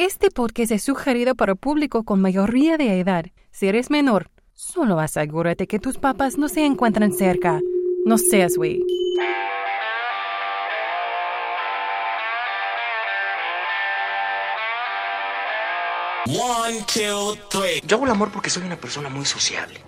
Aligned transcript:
Este 0.00 0.30
podcast 0.30 0.72
es 0.72 0.82
sugerido 0.82 1.34
para 1.34 1.54
público 1.54 2.04
con 2.04 2.22
mayoría 2.22 2.78
de 2.78 3.00
edad. 3.00 3.26
Si 3.50 3.66
eres 3.66 3.90
menor, 3.90 4.30
solo 4.54 4.98
asegúrate 4.98 5.66
que 5.66 5.78
tus 5.78 5.98
papás 5.98 6.38
no 6.38 6.48
se 6.48 6.64
encuentran 6.64 7.12
cerca. 7.12 7.60
No 8.06 8.16
seas 8.16 8.56
güey. 8.56 8.80
Yo 17.86 17.96
hago 17.96 18.04
el 18.06 18.10
amor 18.10 18.30
porque 18.32 18.48
soy 18.48 18.62
una 18.62 18.76
persona 18.76 19.10
muy 19.10 19.26
sociable. 19.26 19.80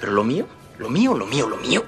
Pero 0.00 0.12
lo 0.12 0.24
mío, 0.24 0.46
lo 0.78 0.88
mío, 0.88 1.12
lo 1.12 1.26
mío, 1.26 1.46
lo 1.46 1.58
mío 1.58 1.84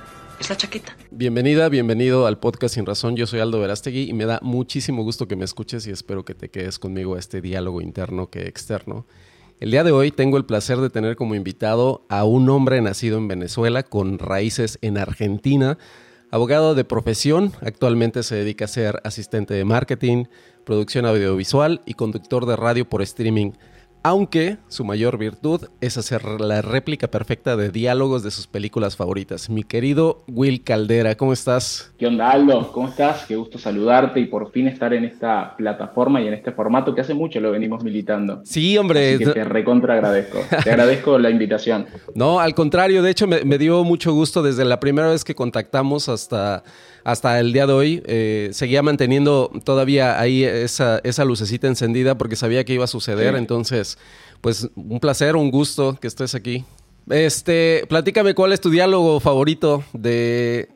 la 0.48 0.56
chaqueta. 0.56 0.96
Bienvenida, 1.10 1.68
bienvenido 1.68 2.26
al 2.26 2.38
podcast 2.38 2.74
Sin 2.74 2.84
Razón. 2.84 3.16
Yo 3.16 3.26
soy 3.26 3.40
Aldo 3.40 3.60
Verástegui 3.60 4.10
y 4.10 4.12
me 4.12 4.24
da 4.24 4.40
muchísimo 4.42 5.04
gusto 5.04 5.28
que 5.28 5.36
me 5.36 5.44
escuches 5.44 5.86
y 5.86 5.90
espero 5.90 6.24
que 6.24 6.34
te 6.34 6.48
quedes 6.48 6.78
conmigo 6.78 7.14
a 7.14 7.18
este 7.18 7.40
diálogo 7.40 7.80
interno 7.80 8.28
que 8.28 8.48
externo. 8.48 9.06
El 9.60 9.70
día 9.70 9.84
de 9.84 9.92
hoy 9.92 10.10
tengo 10.10 10.38
el 10.38 10.44
placer 10.44 10.78
de 10.78 10.90
tener 10.90 11.14
como 11.14 11.36
invitado 11.36 12.04
a 12.08 12.24
un 12.24 12.48
hombre 12.50 12.80
nacido 12.80 13.18
en 13.18 13.28
Venezuela 13.28 13.84
con 13.84 14.18
raíces 14.18 14.78
en 14.82 14.98
Argentina, 14.98 15.78
abogado 16.30 16.74
de 16.74 16.84
profesión, 16.84 17.52
actualmente 17.60 18.22
se 18.24 18.34
dedica 18.34 18.64
a 18.64 18.68
ser 18.68 19.00
asistente 19.04 19.54
de 19.54 19.64
marketing, 19.64 20.24
producción 20.64 21.06
audiovisual 21.06 21.82
y 21.86 21.94
conductor 21.94 22.46
de 22.46 22.56
radio 22.56 22.88
por 22.88 23.02
streaming 23.02 23.52
aunque 24.02 24.58
su 24.68 24.84
mayor 24.84 25.16
virtud 25.16 25.66
es 25.80 25.96
hacer 25.96 26.40
la 26.40 26.60
réplica 26.60 27.08
perfecta 27.08 27.56
de 27.56 27.70
diálogos 27.70 28.22
de 28.22 28.30
sus 28.30 28.46
películas 28.46 28.96
favoritas. 28.96 29.48
Mi 29.48 29.62
querido 29.62 30.24
Will 30.26 30.64
Caldera, 30.64 31.14
¿cómo 31.14 31.32
estás? 31.32 31.92
¿Qué 31.98 32.06
onda, 32.06 32.30
Aldo? 32.30 32.72
¿Cómo 32.72 32.88
estás? 32.88 33.24
Qué 33.26 33.36
gusto 33.36 33.58
saludarte 33.58 34.20
y 34.20 34.26
por 34.26 34.50
fin 34.50 34.66
estar 34.66 34.92
en 34.92 35.04
esta 35.04 35.56
plataforma 35.56 36.20
y 36.20 36.26
en 36.26 36.34
este 36.34 36.52
formato 36.52 36.94
que 36.94 37.00
hace 37.00 37.14
mucho 37.14 37.40
lo 37.40 37.52
venimos 37.52 37.84
militando. 37.84 38.42
Sí, 38.44 38.76
hombre. 38.76 39.14
Así 39.14 39.24
que 39.24 39.30
te 39.30 39.44
recontra 39.44 39.94
agradezco. 39.94 40.38
Te 40.64 40.70
agradezco 40.70 41.18
la 41.18 41.30
invitación. 41.30 41.86
No, 42.14 42.40
al 42.40 42.54
contrario, 42.54 43.02
de 43.02 43.10
hecho 43.10 43.26
me, 43.26 43.44
me 43.44 43.58
dio 43.58 43.84
mucho 43.84 44.12
gusto 44.12 44.42
desde 44.42 44.64
la 44.64 44.80
primera 44.80 45.08
vez 45.08 45.24
que 45.24 45.34
contactamos 45.34 46.08
hasta 46.08 46.62
hasta 47.04 47.38
el 47.40 47.52
día 47.52 47.66
de 47.66 47.72
hoy 47.72 48.02
eh, 48.06 48.50
seguía 48.52 48.82
manteniendo 48.82 49.50
todavía 49.64 50.20
ahí 50.20 50.44
esa, 50.44 51.00
esa, 51.04 51.24
lucecita 51.24 51.66
encendida 51.66 52.16
porque 52.16 52.36
sabía 52.36 52.64
que 52.64 52.74
iba 52.74 52.84
a 52.84 52.88
suceder. 52.88 53.34
Entonces, 53.36 53.98
pues 54.40 54.68
un 54.74 55.00
placer, 55.00 55.36
un 55.36 55.50
gusto 55.50 55.98
que 56.00 56.08
estés 56.08 56.34
aquí. 56.34 56.64
Este, 57.08 57.84
platícame 57.88 58.34
cuál 58.34 58.52
es 58.52 58.60
tu 58.60 58.70
diálogo 58.70 59.18
favorito 59.20 59.84
de, 59.92 60.68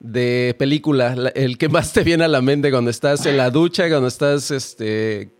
de 0.00 0.56
película, 0.58 1.14
el 1.34 1.58
que 1.58 1.68
más 1.68 1.92
te 1.92 2.02
viene 2.02 2.24
a 2.24 2.28
la 2.28 2.42
mente 2.42 2.70
cuando 2.70 2.90
estás 2.90 3.24
en 3.26 3.36
la 3.36 3.50
ducha, 3.50 3.88
cuando 3.88 4.08
estás 4.08 4.50
este, 4.50 5.30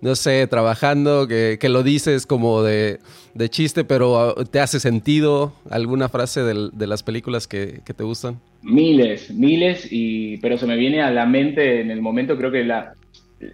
no 0.00 0.14
sé, 0.14 0.46
trabajando, 0.46 1.26
que, 1.26 1.58
lo 1.68 1.82
dices 1.82 2.26
como 2.26 2.62
de, 2.62 3.00
chiste, 3.48 3.84
pero 3.84 4.18
ah, 4.18 4.34
te 4.50 4.60
hace 4.60 4.80
sentido 4.80 5.52
alguna 5.68 6.08
frase 6.08 6.42
de, 6.42 6.86
las 6.86 7.02
películas 7.02 7.46
que, 7.46 7.82
te 7.84 8.04
gustan? 8.04 8.40
Miles, 8.62 9.32
miles, 9.32 9.88
y, 9.90 10.36
pero 10.38 10.58
se 10.58 10.66
me 10.66 10.76
viene 10.76 11.02
a 11.02 11.10
la 11.10 11.26
mente 11.26 11.80
en 11.80 11.90
el 11.90 12.02
momento, 12.02 12.36
creo 12.36 12.50
que 12.50 12.64
la, 12.64 12.94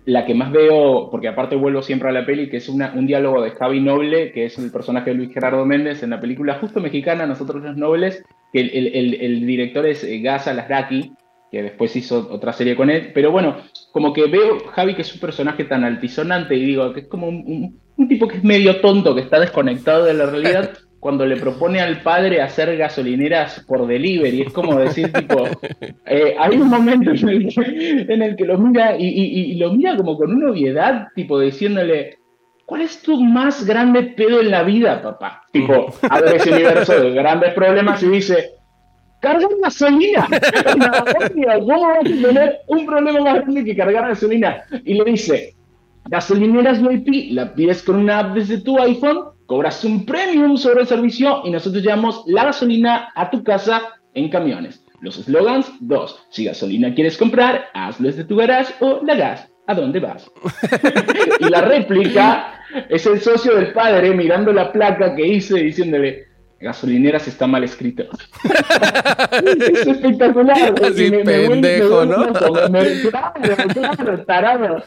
la 0.05 0.27
que 0.27 0.35
más 0.35 0.51
veo, 0.51 1.09
porque 1.11 1.29
aparte 1.29 1.55
vuelvo 1.55 1.83
siempre 1.83 2.09
a 2.09 2.13
la 2.13 2.27
peli, 2.27 2.49
que 2.49 2.57
es 2.57 2.69
una, 2.69 2.93
un 2.95 3.07
diálogo 3.07 3.41
de 3.43 3.53
Javi 3.53 3.81
Noble, 3.81 4.33
que 4.33 4.47
es 4.47 4.59
el 4.59 4.73
personaje 4.73 5.11
de 5.11 5.17
Luis 5.17 5.33
Gerardo 5.33 5.65
Méndez 5.65 6.03
en 6.03 6.11
la 6.11 6.21
película 6.21 6.59
justo 6.61 6.81
mexicana, 6.81 7.27
Nosotros 7.27 7.63
los 7.63 7.77
Nobles, 7.77 8.25
que 8.53 8.61
el, 8.61 9.47
director 9.47 9.87
es 9.87 10.03
eh, 10.03 10.19
Gaza 10.21 10.53
Lasraki, 10.55 11.13
que 11.53 11.63
después 11.63 11.95
hizo 11.95 12.29
otra 12.31 12.53
serie 12.53 12.75
con 12.75 12.91
él. 12.91 13.13
Pero 13.15 13.31
bueno, 13.31 13.59
como 13.93 14.13
que 14.13 14.27
veo 14.27 14.59
Javi 14.71 14.95
que 14.95 15.03
es 15.03 15.15
un 15.15 15.21
personaje 15.21 15.65
tan 15.65 15.85
altisonante 15.85 16.57
y 16.57 16.65
digo 16.65 16.93
que 16.93 17.01
es 17.01 17.07
como 17.07 17.29
un, 17.29 17.79
tipo 18.09 18.27
que 18.27 18.39
es 18.39 18.45
medio 18.45 18.81
tonto, 18.81 19.15
que 19.15 19.21
está 19.21 19.39
desconectado 19.39 20.05
de 20.05 20.15
la 20.15 20.27
realidad. 20.27 20.73
cuando 21.07 21.25
le 21.25 21.37
propone 21.37 21.81
al 21.81 22.03
padre 22.03 22.43
hacer 22.43 22.77
gasolineras 22.77 23.65
por 23.69 23.87
delivery, 23.87 24.43
es 24.43 24.53
como 24.53 24.75
decir, 24.75 25.13
tipo, 25.13 25.45
eh, 26.05 26.35
hay 26.37 26.57
un 26.57 26.69
momento 26.69 27.13
en 27.13 28.23
el 28.23 28.35
que, 28.35 28.45
lo 28.45 28.59
mira 28.59 28.97
y, 28.99 29.55
lo 29.55 29.73
mira 29.73 29.97
como 29.97 30.17
con 30.17 30.35
una 30.35 30.51
obviedad, 30.51 31.07
tipo 31.15 31.39
diciéndole, 31.39 32.19
¿cuál 32.65 32.81
es 32.81 33.03
tu 33.03 33.23
más 33.23 33.65
grande 33.65 34.03
pedo 34.17 34.41
en 34.41 34.51
la 34.51 34.65
vida, 34.65 35.01
papá? 35.01 35.43
Tipo, 35.53 35.95
abre 36.11 36.39
ese 36.39 36.51
universo 36.51 37.01
de 37.01 37.13
grandes 37.13 37.55
problemas 37.55 38.03
y 38.03 38.09
dice, 38.09 38.55
cargar 39.21 39.51
gasolina. 39.63 40.27
¿Cómo 40.65 41.83
vas 41.87 41.99
a 42.01 42.03
tener 42.03 42.59
un 42.67 42.85
problema 42.85 43.21
más 43.21 43.35
grande 43.43 43.65
que 43.65 43.77
cargar 43.77 44.09
gasolina? 44.09 44.65
Y 44.85 44.95
le 44.95 45.05
dice, 45.05 45.55
gasolineras 46.07 46.83
VIP, 46.83 47.31
la 47.31 47.55
pides 47.55 47.85
con 47.85 47.95
una 47.95 48.19
app 48.19 48.35
desde 48.35 48.59
tu 48.59 48.77
iPhone, 48.81 49.36
cobras 49.47 49.85
un 49.85 50.05
premium 50.05 50.57
sobre 50.57 50.83
el 50.83 50.87
servicio 50.87 51.43
y 51.45 51.51
nosotros 51.51 51.83
llevamos 51.83 52.25
la 52.27 52.45
gasolina 52.45 53.13
a 53.15 53.31
tu 53.31 53.43
casa 53.43 54.01
en 54.15 54.29
camiones. 54.29 54.85
Los 55.01 55.17
slogans, 55.17 55.71
dos. 55.81 56.27
Si 56.31 56.45
gasolina 56.45 56.95
quieres 56.95 57.17
comprar, 57.17 57.67
hazlo 57.75 58.09
desde 58.09 58.25
tu 58.25 58.37
garage 58.37 58.75
o 58.81 59.01
la 59.05 59.15
gas. 59.15 59.49
¿A 59.69 59.75
dónde 59.75 60.01
vas? 60.01 60.31
y 61.41 61.49
la 61.49 61.61
réplica 61.61 62.61
es 62.89 63.05
el 63.07 63.21
socio 63.21 63.57
del 63.57 63.73
padre 63.73 64.15
mirando 64.15 64.53
la 64.53 64.73
placa 64.73 65.15
que 65.15 65.27
hice 65.27 65.57
diciéndole, 65.57 66.26
gasolineras 66.61 67.29
está 67.29 67.47
mal 67.47 67.65
escrito. 67.65 68.05
es 69.61 69.87
espectacular. 69.87 70.75
Así 70.83 71.11
pendejo, 71.11 72.05
¿no? 72.05 72.27
Me, 72.71 73.01
claro, 73.03 74.25
tarado. 74.25 74.83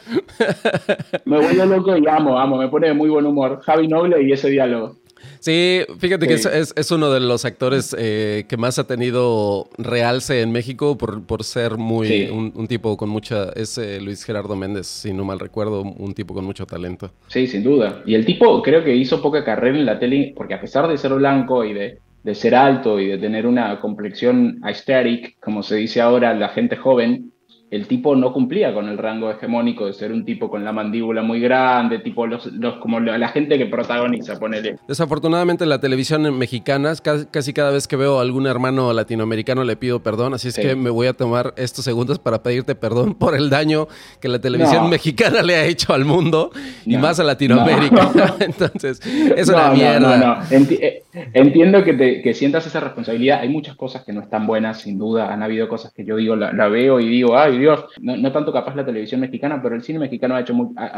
Me 1.24 1.38
vuelvo 1.38 1.64
loco 1.66 1.96
y 1.96 2.06
amo, 2.08 2.38
amo. 2.38 2.56
Me 2.56 2.68
pone 2.68 2.88
de 2.88 2.94
muy 2.94 3.08
buen 3.08 3.26
humor. 3.26 3.60
Javi 3.62 3.88
Noble 3.88 4.22
y 4.22 4.32
ese 4.32 4.50
diálogo. 4.50 4.96
Sí, 5.40 5.80
fíjate 5.98 6.26
que 6.26 6.34
es, 6.34 6.90
uno 6.90 7.10
de 7.10 7.20
los 7.20 7.44
actores 7.44 7.96
eh, 7.98 8.44
que 8.48 8.56
más 8.56 8.78
ha 8.78 8.86
tenido 8.86 9.68
realce 9.78 10.42
en 10.42 10.52
México 10.52 10.98
por, 10.98 11.24
por 11.24 11.44
ser 11.44 11.78
muy 11.78 12.28
un, 12.28 12.66
tipo 12.68 12.96
con 12.96 13.08
mucha... 13.08 13.50
Es 13.50 13.78
eh, 13.78 14.00
Luis 14.00 14.24
Gerardo 14.24 14.56
Méndez, 14.56 14.86
si 14.86 15.12
no 15.12 15.24
mal 15.24 15.38
recuerdo, 15.38 15.82
un 15.82 16.14
tipo 16.14 16.34
con 16.34 16.44
mucho 16.44 16.66
talento. 16.66 17.10
Sí, 17.28 17.46
sin 17.46 17.62
duda. 17.62 18.02
Y 18.04 18.14
el 18.14 18.24
tipo 18.24 18.62
creo 18.62 18.84
que 18.84 18.94
hizo 18.94 19.22
poca 19.22 19.44
carrera 19.44 19.78
en 19.78 19.86
la 19.86 19.98
tele, 19.98 20.32
porque 20.36 20.54
a 20.54 20.60
pesar 20.60 20.88
de 20.88 20.98
ser 20.98 21.14
blanco 21.14 21.64
y 21.64 21.72
de, 21.72 21.98
de 22.22 22.34
ser 22.34 22.54
alto 22.54 23.00
y 23.00 23.06
de 23.06 23.18
tener 23.18 23.46
una 23.46 23.80
complexión 23.80 24.60
aesthetic, 24.62 25.38
como 25.40 25.62
se 25.62 25.76
dice 25.76 26.00
ahora 26.00 26.34
la 26.34 26.50
gente 26.50 26.76
joven, 26.76 27.32
el 27.70 27.86
tipo 27.86 28.16
no 28.16 28.32
cumplía 28.32 28.74
con 28.74 28.88
el 28.88 28.98
rango 28.98 29.30
hegemónico 29.30 29.86
de 29.86 29.92
ser 29.92 30.12
un 30.12 30.24
tipo 30.24 30.50
con 30.50 30.64
la 30.64 30.72
mandíbula 30.72 31.22
muy 31.22 31.40
grande, 31.40 32.00
tipo 32.00 32.26
los, 32.26 32.46
los 32.46 32.78
como 32.78 32.98
la 32.98 33.28
gente 33.28 33.58
que 33.58 33.66
protagoniza, 33.66 34.38
ponele. 34.40 34.76
Desafortunadamente 34.88 35.64
la 35.66 35.80
televisión 35.80 36.36
mexicana, 36.36 36.94
casi 37.30 37.52
cada 37.52 37.70
vez 37.70 37.86
que 37.86 37.96
veo 37.96 38.18
a 38.18 38.22
algún 38.22 38.46
hermano 38.46 38.92
latinoamericano 38.92 39.62
le 39.62 39.76
pido 39.76 40.02
perdón, 40.02 40.34
así 40.34 40.48
es 40.48 40.56
que 40.56 40.74
me 40.74 40.90
voy 40.90 41.06
a 41.06 41.12
tomar 41.12 41.54
estos 41.56 41.84
segundos 41.84 42.18
para 42.18 42.42
pedirte 42.42 42.74
perdón 42.74 43.14
por 43.14 43.36
el 43.36 43.50
daño 43.50 43.86
que 44.20 44.28
la 44.28 44.40
televisión 44.40 44.90
mexicana 44.90 45.42
le 45.42 45.54
ha 45.54 45.64
hecho 45.64 45.92
al 45.92 46.04
mundo 46.04 46.50
y 46.84 46.96
más 46.96 47.20
a 47.20 47.24
Latinoamérica. 47.24 48.10
Entonces, 48.40 49.00
es 49.04 49.48
una 49.48 49.70
mierda. 49.70 50.44
Eh, 50.50 51.02
entiendo 51.34 51.84
que, 51.84 51.94
te, 51.94 52.22
que 52.22 52.34
sientas 52.34 52.66
esa 52.66 52.80
responsabilidad. 52.80 53.40
Hay 53.40 53.48
muchas 53.48 53.76
cosas 53.76 54.04
que 54.04 54.12
no 54.12 54.20
están 54.20 54.46
buenas, 54.46 54.80
sin 54.80 54.98
duda. 54.98 55.32
Han 55.32 55.42
habido 55.42 55.68
cosas 55.68 55.92
que 55.92 56.04
yo 56.04 56.16
digo, 56.16 56.36
la, 56.36 56.52
la 56.52 56.68
veo 56.68 57.00
y 57.00 57.08
digo, 57.08 57.36
ay, 57.36 57.59
Dios, 57.60 57.84
no, 58.00 58.32
tanto 58.32 58.52
capaz 58.52 58.74
la 58.74 58.84
televisión 58.84 59.20
mexicana, 59.20 59.60
pero 59.62 59.74
el 59.74 59.82
cine 59.82 59.98
mexicano 59.98 60.34
ha 60.34 60.40
hecho 60.40 60.54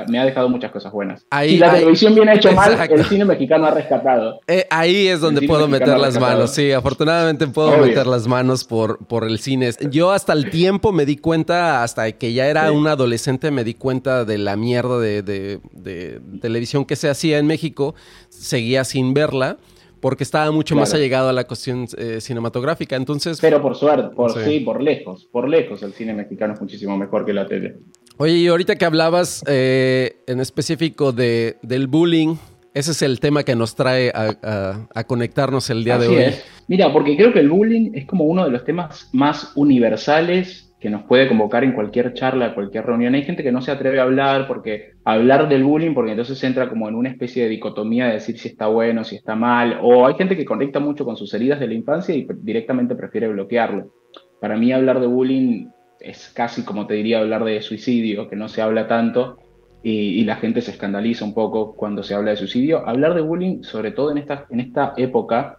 me 0.09 0.19
ha 0.19 0.25
dejado 0.25 0.49
muchas 0.49 0.71
cosas 0.71 0.93
buenas. 0.93 1.27
si 1.43 1.59
la 1.59 1.75
televisión 1.75 2.15
viene 2.15 2.35
hecho 2.35 2.53
mal, 2.53 2.79
el 2.91 3.05
cine 3.05 3.25
mexicano 3.25 3.67
ha 3.67 3.71
rescatado. 3.73 4.41
Eh, 4.47 4.67
ahí 4.71 5.09
es 5.09 5.21
donde 5.21 5.43
puedo 5.47 5.69
meter 5.69 5.99
las 5.99 6.19
manos, 6.19 6.53
sí, 6.53 6.73
afortunadamente 6.73 7.47
puedo 7.47 7.77
meter 7.79 8.07
las 8.07 8.27
manos 8.27 8.65
por, 8.65 8.99
por 9.07 9.25
el 9.25 9.39
cine. 9.39 9.71
Yo 9.91 10.13
hasta 10.13 10.33
el 10.33 10.51
tiempo 10.51 10.93
me 10.93 11.05
di 11.05 11.17
cuenta, 11.17 11.83
hasta 11.83 12.11
que 12.13 12.33
ya 12.33 12.47
era 12.47 12.71
un 12.73 12.87
adolescente, 12.87 13.51
me 13.51 13.65
di 13.65 13.75
cuenta 13.75 14.25
de 14.25 14.39
la 14.39 14.57
mierda 14.57 14.99
de, 14.99 15.23
de 15.23 16.21
televisión 16.41 16.85
que 16.85 16.97
se 16.97 17.09
hacía 17.09 17.39
en 17.39 17.47
México, 17.47 17.95
seguía 18.29 18.85
sin 18.85 19.15
verla 19.15 19.59
porque 20.03 20.25
estaba 20.25 20.51
mucho 20.51 20.75
más 20.75 20.93
allegado 20.95 21.29
a 21.29 21.33
la 21.33 21.45
cuestión 21.45 21.87
eh, 21.97 22.21
cinematográfica. 22.21 22.97
Entonces, 22.97 23.39
pero 23.41 23.63
por 23.63 23.77
suerte, 23.77 24.17
por 24.17 24.33
sí. 24.33 24.59
por 24.59 24.83
lejos, 24.83 25.29
por 25.31 25.49
lejos 25.49 25.81
el 25.85 25.93
cine 25.93 26.13
mexicano 26.13 26.55
es 26.55 26.61
muchísimo 26.61 26.97
mejor 26.97 27.25
que 27.25 27.33
la 27.33 27.47
tele. 27.47 27.77
Oye, 28.17 28.33
y 28.35 28.49
ahorita 28.49 28.75
que 28.75 28.85
hablabas 28.85 29.45
eh, 29.47 30.17
en 30.27 30.41
específico 30.41 31.13
de, 31.13 31.57
del 31.63 31.87
bullying, 31.87 32.35
ese 32.75 32.91
es 32.91 33.03
el 33.03 33.21
tema 33.21 33.45
que 33.45 33.55
nos 33.55 33.77
trae 33.77 34.11
a, 34.13 35.05
conectarnos 35.07 35.71
el 35.71 35.85
día 35.85 35.99
de 35.99 36.09
hoy. 36.09 36.35
Mira, 36.67 36.93
porque 36.93 37.17
creo 37.17 37.33
que 37.33 37.39
el 37.39 37.49
bullying 37.49 37.93
es 37.95 38.05
como 38.07 38.25
uno 38.25 38.45
de 38.45 38.51
los 38.51 38.65
temas 38.65 39.09
más 39.13 39.53
universales 39.55 40.72
que 40.83 40.91
nos 40.91 41.05
puede 41.05 41.29
convocar 41.29 41.63
en 41.63 41.75
cualquier 41.75 42.13
charla, 42.13 42.57
cualquier 42.57 42.85
reunión. 42.85 43.15
Hay 43.15 43.23
gente 43.23 43.45
que 43.45 43.53
no 43.53 43.63
se 43.63 43.71
atreve 43.71 44.01
a 44.01 44.03
hablar 44.03 44.49
porque 44.49 44.95
hablar 45.05 45.49
del 45.49 45.63
bullying, 45.63 45.95
porque 45.95 46.11
entonces 46.11 46.43
entra 46.43 46.69
como 46.69 46.89
en 46.89 46.97
una 46.97 47.09
especie 47.09 47.45
de 47.45 47.51
dicotomía 47.51 48.07
de 48.07 48.15
decir 48.15 48.37
si 48.37 48.49
está 48.49 48.67
bueno, 48.67 49.05
si 49.05 49.15
está 49.15 49.37
mal, 49.37 49.79
o 49.81 50.05
hay 50.09 50.15
gente 50.15 50.37
que 50.37 50.45
conecta 50.45 50.81
mucho 50.81 51.05
con 51.05 51.17
sus 51.17 51.33
heridas 51.35 51.61
de 51.61 51.69
la 51.69 51.75
infancia 51.75 52.17
y 52.17 52.27
directamente 52.39 52.97
prefiere 52.97 53.29
bloquearlo. 53.29 53.93
Para 54.41 54.57
mí 54.57 54.73
hablar 54.73 54.99
de 54.99 55.07
bullying 55.07 55.69
es 56.01 56.33
casi 56.35 56.65
como 56.65 56.89
te 56.89 56.95
diría 56.95 57.21
hablar 57.21 57.45
de 57.45 57.63
suicidio, 57.63 58.29
que 58.29 58.35
no 58.35 58.49
se 58.49 58.61
habla 58.61 58.89
tanto, 58.89 59.39
y, 59.85 60.25
la 60.25 60.37
gente 60.37 60.63
se 60.63 60.73
escandaliza 60.73 61.25
un 61.25 61.35
poco 61.35 61.75
cuando 61.75 62.03
se 62.03 62.15
habla 62.15 62.31
de 62.31 62.37
suicidio. 62.37 62.89
Hablar 62.89 63.15
de 63.15 63.21
bullying, 63.21 63.63
sobre 63.63 63.91
todo 63.91 64.13
en 64.13 64.19
esta, 64.19 64.47
en 64.51 64.61
esta 64.61 64.95
época, 64.97 65.59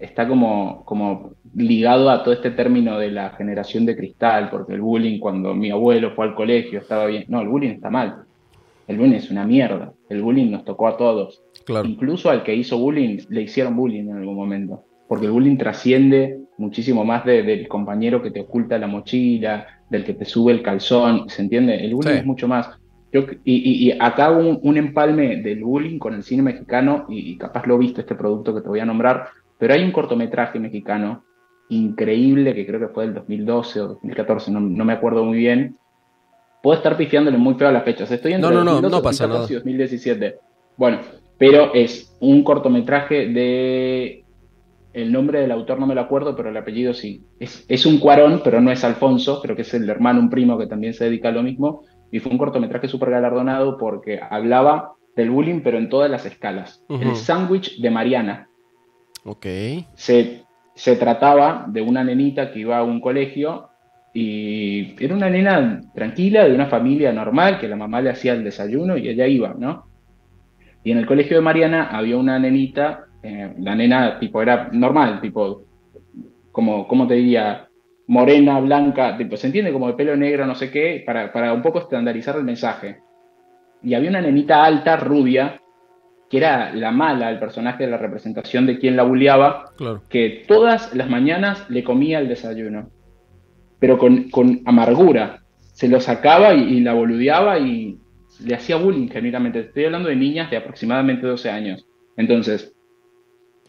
está 0.00 0.26
como, 0.26 0.84
como 0.84 1.34
ligado 1.54 2.10
a 2.10 2.22
todo 2.24 2.34
este 2.34 2.50
término 2.50 2.98
de 2.98 3.10
la 3.10 3.30
generación 3.30 3.86
de 3.86 3.96
cristal, 3.96 4.48
porque 4.50 4.72
el 4.72 4.80
bullying 4.80 5.20
cuando 5.20 5.54
mi 5.54 5.70
abuelo 5.70 6.12
fue 6.14 6.26
al 6.26 6.34
colegio 6.34 6.80
estaba 6.80 7.06
bien. 7.06 7.24
No, 7.28 7.40
el 7.40 7.48
bullying 7.48 7.70
está 7.70 7.90
mal. 7.90 8.24
El 8.88 8.98
bullying 8.98 9.16
es 9.16 9.30
una 9.30 9.46
mierda. 9.46 9.92
El 10.08 10.22
bullying 10.22 10.50
nos 10.50 10.64
tocó 10.64 10.88
a 10.88 10.96
todos. 10.96 11.42
Claro. 11.64 11.86
Incluso 11.86 12.30
al 12.30 12.42
que 12.42 12.54
hizo 12.54 12.78
bullying 12.78 13.18
le 13.28 13.42
hicieron 13.42 13.76
bullying 13.76 14.08
en 14.08 14.16
algún 14.16 14.34
momento. 14.34 14.84
Porque 15.06 15.26
el 15.26 15.32
bullying 15.32 15.56
trasciende 15.56 16.40
muchísimo 16.56 17.04
más 17.04 17.24
del 17.24 17.68
compañero 17.68 18.22
que 18.22 18.30
te 18.30 18.40
oculta 18.40 18.78
la 18.78 18.86
mochila, 18.86 19.66
del 19.88 20.04
que 20.04 20.14
te 20.14 20.24
sube 20.24 20.52
el 20.52 20.62
calzón, 20.62 21.28
¿se 21.28 21.42
entiende? 21.42 21.84
El 21.84 21.94
bullying 21.94 22.16
es 22.16 22.26
mucho 22.26 22.48
más. 22.48 22.70
Yo, 23.12 23.24
y, 23.44 23.90
acá 23.98 24.26
hago 24.26 24.60
un, 24.62 24.76
empalme 24.76 25.38
del 25.38 25.64
bullying 25.64 25.98
con 25.98 26.14
el 26.14 26.22
cine 26.22 26.42
mexicano, 26.42 27.06
y, 27.08 27.36
capaz 27.38 27.66
lo 27.66 27.74
he 27.74 27.78
visto 27.78 28.00
este 28.00 28.14
producto 28.14 28.54
que 28.54 28.60
te 28.60 28.68
voy 28.68 28.78
a 28.78 28.84
nombrar, 28.84 29.28
pero 29.60 29.74
hay 29.74 29.84
un 29.84 29.92
cortometraje 29.92 30.58
mexicano 30.58 31.22
increíble 31.68 32.54
que 32.54 32.66
creo 32.66 32.80
que 32.80 32.88
fue 32.88 33.04
del 33.04 33.14
2012 33.14 33.80
o 33.82 33.88
2014, 33.88 34.50
no, 34.50 34.60
me 34.60 34.92
acuerdo 34.92 35.22
muy 35.22 35.38
bien. 35.38 35.76
Puedo 36.62 36.78
estar 36.78 36.96
pifiándole 36.96 37.38
muy 37.38 37.54
feo 37.54 37.68
a 37.68 37.72
las 37.72 37.84
fechas. 37.84 38.10
Estoy 38.10 38.32
entre 38.32 38.50
no, 38.50 38.64
no, 38.64 38.80
no, 38.80 38.88
no 38.88 39.02
pasa 39.02 39.26
nada. 39.26 39.46
y 39.48 39.54
2017. 39.54 40.38
Bueno, 40.76 40.98
pero 41.38 41.72
es 41.74 42.16
un 42.20 42.42
cortometraje 42.42 43.28
de. 43.28 44.24
El 44.92 45.12
nombre 45.12 45.40
del 45.40 45.52
autor 45.52 45.78
no 45.78 45.86
me 45.86 45.94
lo 45.94 46.00
acuerdo, 46.00 46.34
pero 46.34 46.48
el 46.48 46.56
apellido 46.56 46.92
sí. 46.92 47.22
Es, 47.38 47.64
es 47.68 47.86
un 47.86 47.98
cuarón, 47.98 48.40
pero 48.42 48.60
no 48.60 48.72
es 48.72 48.82
Alfonso, 48.82 49.40
creo 49.40 49.54
que 49.54 49.62
es 49.62 49.72
el 49.72 49.88
hermano, 49.88 50.18
un 50.20 50.30
primo 50.30 50.58
que 50.58 50.66
también 50.66 50.94
se 50.94 51.04
dedica 51.04 51.28
a 51.28 51.32
lo 51.32 51.42
mismo 51.42 51.84
y 52.10 52.18
fue 52.18 52.32
un 52.32 52.38
cortometraje 52.38 52.88
súper 52.88 53.10
galardonado 53.10 53.78
porque 53.78 54.20
hablaba 54.20 54.94
del 55.14 55.30
bullying, 55.30 55.60
pero 55.62 55.78
en 55.78 55.88
todas 55.88 56.10
las 56.10 56.26
escalas. 56.26 56.84
El 56.88 57.14
sándwich 57.14 57.80
de 57.80 57.90
Mariana. 57.90 58.49
Ok. 59.24 59.46
Se, 59.94 60.44
se 60.74 60.96
trataba 60.96 61.66
de 61.68 61.82
una 61.82 62.04
nenita 62.04 62.52
que 62.52 62.60
iba 62.60 62.78
a 62.78 62.82
un 62.82 63.00
colegio 63.00 63.68
y 64.12 65.02
era 65.02 65.14
una 65.14 65.30
nena 65.30 65.80
tranquila, 65.94 66.44
de 66.44 66.54
una 66.54 66.66
familia 66.66 67.12
normal, 67.12 67.58
que 67.58 67.68
la 67.68 67.76
mamá 67.76 68.00
le 68.00 68.10
hacía 68.10 68.32
el 68.32 68.44
desayuno 68.44 68.96
y 68.96 69.08
ella 69.08 69.26
iba, 69.26 69.54
¿no? 69.56 69.86
Y 70.82 70.92
en 70.92 70.98
el 70.98 71.06
colegio 71.06 71.36
de 71.36 71.42
Mariana 71.42 71.88
había 71.90 72.16
una 72.16 72.38
nenita, 72.38 73.04
eh, 73.22 73.54
la 73.58 73.74
nena 73.74 74.18
tipo 74.18 74.40
era 74.42 74.70
normal, 74.72 75.20
tipo, 75.20 75.64
como, 76.50 76.88
¿cómo 76.88 77.06
te 77.06 77.14
diría? 77.14 77.70
morena, 78.10 78.58
blanca, 78.58 79.16
tipo, 79.16 79.36
se 79.36 79.46
entiende 79.46 79.72
como 79.72 79.86
de 79.86 79.92
pelo 79.92 80.16
negro, 80.16 80.44
no 80.44 80.56
sé 80.56 80.68
qué, 80.68 81.04
para, 81.06 81.32
para 81.32 81.52
un 81.52 81.62
poco 81.62 81.78
estandarizar 81.78 82.34
el 82.34 82.42
mensaje. 82.42 82.98
Y 83.84 83.94
había 83.94 84.10
una 84.10 84.20
nenita 84.20 84.64
alta, 84.64 84.96
rubia, 84.96 85.60
que 86.30 86.36
era 86.38 86.72
la 86.72 86.92
mala, 86.92 87.28
el 87.28 87.40
personaje 87.40 87.84
de 87.84 87.90
la 87.90 87.98
representación 87.98 88.64
de 88.64 88.78
quien 88.78 88.96
la 88.96 89.02
bulleaba, 89.02 89.72
que 90.08 90.44
todas 90.46 90.94
las 90.94 91.10
mañanas 91.10 91.68
le 91.68 91.82
comía 91.82 92.20
el 92.20 92.28
desayuno, 92.28 92.88
pero 93.80 93.98
con, 93.98 94.60
amargura. 94.64 95.42
Se 95.72 95.88
lo 95.88 96.00
sacaba 96.00 96.54
y, 96.54 96.80
la 96.80 96.94
boludeaba 96.94 97.58
y 97.58 97.98
le 98.44 98.54
hacía 98.54 98.76
bullying 98.76 99.08
genuinamente. 99.08 99.58
Estoy 99.58 99.86
hablando 99.86 100.08
de 100.08 100.14
niñas 100.14 100.50
de 100.52 100.58
aproximadamente 100.58 101.26
12 101.26 101.50
años. 101.50 101.84
Entonces, 102.16 102.76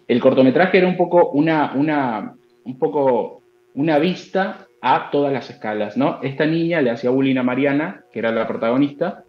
el 0.07 0.19
cortometraje 0.19 0.77
era 0.77 0.87
un 0.87 0.97
poco 0.97 1.31
una, 1.31 1.73
una, 1.73 2.35
un 2.63 2.77
poco 2.77 3.41
una 3.73 3.97
vista 3.97 4.67
a 4.83 5.09
todas 5.09 5.33
las 5.33 5.49
escalas, 5.49 5.97
¿no? 5.97 6.19
Esta 6.21 6.45
niña 6.45 6.81
le 6.81 6.91
hacía 6.91 7.09
bullying 7.09 7.37
a 7.37 7.43
Mariana, 7.43 8.03
que 8.11 8.19
era 8.19 8.31
la 8.31 8.47
protagonista, 8.47 9.23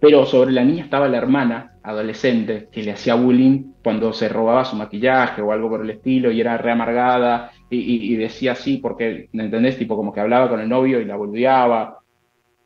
pero 0.00 0.26
sobre 0.26 0.50
la 0.50 0.64
niña 0.64 0.82
estaba 0.82 1.06
la 1.06 1.18
hermana 1.18 1.69
adolescente 1.82 2.68
que 2.70 2.82
le 2.82 2.92
hacía 2.92 3.14
bullying 3.14 3.72
cuando 3.82 4.12
se 4.12 4.28
robaba 4.28 4.64
su 4.64 4.76
maquillaje 4.76 5.40
o 5.42 5.52
algo 5.52 5.68
por 5.70 5.82
el 5.82 5.90
estilo 5.90 6.30
y 6.30 6.40
era 6.40 6.58
reamargada 6.58 7.52
y, 7.70 8.12
y, 8.12 8.16
decía 8.16 8.52
así 8.52 8.78
porque, 8.78 9.28
¿entendés? 9.32 9.78
Tipo 9.78 9.96
como 9.96 10.12
que 10.12 10.20
hablaba 10.20 10.48
con 10.48 10.60
el 10.60 10.68
novio 10.68 11.00
y 11.00 11.04
la 11.04 11.16
volviaba. 11.16 11.98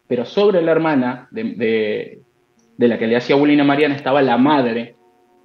Pero 0.07 0.25
sobre 0.25 0.63
la 0.63 0.73
hermana 0.73 1.29
de, 1.31 2.21
de 2.77 2.89
la 2.89 2.99
que 2.99 3.07
le 3.07 3.17
hacía 3.17 3.37
bullying 3.37 3.61
a 3.61 3.65
Mariana 3.65 3.95
estaba 3.95 4.23
la 4.23 4.37
madre 4.37 4.97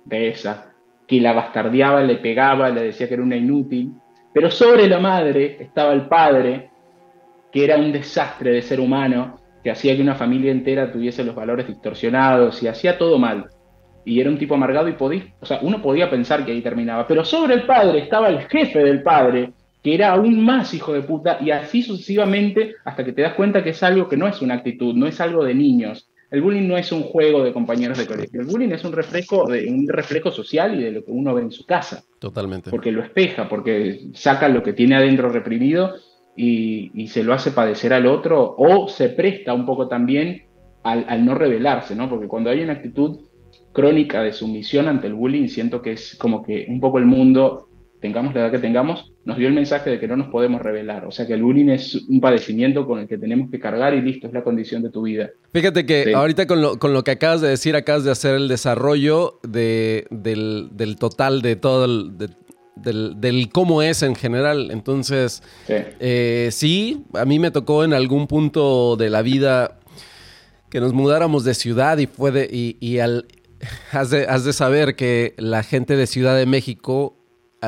de 0.06 0.30
esa, 0.30 0.74
que 1.08 1.22
la 1.22 1.34
bastardeaba, 1.34 2.02
le 2.02 2.16
pegaba, 2.16 2.70
le 2.70 2.84
decía 2.84 3.08
que 3.08 3.14
era 3.14 3.24
una 3.24 3.38
inútil 3.38 3.94
pero 4.34 4.52
sobre 4.52 4.88
la 4.88 5.00
madre 5.00 5.58
estaba 5.60 5.94
el 5.94 6.08
padre, 6.08 6.70
que 7.52 7.64
era 7.64 7.78
un 7.78 7.92
desastre 7.92 8.52
de 8.52 8.62
ser 8.62 8.80
humano, 8.80 9.40
que 9.64 9.72
hacía 9.72 9.96
que 9.96 10.02
una 10.02 10.16
familia 10.16 10.52
entera 10.52 10.92
tuviese 10.92 11.24
los 11.24 11.36
valores 11.36 11.68
distorsionados 11.68 12.62
y 12.62 12.68
hacía 12.68 12.98
todo 12.98 13.18
mal. 13.18 13.50
Y 14.06 14.20
era 14.20 14.30
un 14.30 14.38
tipo 14.38 14.56
amargado 14.56 14.88
y 14.88 14.94
podía, 14.94 15.34
o 15.40 15.46
sea, 15.46 15.60
uno 15.62 15.82
podía 15.82 16.10
pensar 16.10 16.46
que 16.46 16.52
ahí 16.52 16.62
terminaba. 16.62 17.08
Pero 17.08 17.24
sobre 17.24 17.56
el 17.56 17.64
padre 17.64 18.00
estaba 18.00 18.30
el 18.30 18.48
jefe 18.48 18.80
del 18.80 19.04
padre, 19.04 19.52
que 19.84 19.94
era 19.94 20.14
aún 20.14 20.44
más 20.44 20.74
hijo 20.74 20.94
de 20.94 21.02
puta, 21.02 21.38
y 21.42 21.52
así 21.52 21.84
sucesivamente 21.84 22.76
hasta 22.86 23.04
que 23.04 23.14
te 23.14 23.22
das 23.22 23.34
cuenta 23.34 23.64
que 23.64 23.72
es 23.72 23.84
algo 23.84 24.08
que 24.08 24.18
no 24.18 24.28
es 24.28 24.42
una 24.42 24.56
actitud, 24.56 24.96
no 24.96 25.08
es 25.08 25.22
algo 25.22 25.44
de 25.44 25.54
niños, 25.54 26.10
el 26.32 26.42
bullying 26.42 26.68
no 26.68 26.78
es 26.78 26.92
un 26.92 27.04
juego 27.04 27.44
de 27.44 27.52
compañeros 27.52 27.98
de 27.98 28.06
colegio. 28.06 28.42
El 28.42 28.48
bullying 28.48 28.70
es 28.70 28.84
un 28.84 28.92
reflejo, 28.92 29.48
de, 29.48 29.68
un 29.68 29.88
reflejo 29.88 30.32
social 30.32 30.80
y 30.80 30.84
de 30.84 30.92
lo 30.92 31.04
que 31.04 31.12
uno 31.12 31.34
ve 31.34 31.42
en 31.42 31.52
su 31.52 31.66
casa. 31.66 32.04
Totalmente. 32.20 32.70
Porque 32.70 32.92
lo 32.92 33.02
espeja, 33.02 33.50
porque 33.50 34.10
saca 34.14 34.48
lo 34.48 34.62
que 34.62 34.74
tiene 34.74 34.96
adentro 34.96 35.30
reprimido 35.30 35.96
y, 36.36 37.08
se 37.08 37.24
lo 37.24 37.34
hace 37.34 37.52
padecer 37.52 37.94
al 37.94 38.06
otro 38.06 38.56
o 38.58 38.88
se 38.88 39.10
presta 39.10 39.54
un 39.54 39.66
poco 39.66 39.88
también 39.88 40.44
al, 40.84 41.06
al 41.10 41.26
no 41.26 41.34
rebelarse, 41.34 41.96
¿no? 41.96 42.08
Porque 42.08 42.28
cuando 42.28 42.52
hay 42.52 42.62
una 42.62 42.74
actitud 42.74 43.20
crónica 43.74 44.22
de 44.24 44.34
sumisión 44.34 44.88
ante 44.88 45.08
el 45.08 45.14
bullying, 45.14 45.48
siento 45.48 45.82
que 45.82 45.94
es 45.94 46.16
como 46.16 46.44
que 46.44 46.66
un 46.70 46.80
poco 46.80 46.98
el 46.98 47.06
mundo 47.06 47.70
tengamos 48.00 48.34
la 48.34 48.42
edad 48.42 48.52
que 48.52 48.60
tengamos, 48.60 49.12
nos 49.26 49.38
dio 49.38 49.48
el 49.48 49.54
mensaje 49.54 49.90
de 49.90 50.00
que 50.00 50.08
no 50.08 50.16
nos 50.16 50.30
podemos 50.30 50.62
revelar. 50.62 51.06
O 51.06 51.12
sea 51.12 51.28
que 51.28 51.34
el 51.34 51.44
bullying 51.44 51.70
es 51.70 51.96
un 52.08 52.22
padecimiento 52.22 52.86
con 52.88 53.00
el 53.00 53.08
que 53.08 53.18
tenemos 53.18 53.52
que 53.52 53.60
cargar 53.60 53.94
y 53.94 54.02
listo, 54.02 54.28
es 54.28 54.34
la 54.34 54.44
condición 54.44 54.82
de 54.82 54.90
tu 54.90 55.04
vida. 55.04 55.30
Fíjate 55.54 55.86
que 55.86 56.14
ahorita 56.14 56.48
con 56.48 56.62
lo, 56.62 56.80
con 56.80 56.94
lo, 56.94 57.04
que 57.04 57.12
acabas 57.12 57.42
de 57.42 57.50
decir, 57.50 57.76
acabas 57.76 58.04
de 58.04 58.12
hacer 58.12 58.36
el 58.36 58.48
desarrollo 58.48 59.40
de, 59.44 60.08
del, 60.10 60.70
del, 60.72 60.96
total 60.96 61.42
de 61.42 61.56
todo 61.56 61.86
el... 61.86 62.18
del, 62.18 62.36
del, 63.20 63.50
cómo 63.50 63.82
es 63.82 64.04
en 64.04 64.16
general. 64.16 64.72
Entonces, 64.72 65.44
sí. 65.68 65.74
Eh, 66.00 66.48
sí, 66.52 67.04
a 67.14 67.26
mí 67.26 67.38
me 67.38 67.52
tocó 67.52 67.84
en 67.84 67.94
algún 67.94 68.28
punto 68.28 68.96
de 68.96 69.10
la 69.10 69.22
vida 69.22 69.80
que 70.70 70.80
nos 70.80 70.94
mudáramos 70.94 71.44
de 71.44 71.56
ciudad 71.56 71.98
y 71.98 72.06
fue 72.06 72.32
de, 72.32 72.48
y, 72.50 72.78
y 72.80 73.00
al, 73.00 73.26
has 73.92 74.10
de, 74.10 74.26
has 74.28 74.44
de 74.44 74.54
saber 74.54 74.96
que 74.96 75.34
la 75.38 75.64
gente 75.64 75.96
de 75.96 76.08
Ciudad 76.08 76.36
de 76.36 76.46
México 76.46 77.16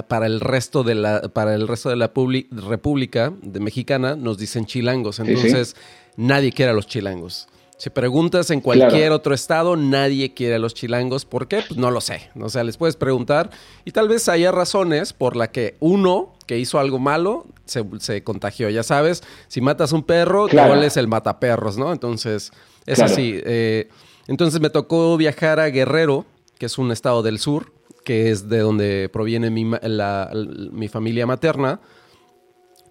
para 0.08 0.26
el 0.26 0.40
resto 0.40 0.84
de 0.84 0.96
la, 0.96 1.22
para 1.34 1.54
el 1.54 1.68
resto 1.68 1.90
de 1.90 1.98
la 1.98 2.12
República 2.52 3.34
de 3.42 3.60
Mexicana 3.60 4.16
nos 4.16 4.38
dicen 4.38 4.66
chilangos. 4.66 5.20
Entonces, 5.20 5.76
nadie 6.16 6.52
quiere 6.52 6.72
a 6.72 6.74
los 6.74 6.88
chilangos. 6.88 7.48
Si 7.78 7.90
preguntas 7.90 8.52
en 8.52 8.62
cualquier 8.62 9.12
otro 9.12 9.34
estado, 9.34 9.76
nadie 9.76 10.36
quiere 10.36 10.56
a 10.56 10.60
los 10.60 10.76
chilangos. 10.76 11.26
¿Por 11.26 11.48
qué? 11.48 11.64
Pues 11.68 11.80
no 11.80 11.90
lo 11.90 12.00
sé. 12.00 12.30
O 12.40 12.48
sea, 12.48 12.64
les 12.64 12.78
puedes 12.78 12.96
preguntar 12.96 13.50
y 13.86 13.92
tal 13.92 14.08
vez 14.08 14.30
haya 14.30 14.52
razones 14.52 15.14
por 15.14 15.36
la 15.36 15.52
que 15.52 15.78
uno 15.80 16.34
que 16.46 16.60
hizo 16.60 16.80
algo 16.80 17.00
malo 17.00 17.48
se, 17.66 18.24
contagió. 18.24 18.70
Ya 18.70 18.84
sabes, 18.84 19.24
si 19.48 19.62
matas 19.62 19.94
un 19.94 20.04
perro, 20.04 20.48
claro. 20.48 20.80
es 20.84 20.96
el 20.96 21.08
mataperros, 21.08 21.78
¿no? 21.78 21.92
Entonces, 21.92 22.52
es 22.86 23.00
así. 23.00 23.42
Eh, 23.44 23.90
entonces 24.28 24.62
me 24.62 24.70
tocó 24.70 25.18
viajar 25.18 25.60
a 25.60 25.70
Guerrero, 25.70 26.26
que 26.58 26.68
es 26.68 26.78
un 26.78 26.92
estado 26.92 27.24
del 27.24 27.40
sur, 27.40 27.74
que 28.04 28.32
es 28.32 28.50
de 28.50 28.60
donde 28.60 29.10
proviene 29.12 29.50
mi, 29.50 30.88
familia 30.88 31.26
materna. 31.26 31.82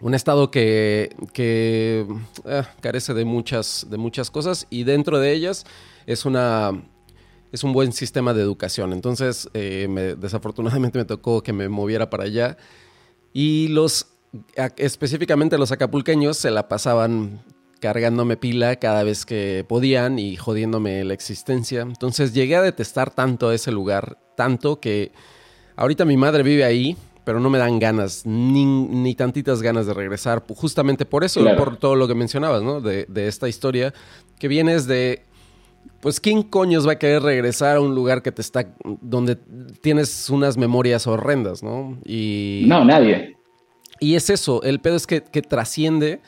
Un 0.00 0.14
estado 0.14 0.50
que, 0.50 1.14
eh, 1.34 2.06
carece 2.80 3.12
de 3.14 3.24
muchas, 3.24 3.86
de 3.90 3.98
muchas 3.98 4.30
cosas 4.30 4.66
y 4.70 4.84
dentro 4.84 5.18
de 5.18 5.32
ellas 5.32 5.66
es, 6.06 6.24
una, 6.24 6.72
es 7.52 7.64
un 7.64 7.72
buen 7.72 7.92
sistema 7.92 8.32
de 8.32 8.40
educación. 8.42 8.92
Entonces, 8.92 9.48
eh, 9.52 10.16
desafortunadamente 10.18 10.98
me 10.98 11.04
tocó 11.04 11.42
que 11.42 11.52
me 11.52 11.68
moviera 11.68 12.08
para 12.08 12.24
allá 12.24 12.56
y 13.32 13.68
los, 13.68 14.06
específicamente 14.76 15.58
los 15.58 15.70
acapulqueños, 15.70 16.38
se 16.38 16.50
la 16.50 16.68
pasaban 16.68 17.42
cargándome 17.80 18.36
pila 18.36 18.76
cada 18.76 19.02
vez 19.02 19.26
que 19.26 19.64
podían 19.66 20.18
y 20.18 20.36
jodiéndome 20.36 21.04
la 21.04 21.14
existencia. 21.14 21.82
Entonces 21.82 22.32
llegué 22.32 22.56
a 22.56 22.62
detestar 22.62 23.10
tanto 23.10 23.52
ese 23.52 23.72
lugar, 23.72 24.18
tanto 24.36 24.80
que 24.80 25.12
ahorita 25.76 26.04
mi 26.04 26.16
madre 26.16 26.42
vive 26.42 26.64
ahí, 26.64 26.96
pero 27.24 27.40
no 27.40 27.50
me 27.50 27.58
dan 27.58 27.78
ganas, 27.78 28.24
ni, 28.24 28.64
ni 28.64 29.14
tantitas 29.14 29.62
ganas 29.62 29.86
de 29.86 29.94
regresar, 29.94 30.44
justamente 30.48 31.04
por 31.04 31.24
eso, 31.24 31.44
por 31.56 31.76
todo 31.76 31.94
lo 31.94 32.08
que 32.08 32.14
mencionabas, 32.14 32.62
¿no? 32.62 32.80
De, 32.80 33.06
de 33.08 33.28
esta 33.28 33.48
historia, 33.48 33.92
que 34.38 34.48
vienes 34.48 34.86
de 34.86 35.22
pues 36.00 36.20
quién 36.20 36.42
coños 36.42 36.86
va 36.86 36.92
a 36.92 36.98
querer 36.98 37.22
regresar 37.22 37.76
a 37.76 37.80
un 37.80 37.94
lugar 37.94 38.22
que 38.22 38.32
te 38.32 38.42
está 38.42 38.74
donde 39.00 39.36
tienes 39.36 40.30
unas 40.30 40.56
memorias 40.56 41.06
horrendas, 41.06 41.62
¿no? 41.62 41.98
Y 42.04 42.64
No, 42.66 42.84
nadie. 42.84 43.36
Y 43.98 44.14
es 44.14 44.30
eso, 44.30 44.62
el 44.62 44.80
pedo 44.80 44.96
es 44.96 45.06
que, 45.06 45.22
que 45.22 45.42
trasciende 45.42 46.20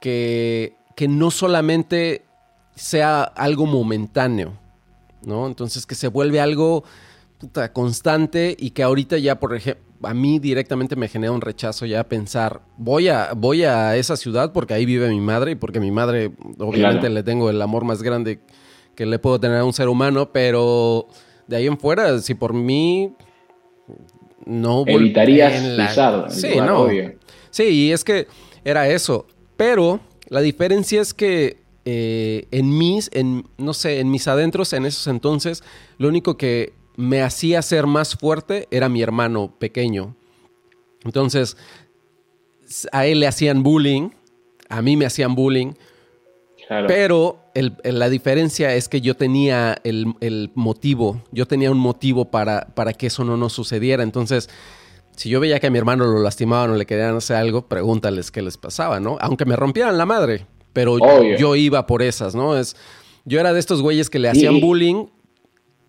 que 0.00 0.74
que 0.96 1.08
no 1.08 1.30
solamente 1.30 2.24
sea 2.74 3.22
algo 3.22 3.66
momentáneo, 3.66 4.58
¿no? 5.24 5.46
Entonces 5.46 5.86
que 5.86 5.94
se 5.94 6.08
vuelve 6.08 6.40
algo 6.40 6.84
constante 7.72 8.56
y 8.58 8.70
que 8.70 8.82
ahorita 8.82 9.18
ya, 9.18 9.40
por 9.40 9.54
ejemplo, 9.54 9.82
a 10.04 10.14
mí 10.14 10.38
directamente 10.38 10.96
me 10.96 11.08
genera 11.08 11.32
un 11.32 11.40
rechazo 11.40 11.86
ya 11.86 12.04
pensar, 12.04 12.60
voy 12.76 13.08
a, 13.08 13.32
voy 13.36 13.64
a 13.64 13.96
esa 13.96 14.16
ciudad 14.16 14.52
porque 14.52 14.74
ahí 14.74 14.84
vive 14.84 15.08
mi 15.08 15.20
madre 15.20 15.52
y 15.52 15.54
porque 15.54 15.80
mi 15.80 15.90
madre, 15.90 16.32
obviamente, 16.58 17.08
le 17.08 17.22
tengo 17.22 17.50
el 17.50 17.60
amor 17.62 17.84
más 17.84 18.02
grande 18.02 18.40
que 18.94 19.06
le 19.06 19.18
puedo 19.18 19.38
tener 19.40 19.58
a 19.58 19.64
un 19.64 19.72
ser 19.72 19.88
humano, 19.88 20.32
pero 20.32 21.06
de 21.46 21.56
ahí 21.56 21.66
en 21.66 21.78
fuera, 21.78 22.18
si 22.18 22.34
por 22.34 22.52
mí 22.52 23.14
no 24.44 24.84
evitarías 24.86 25.62
la... 25.62 26.28
sí, 26.30 26.56
no. 26.56 26.88
Sí, 27.50 27.64
y 27.64 27.92
es 27.92 28.02
que 28.02 28.26
era 28.64 28.88
eso, 28.88 29.26
pero 29.56 30.00
la 30.32 30.40
diferencia 30.40 31.02
es 31.02 31.12
que 31.12 31.58
eh, 31.84 32.46
en 32.52 32.78
mis, 32.78 33.10
en, 33.12 33.44
no 33.58 33.74
sé, 33.74 34.00
en 34.00 34.10
mis 34.10 34.26
adentros 34.28 34.72
en 34.72 34.86
esos 34.86 35.06
entonces, 35.08 35.62
lo 35.98 36.08
único 36.08 36.38
que 36.38 36.72
me 36.96 37.20
hacía 37.20 37.60
ser 37.60 37.86
más 37.86 38.14
fuerte 38.14 38.66
era 38.70 38.88
mi 38.88 39.02
hermano 39.02 39.54
pequeño. 39.58 40.16
Entonces, 41.04 41.58
a 42.92 43.04
él 43.04 43.20
le 43.20 43.26
hacían 43.26 43.62
bullying, 43.62 44.08
a 44.70 44.80
mí 44.80 44.96
me 44.96 45.04
hacían 45.04 45.34
bullying, 45.34 45.74
pero 46.88 47.38
la 47.84 48.08
diferencia 48.08 48.74
es 48.74 48.88
que 48.88 49.02
yo 49.02 49.14
tenía 49.14 49.76
el, 49.84 50.50
motivo, 50.54 51.22
yo 51.30 51.46
tenía 51.46 51.70
un 51.70 51.78
motivo 51.78 52.30
para, 52.30 52.68
para, 52.74 52.94
que 52.94 53.08
eso 53.08 53.22
no 53.22 53.36
nos 53.36 53.52
sucediera. 53.52 54.02
Entonces, 54.02 54.48
si 55.16 55.28
yo 55.28 55.40
veía 55.40 55.60
que 55.60 55.66
a 55.66 55.70
mi 55.70 55.78
hermano 55.78 56.06
lo 56.06 56.20
lastimaban 56.20 56.70
o 56.70 56.76
le 56.76 56.86
querían 56.86 57.16
hacer 57.16 57.36
algo, 57.36 57.68
pregúntales 57.68 58.30
qué 58.30 58.42
les 58.42 58.56
pasaba, 58.56 59.00
¿no? 59.00 59.18
Aunque 59.20 59.44
me 59.44 59.56
rompieran 59.56 59.98
la 59.98 60.06
madre, 60.06 60.46
pero 60.72 60.98
yo, 61.36 61.54
iba 61.56 61.86
por 61.86 62.02
esas, 62.02 62.34
¿no? 62.34 62.56
Es, 62.56 62.76
yo 63.24 63.38
era 63.38 63.52
de 63.52 63.60
estos 63.60 63.82
güeyes 63.82 64.10
que 64.10 64.18
le 64.18 64.28
hacían 64.28 64.60
bullying 64.60 65.06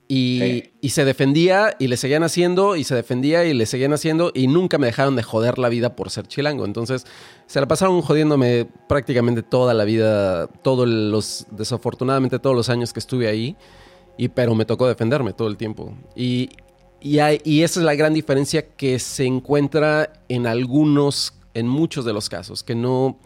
y, 0.07 0.89
se 0.89 1.05
defendía 1.05 1.75
y 1.79 1.87
le 1.87 1.97
seguían 1.97 2.23
haciendo 2.23 2.75
y 2.75 2.83
se 2.83 2.93
defendía 2.93 3.45
y 3.45 3.53
le 3.53 3.65
seguían 3.65 3.93
haciendo 3.93 4.31
y 4.33 4.47
nunca 4.47 4.77
me 4.77 4.87
dejaron 4.87 5.15
de 5.15 5.23
joder 5.23 5.57
la 5.57 5.69
vida 5.69 5.95
por 5.95 6.09
ser 6.09 6.27
chilango. 6.27 6.65
Entonces 6.65 7.05
se 7.47 7.59
la 7.59 7.67
pasaron 7.67 8.01
jodiéndome 8.01 8.67
prácticamente 8.87 9.41
toda 9.41 9.73
la 9.73 9.85
vida, 9.85 10.47
todos 10.47 10.87
los, 10.87 11.47
desafortunadamente 11.51 12.39
todos 12.39 12.55
los 12.55 12.69
años 12.69 12.93
que 12.93 12.99
estuve 12.99 13.27
ahí. 13.27 13.55
Y, 14.15 14.27
pero 14.27 14.53
me 14.53 14.65
tocó 14.65 14.87
defenderme 14.87 15.33
todo 15.33 15.47
el 15.47 15.57
tiempo. 15.57 15.95
Y, 16.15 16.49
y, 17.03 17.61
esa 17.61 17.79
es 17.79 17.85
la 17.85 17.95
gran 17.95 18.13
diferencia 18.13 18.75
que 18.75 18.97
se 18.97 19.25
encuentra 19.25 20.13
en 20.29 20.47
algunos, 20.47 21.37
en 21.53 21.67
muchos 21.67 22.05
de 22.05 22.13
los 22.13 22.29
casos, 22.29 22.63
que 22.63 22.75
no 22.75 23.19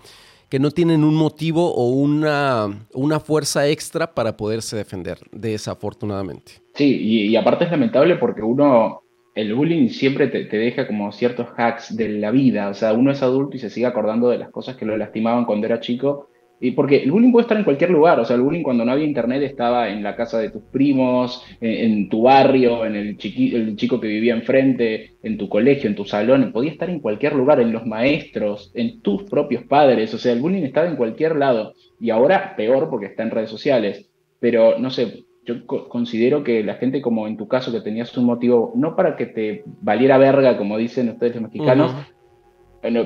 que 0.50 0.60
no 0.60 0.72
tienen 0.72 1.04
un 1.04 1.14
motivo 1.14 1.74
o 1.74 1.90
una, 1.90 2.88
una 2.94 3.20
fuerza 3.20 3.68
extra 3.68 4.14
para 4.14 4.38
poderse 4.38 4.78
defender, 4.78 5.18
desafortunadamente. 5.34 6.54
Sí, 6.74 6.98
y, 7.02 7.36
aparte 7.36 7.66
es 7.66 7.72
lamentable 7.72 8.16
porque 8.16 8.42
uno, 8.42 9.02
el 9.36 9.54
bullying 9.54 9.90
siempre 9.90 10.28
te, 10.28 10.46
te, 10.46 10.58
deja 10.58 10.88
como 10.88 11.12
ciertos 11.12 11.48
hacks 11.58 11.98
de 11.98 12.08
la 12.08 12.32
vida, 12.32 12.70
o 12.70 12.74
sea, 12.74 12.94
uno 12.94 13.12
es 13.12 13.22
adulto 13.22 13.58
y 13.58 13.60
se 13.60 13.70
sigue 13.70 13.88
acordando 13.88 14.30
de 14.30 14.38
las 14.38 14.50
cosas 14.50 14.78
que 14.78 14.86
lo 14.86 14.96
lastimaban 14.96 15.44
cuando 15.44 15.68
era 15.68 15.82
chico 15.82 16.30
y 16.60 16.72
porque 16.72 17.04
el 17.04 17.12
bullying 17.12 17.32
puede 17.32 17.44
estar 17.44 17.58
en 17.58 17.64
cualquier 17.64 17.92
lugar, 17.92 18.20
o 18.20 18.26
sea, 18.26 18.36
el 18.36 18.42
bullying 18.42 18.64
cuando 18.64 18.84
no 18.84 18.92
había 18.92 19.06
internet 19.06 19.44
estaba 19.44 19.90
en 19.90 20.02
la 20.02 20.16
casa 20.16 20.40
de 20.40 20.50
tus 20.50 20.64
primos, 20.64 21.44
en, 21.62 22.10
tu 22.10 22.24
barrio, 22.24 22.84
en 22.86 22.96
el, 22.96 23.18
el 23.20 23.76
chico 23.76 24.00
que 24.00 24.08
vivía 24.08 24.34
enfrente, 24.34 25.18
en 25.22 25.38
tu 25.38 25.50
colegio, 25.50 25.88
en 25.88 25.96
tu 25.96 26.06
salón, 26.06 26.52
podía 26.52 26.72
estar 26.72 26.90
en 26.90 27.00
cualquier 27.00 27.36
lugar, 27.36 27.60
en 27.60 27.72
los 27.72 27.86
maestros, 27.86 28.72
en 28.74 29.02
tus 29.02 29.24
propios 29.24 29.66
padres, 29.66 30.14
o 30.14 30.18
sea, 30.18 30.34
el 30.34 30.40
bullying 30.40 30.64
estaba 30.64 30.88
en 30.88 30.96
cualquier 30.96 31.36
lado. 31.36 31.74
Y 32.00 32.10
ahora 32.10 32.56
peor 32.56 32.90
porque 32.90 33.08
está 33.08 33.24
en 33.24 33.32
redes 33.32 33.50
sociales, 33.50 34.10
pero 34.40 34.80
no 34.80 34.90
sé, 34.90 35.26
yo 35.46 35.66
considero 35.66 36.44
que 36.44 36.64
la 36.64 36.76
gente 36.76 37.02
como 37.02 37.28
en 37.28 37.38
tu 37.38 37.48
caso 37.48 37.72
que 37.72 37.82
tenías 37.82 38.16
un 38.18 38.26
motivo, 38.26 38.74
no 38.76 38.96
para 38.96 39.16
que 39.16 39.28
te 39.28 39.64
valiera 39.82 40.18
verga, 40.18 40.58
como 40.58 40.78
dicen 40.78 41.10
ustedes 41.10 41.36
los 41.36 41.44
mexicanos, 41.44 41.94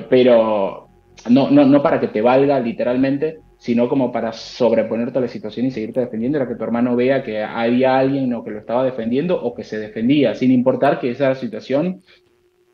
pero 0.08 0.88
no, 1.28 1.50
no, 1.50 1.64
no 1.64 1.82
para 1.82 2.00
que 2.00 2.08
te 2.08 2.20
valga 2.20 2.58
literalmente, 2.60 3.38
sino 3.58 3.88
como 3.88 4.10
para 4.10 4.32
sobreponerte 4.32 5.18
a 5.18 5.22
la 5.22 5.28
situación 5.28 5.66
y 5.66 5.70
seguirte 5.70 6.00
defendiendo, 6.00 6.38
era 6.38 6.48
que 6.48 6.56
tu 6.56 6.64
hermano 6.64 6.96
vea 6.96 7.22
que 7.22 7.42
había 7.42 7.96
alguien 7.96 8.34
o 8.34 8.42
que 8.42 8.50
lo 8.50 8.58
estaba 8.58 8.84
defendiendo 8.84 9.40
o 9.40 9.54
que 9.54 9.62
se 9.62 9.78
defendía, 9.78 10.34
sin 10.34 10.50
importar 10.50 10.98
que 10.98 11.10
esa 11.10 11.34
situación 11.36 12.02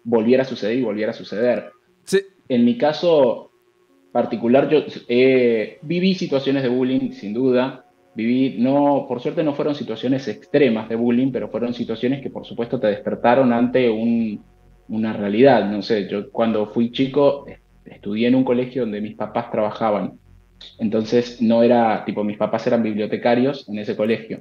volviera 0.02 0.44
a 0.44 0.46
suceder 0.46 0.78
y 0.78 0.82
volviera 0.82 1.10
a 1.10 1.14
suceder. 1.14 1.70
Sí. 2.04 2.20
En 2.48 2.64
mi 2.64 2.78
caso 2.78 3.50
particular, 4.12 4.68
yo 4.70 4.82
eh, 5.08 5.78
viví 5.82 6.14
situaciones 6.14 6.62
de 6.62 6.70
bullying, 6.70 7.12
sin 7.12 7.34
duda. 7.34 7.84
Viví, 8.14 8.56
no, 8.58 9.04
por 9.06 9.20
suerte 9.20 9.44
no 9.44 9.54
fueron 9.54 9.74
situaciones 9.74 10.26
extremas 10.26 10.88
de 10.88 10.96
bullying, 10.96 11.30
pero 11.30 11.50
fueron 11.50 11.74
situaciones 11.74 12.22
que 12.22 12.30
por 12.30 12.46
supuesto 12.46 12.80
te 12.80 12.88
despertaron 12.88 13.52
ante 13.52 13.90
un, 13.90 14.42
una 14.88 15.12
realidad. 15.12 15.70
No 15.70 15.82
sé, 15.82 16.08
yo 16.08 16.30
cuando 16.32 16.66
fui 16.66 16.90
chico 16.90 17.44
estudié 17.90 18.28
en 18.28 18.34
un 18.34 18.44
colegio 18.44 18.82
donde 18.82 19.00
mis 19.00 19.14
papás 19.14 19.50
trabajaban. 19.50 20.18
Entonces 20.78 21.40
no 21.40 21.62
era, 21.62 22.04
tipo, 22.04 22.24
mis 22.24 22.36
papás 22.36 22.66
eran 22.66 22.82
bibliotecarios 22.82 23.68
en 23.68 23.78
ese 23.78 23.96
colegio. 23.96 24.40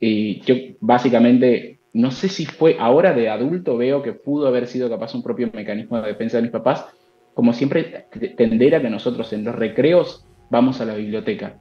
Y 0.00 0.40
yo 0.40 0.54
básicamente, 0.80 1.80
no 1.92 2.10
sé 2.10 2.28
si 2.28 2.46
fue 2.46 2.76
ahora 2.78 3.12
de 3.12 3.28
adulto, 3.28 3.76
veo 3.76 4.02
que 4.02 4.12
pudo 4.12 4.46
haber 4.46 4.66
sido 4.66 4.88
capaz 4.88 5.14
un 5.14 5.22
propio 5.22 5.50
mecanismo 5.52 6.00
de 6.00 6.08
defensa 6.08 6.36
de 6.38 6.44
mis 6.44 6.52
papás, 6.52 6.86
como 7.34 7.52
siempre 7.52 8.06
tender 8.36 8.74
a 8.74 8.82
que 8.82 8.90
nosotros 8.90 9.32
en 9.32 9.44
los 9.44 9.54
recreos 9.54 10.26
vamos 10.50 10.80
a 10.80 10.84
la 10.84 10.94
biblioteca. 10.94 11.58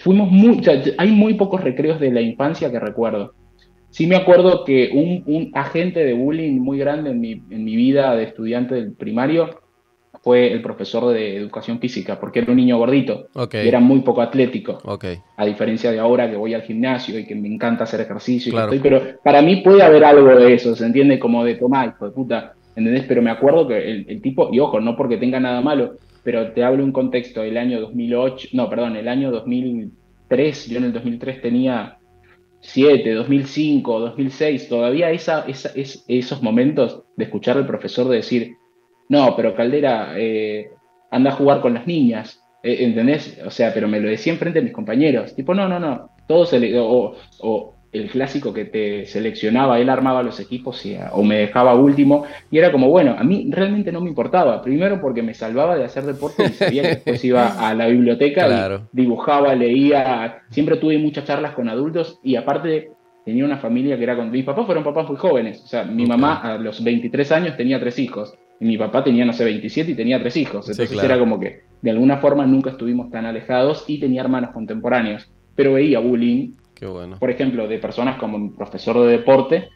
Fuimos 0.00 0.30
muy, 0.30 0.60
hay 0.98 1.10
muy 1.10 1.34
pocos 1.34 1.62
recreos 1.62 2.00
de 2.00 2.10
la 2.10 2.20
infancia 2.20 2.70
que 2.70 2.80
recuerdo. 2.80 3.34
Sí 3.90 4.06
me 4.06 4.16
acuerdo 4.16 4.64
que 4.64 4.90
un, 4.92 5.22
un 5.26 5.50
agente 5.54 6.04
de 6.04 6.14
bullying 6.14 6.58
muy 6.58 6.78
grande 6.78 7.10
en 7.10 7.20
mi, 7.20 7.32
en 7.32 7.64
mi 7.64 7.76
vida 7.76 8.16
de 8.16 8.24
estudiante 8.24 8.74
del 8.74 8.94
primario 8.94 9.60
fue 10.22 10.52
el 10.52 10.62
profesor 10.62 11.12
de 11.12 11.36
educación 11.36 11.80
física, 11.80 12.18
porque 12.20 12.38
era 12.38 12.52
un 12.52 12.56
niño 12.56 12.78
gordito 12.78 13.26
y 13.52 13.56
era 13.56 13.80
muy 13.80 14.00
poco 14.00 14.22
atlético. 14.22 14.78
A 15.36 15.44
diferencia 15.44 15.90
de 15.90 15.98
ahora 15.98 16.30
que 16.30 16.36
voy 16.36 16.54
al 16.54 16.62
gimnasio 16.62 17.18
y 17.18 17.26
que 17.26 17.34
me 17.34 17.48
encanta 17.48 17.84
hacer 17.84 18.00
ejercicio. 18.00 18.54
pero 18.80 19.02
para 19.24 19.42
mí 19.42 19.56
puede 19.56 19.82
haber 19.82 20.04
algo 20.04 20.28
de 20.28 20.54
eso, 20.54 20.76
¿se 20.76 20.86
entiende? 20.86 21.18
Como 21.18 21.44
de 21.44 21.56
tomar, 21.56 21.88
hijo 21.88 22.06
de 22.06 22.12
puta. 22.12 22.54
¿Entendés? 22.76 23.04
Pero 23.06 23.20
me 23.20 23.30
acuerdo 23.30 23.66
que 23.66 24.04
el, 24.08 24.22
tipo, 24.22 24.48
y 24.52 24.60
ojo, 24.60 24.80
no 24.80 24.96
porque 24.96 25.18
tenga 25.18 25.40
nada 25.40 25.60
malo, 25.60 25.96
pero 26.22 26.52
te 26.52 26.62
hablo 26.62 26.84
un 26.84 26.92
contexto 26.92 27.42
del 27.42 27.58
año 27.58 27.80
2008, 27.80 28.48
no, 28.52 28.70
perdón, 28.70 28.96
el 28.96 29.08
año 29.08 29.30
2003, 29.30 30.68
yo 30.68 30.78
en 30.78 30.84
el 30.84 30.92
2003 30.92 31.42
tenía 31.42 31.98
7, 32.60 33.12
2005, 33.12 34.00
2006, 34.00 34.68
todavía 34.68 35.10
esa, 35.10 35.44
esa, 35.48 35.70
es, 35.74 36.04
esos 36.08 36.42
momentos 36.42 37.02
de 37.16 37.24
escuchar 37.24 37.58
al 37.58 37.66
profesor 37.66 38.08
de 38.08 38.16
decir, 38.16 38.56
no, 39.12 39.36
pero 39.36 39.54
Caldera 39.54 40.14
eh, 40.16 40.70
anda 41.10 41.32
a 41.32 41.34
jugar 41.34 41.60
con 41.60 41.74
las 41.74 41.86
niñas, 41.86 42.42
eh, 42.62 42.78
¿entendés? 42.80 43.38
O 43.44 43.50
sea, 43.50 43.74
pero 43.74 43.86
me 43.86 44.00
lo 44.00 44.08
decía 44.08 44.32
enfrente 44.32 44.60
de 44.60 44.64
mis 44.64 44.72
compañeros. 44.72 45.36
Tipo, 45.36 45.54
no, 45.54 45.68
no, 45.68 45.78
no. 45.78 46.12
Todos 46.26 46.54
o, 46.54 47.14
o, 47.40 47.74
el 47.92 48.08
clásico 48.08 48.54
que 48.54 48.64
te 48.64 49.04
seleccionaba, 49.04 49.78
él 49.78 49.90
armaba 49.90 50.22
los 50.22 50.40
equipos 50.40 50.86
y, 50.86 50.96
o 51.12 51.22
me 51.22 51.36
dejaba 51.40 51.74
último. 51.74 52.24
Y 52.50 52.56
era 52.56 52.72
como, 52.72 52.88
bueno, 52.88 53.14
a 53.18 53.22
mí 53.22 53.48
realmente 53.50 53.92
no 53.92 54.00
me 54.00 54.08
importaba. 54.08 54.62
Primero 54.62 54.98
porque 54.98 55.22
me 55.22 55.34
salvaba 55.34 55.76
de 55.76 55.84
hacer 55.84 56.04
deporte 56.04 56.44
y 56.46 56.48
sabía 56.54 56.80
que 56.80 56.88
después 56.88 57.22
iba 57.22 57.68
a 57.68 57.74
la 57.74 57.88
biblioteca 57.88 58.48
y 58.48 58.96
dibujaba, 58.96 59.54
leía. 59.54 60.38
Siempre 60.48 60.78
tuve 60.78 60.96
muchas 60.96 61.26
charlas 61.26 61.52
con 61.52 61.68
adultos 61.68 62.18
y 62.22 62.36
aparte 62.36 62.92
tenía 63.26 63.44
una 63.44 63.58
familia 63.58 63.98
que 63.98 64.04
era 64.04 64.16
con. 64.16 64.30
Mis 64.30 64.46
papás 64.46 64.64
fueron 64.64 64.82
papás 64.82 65.06
muy 65.06 65.18
jóvenes. 65.18 65.62
O 65.62 65.66
sea, 65.66 65.84
mi 65.84 66.06
mamá 66.06 66.36
a 66.36 66.56
los 66.56 66.82
23 66.82 67.30
años 67.32 67.58
tenía 67.58 67.78
tres 67.78 67.98
hijos 67.98 68.38
mi 68.62 68.78
papá 68.78 69.04
tenía, 69.04 69.24
no 69.24 69.32
sé, 69.32 69.44
27 69.44 69.90
y 69.90 69.94
tenía 69.94 70.20
tres 70.20 70.36
hijos. 70.36 70.68
Entonces 70.68 71.02
era 71.02 71.18
como 71.18 71.38
que 71.38 71.62
de 71.80 71.90
alguna 71.90 72.18
forma 72.18 72.46
nunca 72.46 72.70
estuvimos 72.70 73.10
tan 73.10 73.26
alejados 73.26 73.84
y 73.88 73.98
tenía 73.98 74.22
hermanos 74.22 74.50
contemporáneos. 74.50 75.30
Pero 75.54 75.74
veía 75.74 75.98
bullying, 75.98 76.52
por 77.18 77.30
ejemplo, 77.30 77.68
de 77.68 77.78
personas 77.78 78.16
como 78.18 78.36
un 78.36 78.54
profesor 78.54 79.00
de 79.00 79.12
deporte, 79.12 79.68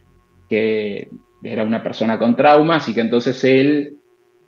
que 0.49 1.09
era 1.43 1.65
una 1.65 1.83
persona 1.83 2.19
con 2.19 2.35
traumas 2.35 2.89
y 2.89 2.95
que 2.95 3.01
entonces 3.01 3.43
él 3.45 3.97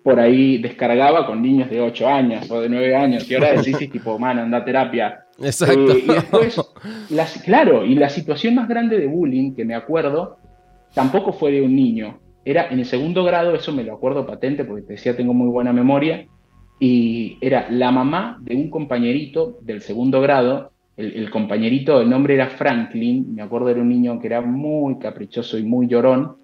por 0.03 0.19
ahí 0.19 0.59
descargaba 0.59 1.27
con 1.27 1.43
niños 1.43 1.69
de 1.69 1.81
8 1.81 2.09
años 2.09 2.51
o 2.51 2.61
de 2.61 2.69
9 2.69 2.97
años. 2.97 3.31
Y 3.31 3.35
ahora 3.35 3.53
decís, 3.53 3.91
tipo, 3.91 4.19
man, 4.19 4.39
anda 4.39 4.59
a 4.59 4.65
terapia. 4.65 5.25
Exacto. 5.39 5.93
Eh, 5.93 6.05
y 6.05 6.07
después, 6.07 6.61
claro, 7.45 7.85
y 7.85 7.95
la 7.95 8.09
situación 8.09 8.55
más 8.55 8.69
grande 8.69 8.99
de 8.99 9.07
bullying 9.07 9.55
que 9.55 9.65
me 9.65 9.75
acuerdo 9.75 10.39
tampoco 10.95 11.33
fue 11.33 11.53
de 11.53 11.63
un 11.63 11.77
niño, 11.77 12.19
era 12.51 12.69
en 12.71 12.79
el 12.79 12.87
segundo 12.87 13.25
grado, 13.25 13.55
eso 13.55 13.73
me 13.73 13.85
lo 13.85 13.95
acuerdo 13.95 14.27
patente 14.27 14.65
porque 14.65 14.83
te 14.83 14.93
decía 14.95 15.17
tengo 15.17 15.35
muy 15.35 15.49
buena 15.49 15.73
memoria, 15.73 16.27
y 16.81 17.37
era 17.41 17.69
la 17.71 17.91
mamá 17.91 18.39
de 18.41 18.55
un 18.57 18.71
compañerito 18.71 19.59
del 19.63 19.81
segundo 19.83 20.21
grado, 20.21 20.73
el, 20.97 21.31
compañerito, 21.31 22.01
el 22.01 22.11
nombre 22.11 22.35
era 22.35 22.49
Franklin, 22.49 23.35
me 23.35 23.43
acuerdo 23.43 23.69
era 23.69 23.81
un 23.81 23.89
niño 23.89 24.19
que 24.19 24.27
era 24.27 24.41
muy 24.41 24.99
caprichoso 24.99 25.57
y 25.57 25.63
muy 25.63 25.87
llorón, 25.87 26.37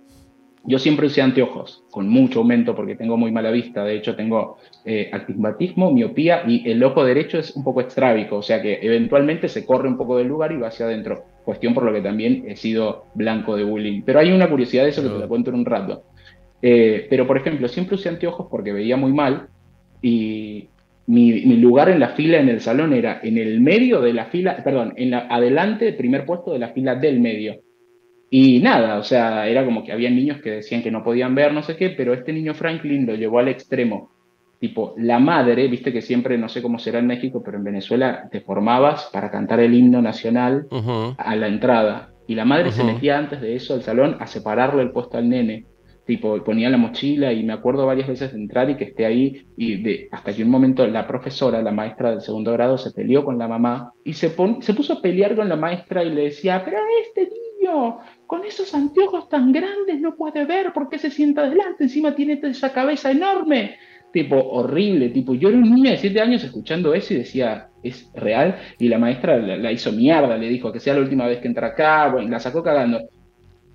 yo 0.66 0.78
siempre 0.78 1.06
usé 1.06 1.20
anteojos, 1.20 1.84
con 1.90 2.08
mucho 2.08 2.38
aumento 2.38 2.74
porque 2.74 2.96
tengo 2.96 3.18
muy 3.18 3.30
mala 3.30 3.50
vista. 3.50 3.84
De 3.84 3.96
hecho, 3.96 4.16
tengo 4.16 4.56
eh, 4.86 5.10
astigmatismo, 5.12 5.92
miopía 5.92 6.42
y 6.46 6.68
el 6.70 6.82
ojo 6.82 7.04
derecho 7.04 7.38
es 7.38 7.54
un 7.54 7.64
poco 7.64 7.82
estrábico, 7.82 8.36
o 8.36 8.42
sea 8.42 8.62
que 8.62 8.78
eventualmente 8.80 9.48
se 9.48 9.66
corre 9.66 9.88
un 9.88 9.98
poco 9.98 10.16
del 10.16 10.28
lugar 10.28 10.52
y 10.52 10.56
va 10.56 10.68
hacia 10.68 10.86
adentro. 10.86 11.24
Cuestión 11.44 11.74
por 11.74 11.84
lo 11.84 11.92
que 11.92 12.00
también 12.00 12.44
he 12.48 12.56
sido 12.56 13.06
blanco 13.14 13.56
de 13.56 13.64
bullying. 13.64 14.02
Pero 14.04 14.20
hay 14.20 14.32
una 14.32 14.48
curiosidad 14.48 14.84
de 14.84 14.90
eso 14.90 15.02
que 15.02 15.08
te 15.08 15.18
la 15.18 15.28
cuento 15.28 15.50
en 15.50 15.56
un 15.56 15.66
rato. 15.66 16.04
Eh, 16.62 17.06
pero, 17.10 17.26
por 17.26 17.36
ejemplo, 17.36 17.68
siempre 17.68 17.96
usé 17.96 18.08
anteojos 18.08 18.46
porque 18.50 18.72
veía 18.72 18.96
muy 18.96 19.12
mal 19.12 19.48
y 20.00 20.68
mi, 21.06 21.56
lugar 21.56 21.90
en 21.90 22.00
la 22.00 22.10
fila 22.10 22.38
en 22.38 22.48
el 22.48 22.60
salón 22.60 22.94
era 22.94 23.20
en 23.22 23.36
el 23.36 23.60
medio 23.60 24.00
de 24.00 24.14
la 24.14 24.26
fila, 24.26 24.62
perdón, 24.64 24.94
en 24.96 25.10
la, 25.10 25.26
adelante, 25.28 25.92
primer 25.92 26.24
puesto 26.24 26.52
de 26.52 26.58
la 26.58 26.70
fila 26.70 26.94
del 26.94 27.20
medio. 27.20 27.60
Y 28.30 28.60
nada, 28.60 28.98
o 28.98 29.02
sea, 29.02 29.46
era 29.46 29.64
como 29.64 29.84
que 29.84 29.92
había 29.92 30.08
niños 30.08 30.40
que 30.40 30.50
decían 30.50 30.82
que 30.82 30.90
no 30.90 31.04
podían 31.04 31.34
ver, 31.34 31.52
no 31.52 31.62
sé 31.62 31.76
qué, 31.76 31.90
pero 31.90 32.14
este 32.14 32.32
niño 32.32 32.54
Franklin 32.54 33.06
lo 33.06 33.14
llevó 33.14 33.38
al 33.38 33.48
extremo. 33.48 34.13
Tipo, 34.58 34.94
la 34.96 35.18
madre, 35.18 35.68
viste 35.68 35.92
que 35.92 36.00
siempre, 36.00 36.38
no 36.38 36.48
sé 36.48 36.62
cómo 36.62 36.78
será 36.78 36.98
en 36.98 37.06
México, 37.06 37.42
pero 37.44 37.58
en 37.58 37.64
Venezuela 37.64 38.28
te 38.30 38.40
formabas 38.40 39.10
para 39.12 39.30
cantar 39.30 39.60
el 39.60 39.74
himno 39.74 40.00
nacional 40.00 40.66
a 41.18 41.36
la 41.36 41.48
entrada. 41.48 42.10
Y 42.26 42.34
la 42.34 42.44
madre 42.44 42.72
se 42.72 42.84
metía 42.84 43.18
antes 43.18 43.40
de 43.40 43.54
eso 43.54 43.74
al 43.74 43.82
salón 43.82 44.16
a 44.20 44.26
separarle 44.26 44.82
el 44.82 44.92
puesto 44.92 45.18
al 45.18 45.28
nene. 45.28 45.66
Tipo, 46.06 46.42
ponía 46.44 46.68
la 46.68 46.76
mochila 46.76 47.32
y 47.32 47.42
me 47.44 47.54
acuerdo 47.54 47.86
varias 47.86 48.08
veces 48.08 48.32
de 48.32 48.38
entrar 48.38 48.68
y 48.68 48.76
que 48.76 48.84
esté 48.84 49.06
ahí. 49.06 49.46
Y 49.56 49.82
de, 49.82 50.08
hasta 50.12 50.34
que 50.34 50.42
un 50.42 50.50
momento 50.50 50.86
la 50.86 51.06
profesora, 51.06 51.62
la 51.62 51.72
maestra 51.72 52.10
del 52.10 52.20
segundo 52.20 52.52
grado, 52.52 52.76
se 52.76 52.92
peleó 52.92 53.24
con 53.24 53.38
la 53.38 53.48
mamá 53.48 53.92
y 54.04 54.12
se, 54.12 54.34
se 54.60 54.74
puso 54.74 54.92
a 54.94 55.02
pelear 55.02 55.34
con 55.34 55.48
la 55.48 55.56
maestra 55.56 56.04
y 56.04 56.10
le 56.10 56.24
decía, 56.24 56.62
pero 56.64 56.78
este 57.02 57.22
niño 57.22 57.98
con 58.26 58.44
esos 58.44 58.74
anteojos 58.74 59.28
tan 59.28 59.52
grandes 59.52 60.00
no 60.00 60.14
puede 60.14 60.44
ver 60.44 60.72
por 60.72 60.88
qué 60.88 60.98
se 60.98 61.10
sienta 61.10 61.42
adelante, 61.42 61.84
encima 61.84 62.14
tiene 62.14 62.38
esa 62.42 62.72
cabeza 62.72 63.10
enorme. 63.10 63.76
Tipo, 64.14 64.36
horrible, 64.36 65.08
tipo, 65.08 65.34
yo 65.34 65.48
era 65.48 65.58
un 65.58 65.74
niño 65.74 65.90
de 65.90 65.96
7 65.96 66.20
años 66.20 66.44
escuchando 66.44 66.94
eso 66.94 67.14
y 67.14 67.16
decía, 67.16 67.70
es 67.82 68.08
real, 68.14 68.54
y 68.78 68.86
la 68.86 68.96
maestra 68.96 69.36
la, 69.38 69.72
hizo 69.72 69.90
mierda, 69.90 70.36
le 70.36 70.48
dijo 70.48 70.70
que 70.70 70.78
sea 70.78 70.94
la 70.94 71.00
última 71.00 71.26
vez 71.26 71.40
que 71.40 71.48
entra 71.48 71.66
acá, 71.66 72.10
bueno, 72.12 72.28
la 72.28 72.38
sacó 72.38 72.62
cagando. 72.62 73.00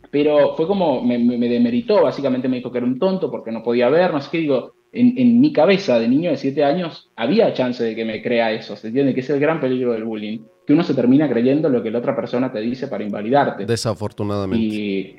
Pero 0.09 0.55
fue 0.55 0.65
como, 0.65 1.03
me, 1.03 1.19
me, 1.19 1.49
demeritó, 1.49 2.03
básicamente 2.03 2.47
me 2.47 2.55
dijo 2.55 2.71
que 2.71 2.77
era 2.77 2.87
un 2.87 2.97
tonto 2.97 3.29
porque 3.29 3.51
no 3.51 3.61
podía 3.61 3.89
ver, 3.89 4.13
no 4.13 4.21
sé 4.21 4.29
qué, 4.31 4.37
digo, 4.37 4.75
en, 4.93 5.13
en, 5.17 5.41
mi 5.41 5.51
cabeza 5.51 5.99
de 5.99 6.07
niño 6.07 6.29
de 6.29 6.37
7 6.37 6.63
años 6.63 7.11
había 7.17 7.51
chance 7.51 7.83
de 7.83 7.93
que 7.93 8.05
me 8.05 8.23
crea 8.23 8.53
eso, 8.53 8.77
¿se 8.77 8.87
entiende? 8.87 9.13
Que 9.13 9.19
es 9.19 9.29
el 9.29 9.41
gran 9.41 9.59
peligro 9.59 9.91
del 9.91 10.05
bullying 10.05 10.39
que 10.69 10.73
uno 10.73 10.83
se 10.83 10.93
termina 10.93 11.27
creyendo 11.27 11.67
lo 11.67 11.81
que 11.81 11.89
la 11.89 11.97
otra 11.97 12.15
persona 12.15 12.51
te 12.51 12.61
dice 12.61 12.87
para 12.87 13.03
invalidarte. 13.03 13.65
Desafortunadamente. 13.65 14.63
Y, 14.63 15.15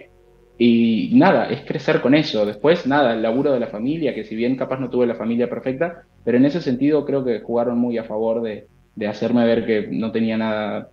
nada, 0.61 1.49
es 1.49 1.63
crecer 1.63 2.03
con 2.03 2.15
eso. 2.15 2.45
Después, 2.45 2.87
nada, 2.87 3.15
el 3.15 3.23
laburo 3.23 3.53
de 3.53 3.61
la 3.61 3.69
familia, 3.69 4.15
que 4.15 4.25
si 4.25 4.37
bien 4.37 4.57
capaz 4.57 4.79
no 4.79 4.91
tuve 4.91 5.07
la 5.07 5.15
familia 5.15 5.49
perfecta, 5.49 6.03
pero 6.23 6.37
en 6.37 6.45
ese 6.45 6.61
sentido 6.61 7.07
creo 7.07 7.25
que 7.25 7.41
jugaron 7.41 7.79
muy 7.79 7.97
a 7.97 8.05
favor 8.05 8.43
de, 8.43 8.67
hacerme 9.09 9.47
ver 9.47 9.65
que 9.65 9.89
no 9.91 10.13
tenía 10.13 10.37
nada, 10.37 10.91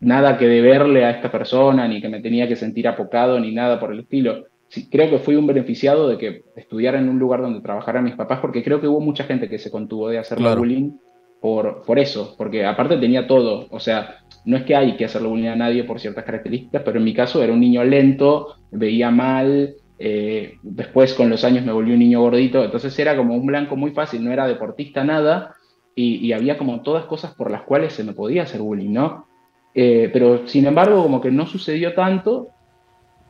nada 0.00 0.36
que 0.36 0.46
deberle 0.46 1.06
a 1.06 1.12
esta 1.12 1.32
persona, 1.32 1.88
ni 1.88 2.02
que 2.02 2.10
me 2.10 2.20
tenía 2.20 2.46
que 2.46 2.56
sentir 2.56 2.86
apocado, 2.86 3.40
ni 3.40 3.54
nada 3.54 3.80
por 3.80 3.92
el 3.92 4.00
estilo. 4.00 4.44
Sí, 4.68 4.88
creo 4.90 5.08
que 5.08 5.18
fui 5.18 5.34
un 5.34 5.46
beneficiado 5.46 6.06
de 6.06 6.18
que 6.18 6.42
estudiara 6.54 6.98
en 6.98 7.08
un 7.08 7.18
lugar 7.18 7.40
donde 7.40 7.62
trabajaran 7.62 8.04
mis 8.04 8.16
papás, 8.16 8.40
porque 8.40 8.62
creo 8.62 8.82
que 8.82 8.86
hubo 8.86 9.00
mucha 9.00 9.24
gente 9.24 9.48
que 9.48 9.58
se 9.58 9.70
contuvo 9.70 10.10
de 10.10 10.18
hacer 10.18 10.38
bullying 10.38 10.92
por, 11.40 11.82
por 11.82 11.98
eso, 11.98 12.34
porque 12.36 12.66
aparte 12.66 12.98
tenía 12.98 13.26
todo, 13.26 13.66
o 13.70 13.80
sea, 13.80 14.19
no 14.44 14.56
es 14.56 14.64
que 14.64 14.74
hay 14.74 14.96
que 14.96 15.04
hacerle 15.04 15.28
bullying 15.28 15.48
a 15.48 15.56
nadie 15.56 15.84
por 15.84 16.00
ciertas 16.00 16.24
características, 16.24 16.82
pero 16.84 16.98
en 16.98 17.04
mi 17.04 17.14
caso 17.14 17.42
era 17.42 17.52
un 17.52 17.60
niño 17.60 17.84
lento, 17.84 18.56
veía 18.70 19.10
mal, 19.10 19.74
eh, 19.98 20.56
después 20.62 21.14
con 21.14 21.28
los 21.28 21.44
años 21.44 21.64
me 21.64 21.72
volví 21.72 21.92
un 21.92 21.98
niño 21.98 22.20
gordito, 22.20 22.64
entonces 22.64 22.98
era 22.98 23.16
como 23.16 23.34
un 23.34 23.46
blanco 23.46 23.76
muy 23.76 23.90
fácil, 23.90 24.24
no 24.24 24.32
era 24.32 24.46
deportista 24.46 25.04
nada, 25.04 25.54
y, 25.94 26.32
había 26.32 26.56
como 26.56 26.80
todas 26.80 27.04
cosas 27.04 27.34
por 27.34 27.50
las 27.50 27.62
cuales 27.62 27.92
se 27.92 28.04
me 28.04 28.14
podía 28.14 28.44
hacer 28.44 28.62
bullying, 28.62 28.92
¿no? 28.92 29.26
Eh, 29.74 30.08
pero 30.10 30.46
sin 30.46 30.64
embargo, 30.64 31.02
como 31.02 31.20
que 31.20 31.30
no 31.30 31.46
sucedió 31.46 31.92
tanto, 31.92 32.48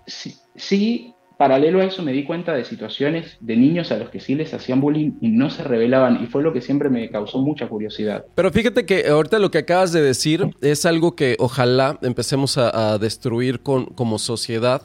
sí 0.06 1.14
paralelo 1.40 1.80
a 1.80 1.86
eso 1.86 2.02
me 2.02 2.12
di 2.12 2.24
cuenta 2.24 2.52
de 2.52 2.66
situaciones 2.66 3.38
de 3.40 3.56
niños 3.56 3.90
a 3.90 3.96
los 3.96 4.10
que 4.10 4.20
sí 4.20 4.34
les 4.34 4.52
hacían 4.52 4.82
bullying 4.82 5.12
y 5.22 5.28
no 5.28 5.48
se 5.48 5.64
revelaban 5.64 6.22
y 6.22 6.26
fue 6.26 6.42
lo 6.42 6.52
que 6.52 6.60
siempre 6.60 6.90
me 6.90 7.08
causó 7.08 7.38
mucha 7.38 7.66
curiosidad. 7.66 8.26
Pero 8.34 8.52
fíjate 8.52 8.84
que 8.84 9.08
ahorita 9.08 9.38
lo 9.38 9.50
que 9.50 9.56
acabas 9.56 9.90
de 9.90 10.02
decir 10.02 10.50
es 10.60 10.84
algo 10.84 11.16
que 11.16 11.36
ojalá 11.38 11.98
empecemos 12.02 12.58
a, 12.58 12.98
destruir 12.98 13.60
con, 13.60 13.86
como 13.86 14.18
sociedad. 14.18 14.82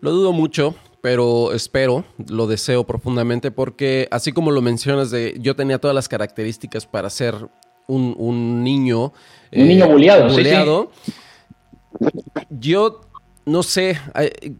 Lo 0.00 0.12
dudo 0.12 0.32
mucho, 0.32 0.74
pero 1.02 1.52
espero, 1.52 2.06
lo 2.30 2.46
deseo 2.46 2.84
profundamente 2.84 3.50
porque 3.50 4.08
así 4.10 4.32
como 4.32 4.52
lo 4.52 4.62
mencionas 4.62 5.10
de 5.10 5.36
yo 5.38 5.54
tenía 5.54 5.78
todas 5.78 5.94
las 5.94 6.08
características 6.08 6.86
para 6.86 7.10
ser 7.10 7.34
un, 7.88 8.64
niño. 8.64 9.12
Un 9.52 9.68
niño 9.68 9.86
bulleado. 9.86 10.90
Yo 12.48 13.02
no 13.46 13.62
sé, 13.62 13.98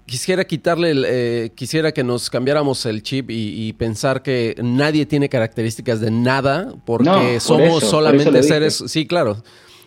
quisiera 0.05 0.44
quitarle, 0.44 0.92
eh, 1.07 1.53
quisiera 1.55 1.92
que 1.92 2.05
nos 2.05 2.29
cambiáramos 2.29 2.85
el 2.85 3.03
chip 3.03 3.31
y, 3.31 3.73
pensar 3.75 4.23
que 4.23 4.55
nadie 4.62 5.07
tiene 5.07 5.29
características 5.29 6.01
de 6.01 6.11
nada 6.11 6.75
porque 6.85 7.40
somos 7.40 7.83
solamente 7.85 8.42
seres, 8.42 8.85
sí, 8.87 9.07
claro, 9.07 9.42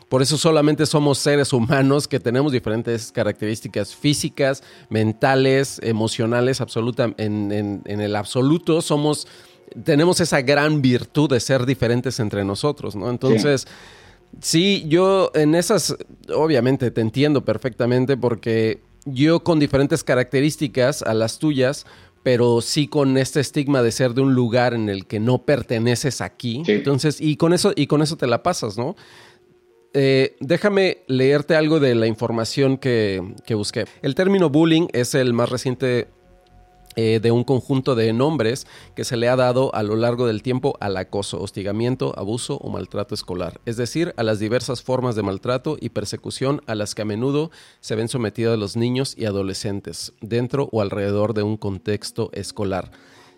por 0.10 0.22
eso 0.22 0.38
solamente 0.38 0.86
somos 0.86 1.20
seres 1.20 1.54
humanos 1.54 2.08
que 2.08 2.20
tenemos 2.20 2.52
diferentes 2.52 3.12
características 3.12 3.94
físicas, 3.96 4.64
mentales, 4.90 5.80
emocionales, 5.84 6.62
absoluta, 6.62 7.14
en, 7.18 7.84
el 7.86 8.16
absoluto. 8.16 8.82
Somos, 8.82 9.28
tenemos 9.84 10.22
esa 10.22 10.42
gran 10.42 10.82
virtud 10.82 11.30
de 11.30 11.40
ser 11.40 11.66
diferentes 11.66 12.20
entre 12.20 12.44
nosotros, 12.44 12.96
¿no? 12.96 13.10
Entonces... 13.10 13.68
Sí, 14.42 14.84
yo 14.88 15.32
en 15.36 15.56
esas, 15.56 15.96
obviamente 16.36 16.92
te 16.92 17.00
entiendo 17.00 17.46
perfectamente 17.46 18.18
porque 18.18 18.82
yo 19.08 19.44
con 19.44 19.60
diferentes 19.60 20.04
características 20.04 21.02
a 21.02 21.14
las 21.14 21.40
tuyas, 21.40 21.86
pero 22.24 22.62
sí 22.62 22.88
con 22.88 23.18
este 23.18 23.40
estigma 23.40 23.82
de 23.82 23.92
ser 23.92 24.14
de 24.14 24.22
un 24.22 24.34
lugar 24.34 24.74
en 24.74 24.90
el 24.90 25.06
que 25.06 25.20
no 25.20 25.46
perteneces 25.46 26.22
aquí. 26.22 26.64
Entonces, 26.68 27.22
y 27.22 27.38
con 27.38 27.54
eso, 27.54 27.72
y 27.76 27.88
con 27.88 28.02
eso 28.02 28.18
te 28.18 28.28
la 28.28 28.44
pasas, 28.44 28.78
¿no? 28.78 28.96
Eh, 29.94 30.36
déjame 30.42 31.00
leerte 31.08 31.56
algo 31.56 31.80
de 31.80 31.96
la 31.96 32.06
información 32.06 32.78
que, 32.78 33.34
que, 33.46 33.56
busqué. 33.56 33.86
El 34.02 34.14
término 34.14 34.50
bullying 34.50 34.88
es 34.94 35.16
el 35.16 35.34
más 35.34 35.50
reciente 35.50 36.10
eh, 37.00 37.20
de 37.22 37.30
un 37.32 37.44
conjunto 37.44 37.94
de 37.94 38.12
nombres 38.12 38.66
que 38.96 39.04
se 39.04 39.18
le 39.18 39.30
ha 39.30 39.36
dado 39.36 39.74
a 39.76 39.84
lo 39.84 39.96
largo 39.96 40.26
del 40.26 40.42
tiempo 40.42 40.76
al 40.80 40.98
acoso, 40.98 41.40
hostigamiento, 41.40 42.18
abuso 42.18 42.58
o 42.58 42.72
maltrato 42.72 43.14
escolar, 43.14 43.62
es 43.68 43.78
decir, 43.78 44.16
a 44.18 44.24
las 44.24 44.40
diversas 44.40 44.82
formas 44.82 45.16
de 45.16 45.22
maltrato 45.22 45.78
y 45.80 45.90
persecución 45.90 46.62
a 46.66 46.74
las 46.74 46.96
que 46.96 47.04
a 47.04 47.06
menudo 47.06 47.52
se 47.82 47.96
ven 47.96 48.08
sometidos 48.08 48.58
los 48.58 48.76
niños 48.76 49.14
y 49.16 49.26
adolescentes 49.26 50.14
dentro 50.22 50.70
o 50.72 50.82
alrededor 50.82 51.36
de 51.36 51.44
un 51.44 51.56
contexto 51.56 52.32
escolar. 52.34 52.90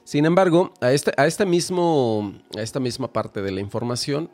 Sin 0.05 0.25
embargo, 0.25 0.73
a, 0.79 0.93
este, 0.93 1.11
a, 1.17 1.27
este 1.27 1.45
mismo, 1.45 2.33
a 2.57 2.61
esta 2.61 2.79
misma 2.79 3.11
parte 3.11 3.41
de 3.41 3.51
la 3.51 3.59
información 3.59 4.29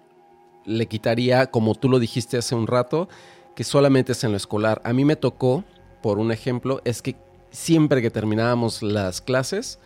le 0.66 0.86
quitaría, 0.86 1.48
como 1.48 1.74
tú 1.74 1.90
lo 1.90 1.98
dijiste 1.98 2.38
hace 2.38 2.54
un 2.54 2.68
rato, 2.68 3.10
que 3.56 3.64
solamente 3.64 4.12
es 4.12 4.24
en 4.24 4.32
lo 4.32 4.38
escolar. 4.38 4.84
A 4.86 4.94
mí 4.94 5.04
me 5.04 5.16
tocó, 5.16 5.64
por 6.04 6.20
un 6.20 6.32
ejemplo, 6.32 6.80
es 6.86 7.02
que 7.02 7.16
siempre 7.56 8.02
que 8.02 8.12
terminábamos 8.12 8.84
las 8.84 9.22
clases, 9.22 9.80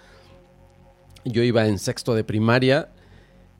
yo 1.23 1.43
iba 1.43 1.67
en 1.67 1.79
sexto 1.79 2.15
de 2.15 2.23
primaria 2.23 2.89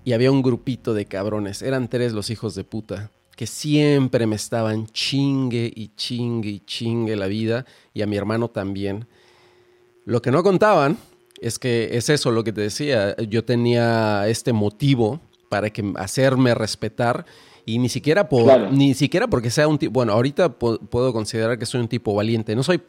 y 0.03 0.13
había 0.13 0.31
un 0.31 0.41
grupito 0.41 0.93
de 0.93 1.05
cabrones, 1.05 1.61
eran 1.61 1.87
tres 1.87 2.13
los 2.13 2.29
hijos 2.29 2.55
de 2.55 2.63
puta, 2.63 3.11
que 3.35 3.45
siempre 3.47 4.25
me 4.25 4.35
estaban 4.35 4.87
chingue 4.87 5.71
y 5.73 5.89
chingue 5.95 6.49
y 6.49 6.59
chingue 6.61 7.15
la 7.15 7.27
vida 7.27 7.65
y 7.93 8.01
a 8.01 8.07
mi 8.07 8.17
hermano 8.17 8.49
también. 8.49 9.07
Lo 10.05 10.21
que 10.21 10.31
no 10.31 10.43
contaban 10.43 10.97
es 11.39 11.59
que 11.59 11.89
es 11.93 12.09
eso 12.09 12.31
lo 12.31 12.43
que 12.43 12.51
te 12.51 12.61
decía, 12.61 13.15
yo 13.17 13.45
tenía 13.45 14.27
este 14.27 14.51
motivo 14.51 15.21
para 15.49 15.69
que 15.69 15.93
hacerme 15.95 16.53
respetar 16.53 17.25
y 17.65 17.77
ni 17.77 17.89
siquiera 17.89 18.27
por 18.27 18.71
ni 18.71 18.93
siquiera 18.93 19.27
porque 19.27 19.51
sea 19.51 19.67
un 19.67 19.77
tipo, 19.77 19.93
bueno, 19.93 20.13
ahorita 20.13 20.57
puedo 20.57 21.13
considerar 21.13 21.59
que 21.59 21.65
soy 21.65 21.81
un 21.81 21.87
tipo 21.87 22.13
valiente, 22.15 22.55
no 22.55 22.63
soy 22.63 22.81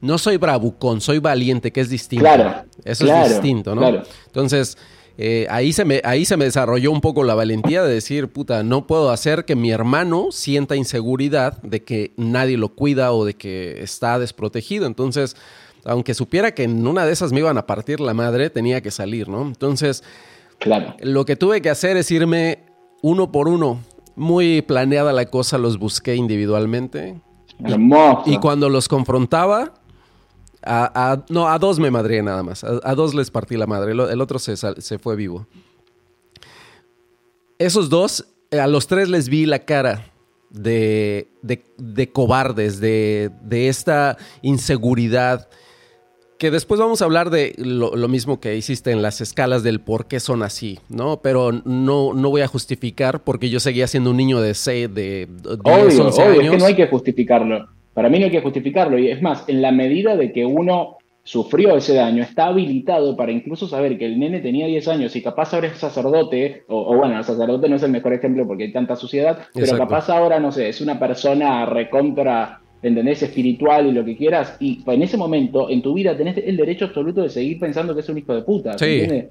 no 0.00 0.18
soy 0.18 0.36
bravucón, 0.36 1.00
soy 1.00 1.18
valiente, 1.18 1.72
que 1.72 1.80
es 1.80 1.90
distinto. 1.90 2.24
Claro. 2.24 2.64
Eso 2.84 3.06
es 3.06 3.30
distinto, 3.30 3.74
¿no? 3.74 3.80
Claro. 3.80 4.02
Entonces, 4.26 4.78
eh, 5.20 5.46
ahí, 5.50 5.72
se 5.72 5.84
me, 5.84 6.00
ahí 6.04 6.24
se 6.24 6.36
me 6.36 6.44
desarrolló 6.44 6.92
un 6.92 7.00
poco 7.00 7.24
la 7.24 7.34
valentía 7.34 7.82
de 7.82 7.92
decir, 7.92 8.28
puta, 8.28 8.62
no 8.62 8.86
puedo 8.86 9.10
hacer 9.10 9.44
que 9.44 9.56
mi 9.56 9.72
hermano 9.72 10.28
sienta 10.30 10.76
inseguridad 10.76 11.60
de 11.62 11.82
que 11.82 12.12
nadie 12.16 12.56
lo 12.56 12.68
cuida 12.68 13.12
o 13.12 13.24
de 13.24 13.34
que 13.34 13.82
está 13.82 14.20
desprotegido. 14.20 14.86
Entonces, 14.86 15.36
aunque 15.84 16.14
supiera 16.14 16.52
que 16.52 16.62
en 16.62 16.86
una 16.86 17.04
de 17.04 17.12
esas 17.12 17.32
me 17.32 17.40
iban 17.40 17.58
a 17.58 17.66
partir 17.66 17.98
la 17.98 18.14
madre, 18.14 18.48
tenía 18.48 18.80
que 18.80 18.92
salir, 18.92 19.28
¿no? 19.28 19.42
Entonces, 19.42 20.04
claro. 20.58 20.94
lo 21.00 21.24
que 21.24 21.34
tuve 21.34 21.60
que 21.62 21.70
hacer 21.70 21.96
es 21.96 22.08
irme 22.12 22.60
uno 23.02 23.32
por 23.32 23.48
uno. 23.48 23.80
Muy 24.14 24.62
planeada 24.62 25.12
la 25.12 25.26
cosa, 25.26 25.58
los 25.58 25.78
busqué 25.78 26.14
individualmente. 26.14 27.20
Hermoso. 27.64 28.22
Y 28.26 28.38
cuando 28.38 28.68
los 28.68 28.86
confrontaba, 28.86 29.74
A, 30.70 31.24
no, 31.30 31.48
a 31.48 31.58
dos 31.58 31.78
me 31.78 31.90
madré 31.90 32.22
nada 32.22 32.42
más. 32.42 32.62
A, 32.62 32.94
dos 32.94 33.14
les 33.14 33.30
partí 33.30 33.56
la 33.56 33.66
madre. 33.66 33.92
El, 33.92 34.20
otro 34.20 34.38
se, 34.38 34.54
se, 34.56 34.98
fue 34.98 35.16
vivo. 35.16 35.46
Esos 37.58 37.88
dos, 37.88 38.26
a 38.52 38.66
los 38.66 38.86
tres 38.86 39.08
les 39.08 39.30
vi 39.30 39.46
la 39.46 39.60
cara 39.60 40.12
de, 40.50 41.28
de, 41.42 42.12
cobardes, 42.12 42.80
de, 42.80 43.30
de, 43.42 43.68
esta 43.68 44.18
inseguridad. 44.42 45.48
Que 46.38 46.50
después 46.50 46.78
vamos 46.78 47.00
a 47.00 47.06
hablar 47.06 47.30
de 47.30 47.54
lo, 47.56 47.90
mismo 48.06 48.38
que 48.38 48.54
hiciste 48.54 48.90
en 48.90 49.00
las 49.00 49.22
escalas 49.22 49.62
del 49.62 49.80
por 49.80 50.06
qué 50.06 50.20
son 50.20 50.42
así, 50.42 50.78
¿no? 50.90 51.20
Pero 51.22 51.50
no, 51.50 52.12
no 52.12 52.30
voy 52.30 52.42
a 52.42 52.46
justificar 52.46 53.24
porque 53.24 53.48
yo 53.48 53.58
seguía 53.58 53.86
siendo 53.86 54.10
un 54.10 54.18
niño 54.18 54.40
de 54.40 54.54
6, 54.54 54.94
de 54.94 55.28
10, 55.28 55.58
obvio, 55.64 56.08
obvio, 56.08 56.42
Es 56.42 56.50
que 56.50 56.58
no 56.58 56.66
hay 56.66 56.76
que 56.76 56.86
justificarlo. 56.86 57.77
Para 57.98 58.10
mí 58.10 58.20
no 58.20 58.26
hay 58.26 58.30
que 58.30 58.40
justificarlo. 58.40 58.96
Y 58.96 59.10
es 59.10 59.20
más, 59.20 59.44
en 59.48 59.60
la 59.60 59.72
medida 59.72 60.14
de 60.14 60.30
que 60.30 60.44
uno 60.44 60.98
sufrió 61.24 61.76
ese 61.76 61.94
daño, 61.94 62.22
está 62.22 62.46
habilitado 62.46 63.16
para 63.16 63.32
incluso 63.32 63.66
saber 63.66 63.98
que 63.98 64.06
el 64.06 64.20
nene 64.20 64.38
tenía 64.38 64.68
10 64.68 64.86
años 64.86 65.16
y 65.16 65.20
capaz 65.20 65.52
ahora 65.52 65.66
es 65.66 65.78
sacerdote, 65.78 66.62
o, 66.68 66.96
bueno, 66.96 67.18
el 67.18 67.24
sacerdote 67.24 67.68
no 67.68 67.74
es 67.74 67.82
el 67.82 67.90
mejor 67.90 68.12
ejemplo 68.12 68.46
porque 68.46 68.62
hay 68.62 68.72
tanta 68.72 68.94
suciedad, 68.94 69.40
pero 69.52 69.76
capaz 69.76 70.08
ahora, 70.10 70.38
no 70.38 70.52
sé, 70.52 70.68
es 70.68 70.80
una 70.80 70.96
persona 70.96 71.66
recontra, 71.66 72.60
¿entendés? 72.80 73.24
Espiritual 73.24 73.88
y 73.88 73.90
lo 73.90 74.04
que 74.04 74.16
quieras, 74.16 74.56
y 74.60 74.80
en 74.86 75.02
ese 75.02 75.16
momento 75.16 75.68
en 75.68 75.82
tu 75.82 75.92
vida 75.92 76.16
tenés 76.16 76.38
el 76.38 76.56
derecho 76.56 76.84
absoluto 76.84 77.22
de 77.22 77.30
seguir 77.30 77.58
pensando 77.58 77.96
que 77.96 78.02
es 78.02 78.08
un 78.08 78.18
hijo 78.18 78.32
de 78.32 78.42
puta. 78.42 78.78
Sí 78.78 79.26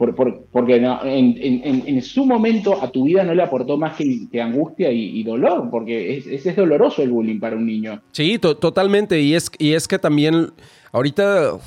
porque 0.00 0.76
en, 0.76 2.02
su 2.02 2.24
momento 2.24 2.82
a 2.82 2.90
tu 2.90 3.04
vida 3.04 3.22
no 3.22 3.34
le 3.34 3.42
aportó 3.42 3.76
más 3.76 3.98
que, 3.98 4.40
angustia 4.40 4.90
y, 4.90 5.22
dolor, 5.22 5.68
porque 5.70 6.16
es, 6.16 6.46
es, 6.46 6.56
doloroso 6.56 7.02
el 7.02 7.10
bullying 7.10 7.38
para 7.38 7.56
un 7.56 7.66
niño. 7.66 8.00
Sí, 8.12 8.38
totalmente. 8.38 9.20
Y 9.20 9.34
es, 9.34 9.50
y 9.58 9.74
es 9.74 9.86
que 9.86 9.98
también, 9.98 10.52
ahorita, 10.92 11.58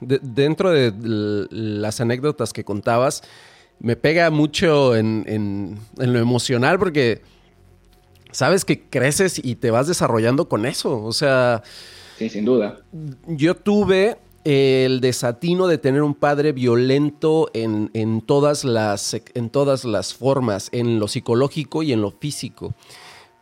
dentro 0.00 0.70
de 0.70 0.92
las 1.50 2.00
anécdotas 2.00 2.54
que 2.54 2.64
contabas, 2.64 3.22
me 3.78 3.94
pega 3.96 4.30
mucho 4.30 4.96
en, 4.96 5.76
lo 5.98 6.18
emocional, 6.18 6.78
porque 6.78 7.20
sabes 8.30 8.64
que 8.64 8.80
creces 8.88 9.38
y 9.44 9.56
te 9.56 9.70
vas 9.70 9.86
desarrollando 9.86 10.48
con 10.48 10.64
eso. 10.64 11.02
O 11.04 11.12
sea. 11.12 11.62
Sí, 12.16 12.30
sin 12.30 12.46
duda. 12.46 12.80
Yo 13.26 13.54
tuve 13.54 14.16
el 14.44 15.00
desatino 15.00 15.66
de 15.66 15.78
tener 15.78 16.02
un 16.02 16.14
padre 16.14 16.52
violento 16.52 17.50
en, 17.54 18.20
todas 18.22 18.64
las, 18.64 19.16
en 19.34 19.50
todas 19.50 19.84
las 19.84 20.14
formas, 20.14 20.68
en 20.72 20.98
lo 20.98 21.08
psicológico 21.08 21.82
y 21.82 21.92
en 21.92 22.00
lo 22.00 22.10
físico. 22.10 22.74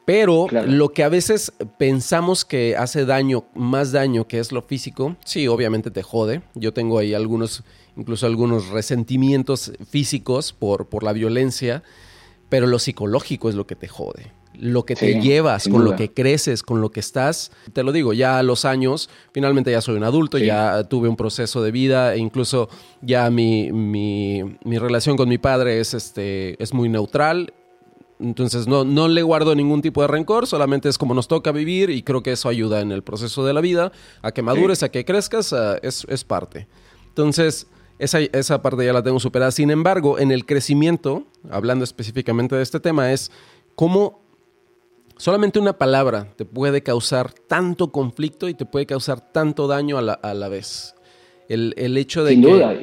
Pero 0.04 0.48
lo 0.48 0.88
que 0.88 1.04
a 1.04 1.08
veces 1.08 1.52
pensamos 1.78 2.44
que 2.44 2.76
hace 2.76 3.04
daño, 3.04 3.44
más 3.54 3.92
daño 3.92 4.26
que 4.26 4.38
es 4.40 4.50
lo 4.50 4.62
físico, 4.62 5.16
sí, 5.24 5.46
obviamente 5.46 5.90
te 5.90 6.02
jode. 6.02 6.42
Yo 6.54 6.72
tengo 6.72 6.98
ahí 6.98 7.14
algunos, 7.14 7.62
incluso 7.96 8.26
algunos 8.26 8.68
resentimientos 8.68 9.72
físicos 9.88 10.52
por, 10.52 10.88
por 10.88 11.04
la 11.04 11.12
violencia, 11.12 11.82
pero 12.48 12.66
lo 12.66 12.78
psicológico 12.78 13.48
es 13.48 13.54
lo 13.54 13.66
que 13.66 13.76
te 13.76 13.88
jode 13.88 14.39
lo 14.60 14.84
que 14.84 14.94
te 14.94 15.20
llevas, 15.20 15.68
con 15.68 15.84
lo 15.84 15.96
que 15.96 16.12
creces, 16.12 16.62
con 16.62 16.80
lo 16.80 16.90
que 16.90 17.00
estás. 17.00 17.50
Te 17.72 17.82
lo 17.82 17.92
digo, 17.92 18.12
ya 18.12 18.38
a 18.38 18.42
los 18.42 18.64
años, 18.64 19.08
finalmente 19.32 19.70
ya 19.70 19.80
soy 19.80 19.96
un 19.96 20.04
adulto, 20.04 20.38
ya 20.38 20.84
tuve 20.84 21.08
un 21.08 21.16
proceso 21.16 21.62
de 21.62 21.70
vida 21.70 22.14
e 22.14 22.18
incluso 22.18 22.68
ya 23.00 23.30
mi, 23.30 23.72
mi, 23.72 24.42
mi, 24.64 24.78
relación 24.78 25.16
con 25.16 25.28
mi 25.28 25.38
padre 25.38 25.80
es, 25.80 25.94
este, 25.94 26.62
es 26.62 26.74
muy 26.74 26.88
neutral. 26.88 27.54
Entonces 28.20 28.66
no, 28.66 28.84
no 28.84 29.08
le 29.08 29.22
guardo 29.22 29.54
ningún 29.54 29.80
tipo 29.80 30.02
de 30.02 30.08
rencor, 30.08 30.46
solamente 30.46 30.90
es 30.90 30.98
como 30.98 31.14
nos 31.14 31.26
toca 31.26 31.52
vivir 31.52 31.88
y 31.88 32.02
creo 32.02 32.22
que 32.22 32.32
eso 32.32 32.50
ayuda 32.50 32.82
en 32.82 32.92
el 32.92 33.02
proceso 33.02 33.46
de 33.46 33.54
la 33.54 33.62
vida, 33.62 33.92
a 34.20 34.32
que 34.32 34.42
madures, 34.42 34.82
a 34.82 34.90
que 34.90 35.06
crezcas, 35.06 35.54
es, 35.82 36.06
es 36.06 36.24
parte. 36.24 36.68
Entonces, 37.08 37.66
esa, 37.98 38.20
esa 38.20 38.60
parte 38.60 38.84
ya 38.84 38.92
la 38.92 39.02
tengo 39.02 39.20
superada. 39.20 39.50
Sin 39.52 39.70
embargo, 39.70 40.18
en 40.18 40.32
el 40.32 40.44
crecimiento, 40.44 41.24
hablando 41.50 41.82
específicamente 41.82 42.56
de 42.56 42.62
este 42.62 42.78
tema, 42.78 43.10
es 43.10 43.30
cómo 43.74 44.19
Solamente 45.20 45.58
una 45.58 45.76
palabra 45.76 46.32
te 46.34 46.46
puede 46.46 46.82
causar 46.82 47.30
tanto 47.30 47.92
conflicto 47.92 48.48
y 48.48 48.54
te 48.54 48.64
puede 48.64 48.86
causar 48.86 49.20
tanto 49.20 49.66
daño 49.66 49.98
a 49.98 50.00
la, 50.32 50.48
vez. 50.48 50.94
El, 51.46 51.74
hecho 51.98 52.24
de 52.24 52.30
Sin 52.32 52.40
Duda. 52.40 52.74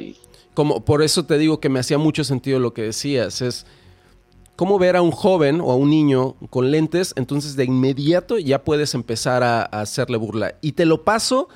Como, 0.54 0.84
por 0.84 1.02
eso 1.02 1.26
te 1.26 1.36
digo 1.36 1.58
que 1.58 1.68
me 1.68 1.80
hacía 1.80 1.98
mucho 1.98 2.22
sentido 2.22 2.60
lo 2.60 2.72
que 2.72 2.82
decías. 2.82 3.42
Es 3.42 3.66
cómo 4.54 4.78
ver 4.78 4.94
a 4.94 5.02
un 5.02 5.10
joven 5.10 5.60
o 5.60 5.72
a 5.72 5.74
un 5.74 5.90
niño 5.90 6.36
con 6.48 6.70
lentes, 6.70 7.12
entonces 7.16 7.56
de 7.56 7.64
inmediato 7.64 8.38
ya 8.38 8.62
puedes 8.62 8.94
empezar 8.94 9.42
a, 9.42 9.62
hacerle 9.62 10.16
burla. 10.16 10.54
Y 10.60 10.72
te 10.72 10.86
lo 10.86 11.02
paso 11.02 11.48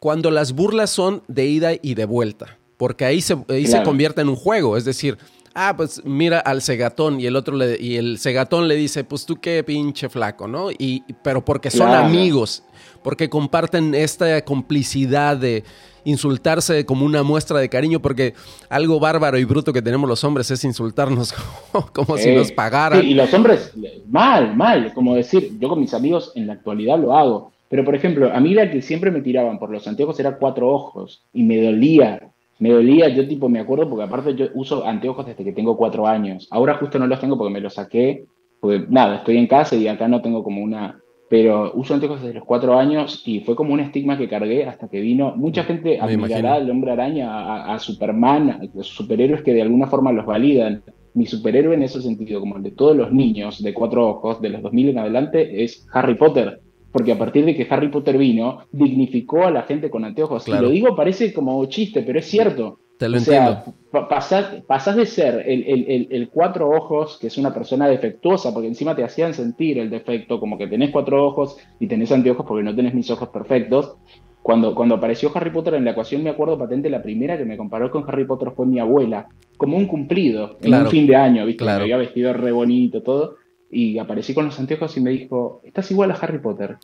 cuando 0.00 0.32
las 0.32 0.54
burlas 0.54 0.90
son 0.90 1.22
de 1.28 1.46
ida 1.46 1.70
y 1.80 1.94
de 1.94 2.04
vuelta. 2.04 2.58
Porque 2.78 3.04
ahí 3.04 3.20
se, 3.20 3.36
ahí 3.48 3.68
se 3.68 3.84
convierte 3.84 4.22
en 4.22 4.28
un 4.28 4.34
juego. 4.34 4.76
Es 4.76 4.84
decir, 4.84 5.18
ah, 5.54 5.74
pues 5.76 6.02
mira 6.04 6.40
al 6.40 6.60
cegatón 6.62 7.20
y 7.20 7.26
el 7.26 7.36
otro 7.36 7.56
le, 7.56 7.80
y 7.80 7.96
el 7.96 8.18
cegatón 8.18 8.68
le 8.68 8.74
dice, 8.74 9.04
pues 9.04 9.24
tú 9.24 9.36
qué 9.40 9.62
pinche 9.64 10.08
flaco, 10.08 10.48
¿no? 10.48 10.70
Y, 10.70 11.04
pero 11.22 11.44
porque 11.44 11.70
son 11.70 11.90
amigos, 11.90 12.64
porque 13.02 13.28
comparten 13.28 13.94
esta 13.94 14.44
complicidad 14.44 15.36
de 15.36 15.64
insultarse 16.04 16.84
como 16.84 17.06
una 17.06 17.22
muestra 17.22 17.58
de 17.58 17.68
cariño, 17.68 18.00
porque 18.00 18.34
algo 18.68 19.00
bárbaro 19.00 19.38
y 19.38 19.44
bruto 19.44 19.72
que 19.72 19.80
tenemos 19.80 20.08
los 20.08 20.22
hombres 20.24 20.50
es 20.50 20.64
insultarnos 20.64 21.34
como, 21.92 22.18
si 22.18 22.34
nos 22.34 22.52
pagaran. 22.52 23.04
y 23.04 23.14
los 23.14 23.32
hombres, 23.32 23.72
mal, 24.08 24.54
mal, 24.54 24.92
como 24.92 25.14
decir, 25.14 25.58
yo 25.58 25.68
con 25.68 25.80
mis 25.80 25.94
amigos 25.94 26.32
en 26.34 26.46
la 26.46 26.54
actualidad 26.54 26.98
lo 26.98 27.16
hago. 27.16 27.52
Pero, 27.68 27.84
por 27.84 27.94
ejemplo, 27.94 28.32
a 28.32 28.38
mí 28.40 28.54
la 28.54 28.70
que 28.70 28.82
siempre 28.82 29.10
me 29.10 29.20
tiraban 29.20 29.58
por 29.58 29.70
los 29.70 29.88
anteojos 29.88 30.20
era 30.20 30.36
cuatro 30.36 30.68
ojos 30.68 31.24
y 31.32 31.42
me 31.42 31.60
dolía 31.60 32.33
me 32.64 32.70
dolía, 32.70 33.10
yo 33.10 33.28
tipo 33.28 33.50
me 33.50 33.60
acuerdo 33.60 33.90
porque 33.90 34.04
aparte 34.04 34.34
yo 34.34 34.46
uso 34.54 34.86
anteojos 34.86 35.26
desde 35.26 35.44
que 35.44 35.52
tengo 35.52 35.76
cuatro 35.76 36.06
años. 36.06 36.48
Ahora 36.50 36.78
justo 36.78 36.98
no 36.98 37.06
los 37.06 37.20
tengo 37.20 37.36
porque 37.36 37.52
me 37.52 37.60
los 37.60 37.74
saqué, 37.74 38.24
porque 38.58 38.86
nada, 38.88 39.16
estoy 39.16 39.36
en 39.36 39.46
casa 39.46 39.76
y 39.76 39.86
acá 39.86 40.08
no 40.08 40.22
tengo 40.22 40.42
como 40.42 40.62
una... 40.62 40.98
Pero 41.28 41.72
uso 41.74 41.92
anteojos 41.92 42.22
desde 42.22 42.32
los 42.32 42.46
cuatro 42.46 42.78
años 42.78 43.22
y 43.26 43.40
fue 43.40 43.54
como 43.54 43.74
un 43.74 43.80
estigma 43.80 44.16
que 44.16 44.30
cargué 44.30 44.64
hasta 44.64 44.88
que 44.88 45.00
vino. 45.00 45.36
Mucha 45.36 45.64
gente 45.64 46.00
admirará 46.00 46.54
al 46.54 46.70
hombre 46.70 46.92
araña, 46.92 47.66
a, 47.70 47.78
Superman, 47.78 48.48
a 48.48 48.60
los 48.74 48.86
superhéroes 48.86 49.42
que 49.42 49.52
de 49.52 49.60
alguna 49.60 49.88
forma 49.88 50.10
los 50.10 50.24
validan. 50.24 50.82
Mi 51.12 51.26
superhéroe 51.26 51.74
en 51.74 51.82
ese 51.82 52.00
sentido, 52.00 52.40
como 52.40 52.56
el 52.56 52.62
de 52.62 52.70
todos 52.70 52.96
los 52.96 53.12
niños 53.12 53.62
de 53.62 53.74
cuatro 53.74 54.08
ojos, 54.08 54.40
de 54.40 54.48
los 54.48 54.62
2000 54.62 54.88
en 54.88 54.98
adelante, 55.00 55.64
es 55.64 55.86
Harry 55.92 56.14
Potter 56.14 56.62
porque 56.94 57.10
a 57.10 57.18
partir 57.18 57.44
de 57.44 57.56
que 57.56 57.66
Harry 57.68 57.88
Potter 57.88 58.16
vino, 58.16 58.60
dignificó 58.70 59.44
a 59.44 59.50
la 59.50 59.62
gente 59.62 59.90
con 59.90 60.04
anteojos. 60.04 60.46
Y 60.46 60.52
lo 60.52 60.68
digo 60.68 60.94
parece 60.94 61.34
como 61.34 61.66
chiste, 61.66 62.02
pero 62.02 62.20
es 62.20 62.26
cierto. 62.26 62.78
Te 62.96 63.08
lo 63.08 63.16
o 63.16 63.20
sea, 63.20 63.64
pasás, 63.90 64.94
de 64.94 65.04
ser 65.04 65.42
el, 65.44 66.28
cuatro 66.32 66.70
ojos, 66.70 67.18
que 67.20 67.26
es 67.26 67.36
una 67.36 67.52
persona 67.52 67.88
defectuosa, 67.88 68.54
porque 68.54 68.68
encima 68.68 68.94
te 68.94 69.02
hacían 69.02 69.34
sentir 69.34 69.80
el 69.80 69.90
defecto, 69.90 70.38
como 70.38 70.56
que 70.56 70.68
tenés 70.68 70.92
cuatro 70.92 71.26
ojos 71.26 71.56
y 71.80 71.88
tenés 71.88 72.12
anteojos 72.12 72.46
porque 72.46 72.62
no 72.62 72.76
tenés 72.76 72.94
mis 72.94 73.10
ojos 73.10 73.28
perfectos. 73.30 73.96
Cuando, 74.40 74.72
cuando 74.76 74.94
apareció 74.94 75.32
Harry 75.34 75.50
Potter 75.50 75.74
en 75.74 75.84
la 75.84 75.92
ecuación, 75.92 76.22
me 76.22 76.30
acuerdo 76.30 76.56
patente, 76.56 76.88
la 76.90 77.02
primera 77.02 77.36
que 77.36 77.44
me 77.44 77.56
comparó 77.56 77.90
con 77.90 78.04
Harry 78.06 78.24
Potter 78.24 78.52
fue 78.54 78.66
mi 78.66 78.78
abuela, 78.78 79.26
como 79.56 79.76
un 79.76 79.86
cumplido, 79.86 80.58
en 80.62 80.74
un 80.74 80.86
fin 80.86 81.08
de 81.08 81.16
año, 81.16 81.44
¿viste? 81.44 81.64
Me 81.64 81.72
había 81.72 81.96
vestido 81.96 82.32
re 82.34 82.52
bonito, 82.52 83.02
todo 83.02 83.42
y 83.74 83.98
aparecí 83.98 84.32
con 84.32 84.44
los 84.44 84.58
anteojos 84.58 84.96
y 84.96 85.00
me 85.00 85.10
dijo, 85.10 85.60
estás 85.64 85.90
igual 85.90 86.10
a 86.12 86.14
Harry 86.14 86.38
Potter. 86.38 86.76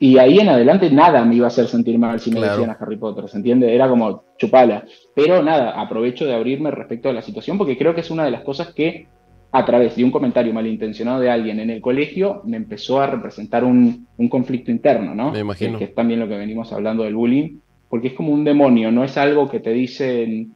Y 0.00 0.18
ahí 0.18 0.38
en 0.38 0.48
adelante 0.48 0.90
nada 0.90 1.24
me 1.24 1.34
iba 1.34 1.46
a 1.46 1.48
hacer 1.48 1.66
sentir 1.66 1.98
mal 1.98 2.20
si 2.20 2.30
me 2.30 2.40
decían 2.40 2.70
a 2.70 2.78
Harry 2.80 2.96
Potter, 2.96 3.28
¿se 3.28 3.36
entiende? 3.36 3.74
Era 3.74 3.88
como 3.88 4.22
chupala. 4.38 4.84
Pero 5.14 5.42
nada, 5.42 5.80
aprovecho 5.80 6.24
de 6.24 6.34
abrirme 6.34 6.70
respecto 6.70 7.08
a 7.08 7.12
la 7.12 7.22
situación 7.22 7.58
porque 7.58 7.76
creo 7.76 7.94
que 7.94 8.02
es 8.02 8.10
una 8.10 8.24
de 8.24 8.30
las 8.30 8.42
cosas 8.42 8.72
que 8.72 9.08
a 9.50 9.64
través 9.64 9.96
de 9.96 10.04
un 10.04 10.12
comentario 10.12 10.52
malintencionado 10.52 11.18
de 11.18 11.30
alguien 11.30 11.58
en 11.58 11.70
el 11.70 11.80
colegio 11.80 12.42
me 12.44 12.56
empezó 12.56 13.00
a 13.00 13.08
representar 13.08 13.64
un, 13.64 14.06
conflicto 14.30 14.70
interno, 14.70 15.14
¿no? 15.14 15.32
Me 15.32 15.40
imagino. 15.40 15.72
Que, 15.72 15.78
que, 15.78 15.90
es 15.90 15.94
también 15.94 16.20
lo 16.20 16.28
que 16.28 16.36
venimos 16.36 16.72
hablando 16.72 17.02
del 17.02 17.16
bullying, 17.16 17.58
porque 17.88 18.08
es 18.08 18.14
como 18.14 18.32
un 18.32 18.44
demonio, 18.44 18.92
no 18.92 19.02
es 19.02 19.16
algo 19.16 19.48
que 19.48 19.58
te 19.58 19.72
dicen 19.72 20.54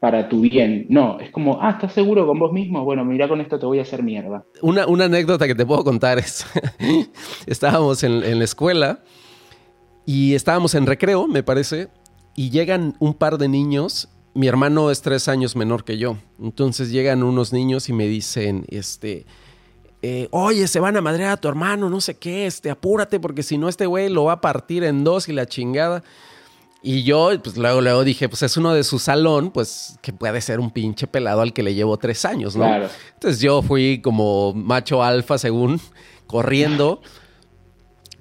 para 0.00 0.28
tu 0.30 0.40
bien. 0.40 0.86
No, 0.88 1.20
es 1.20 1.30
como, 1.30 1.60
ah, 1.60 1.72
¿estás 1.72 1.92
seguro 1.92 2.26
con 2.26 2.38
vos 2.38 2.52
mismo? 2.52 2.82
Bueno, 2.84 3.04
mira, 3.04 3.28
con 3.28 3.40
esto 3.40 3.58
te 3.58 3.66
voy 3.66 3.78
a 3.78 3.82
hacer 3.82 4.02
mierda. 4.02 4.44
Una, 4.62 4.84
anécdota 5.04 5.46
que 5.46 5.54
te 5.54 5.66
puedo 5.66 5.84
contar 5.84 6.18
es, 6.18 6.46
estábamos 7.46 8.02
en, 8.02 8.24
en, 8.24 8.38
la 8.38 8.44
escuela 8.44 9.00
y 10.06 10.34
estábamos 10.34 10.74
en 10.74 10.86
recreo, 10.86 11.28
me 11.28 11.42
parece, 11.42 11.88
y 12.34 12.48
llegan 12.48 12.96
un 12.98 13.12
par 13.12 13.36
de 13.36 13.48
niños. 13.48 14.08
Mi 14.32 14.48
hermano 14.48 14.90
es 14.90 15.02
tres 15.02 15.28
años 15.28 15.54
menor 15.54 15.84
que 15.84 15.98
yo. 15.98 16.16
Entonces 16.40 16.90
llegan 16.90 17.22
unos 17.22 17.52
niños 17.52 17.90
y 17.90 17.92
me 17.92 18.06
dicen, 18.06 18.64
este, 18.68 19.26
eh, 20.00 20.28
oye, 20.30 20.66
se 20.66 20.80
van 20.80 20.96
a 20.96 21.02
madrear 21.02 21.32
a 21.32 21.36
tu 21.36 21.48
hermano, 21.48 21.90
no 21.90 22.00
sé 22.00 22.16
qué, 22.16 22.46
este, 22.46 22.70
apúrate 22.70 23.20
porque 23.20 23.42
si 23.42 23.58
no 23.58 23.68
este 23.68 23.84
güey 23.84 24.08
lo 24.08 24.24
va 24.24 24.34
a 24.34 24.40
partir 24.40 24.82
en 24.84 25.04
dos 25.04 25.28
y 25.28 25.34
la 25.34 25.44
chingada. 25.44 26.02
Y 26.82 27.02
yo, 27.02 27.30
pues 27.42 27.56
luego, 27.58 27.80
luego 27.82 28.04
dije, 28.04 28.28
pues 28.28 28.42
es 28.42 28.56
uno 28.56 28.72
de 28.72 28.84
su 28.84 28.98
salón, 28.98 29.50
pues 29.50 29.98
que 30.00 30.12
puede 30.12 30.40
ser 30.40 30.60
un 30.60 30.70
pinche 30.70 31.06
pelado 31.06 31.42
al 31.42 31.52
que 31.52 31.62
le 31.62 31.74
llevo 31.74 31.98
tres 31.98 32.24
años, 32.24 32.56
¿no? 32.56 32.66
Entonces 33.14 33.40
yo 33.40 33.60
fui 33.60 34.00
como 34.00 34.54
macho 34.54 35.02
alfa, 35.02 35.36
según, 35.36 35.78
corriendo. 36.26 37.02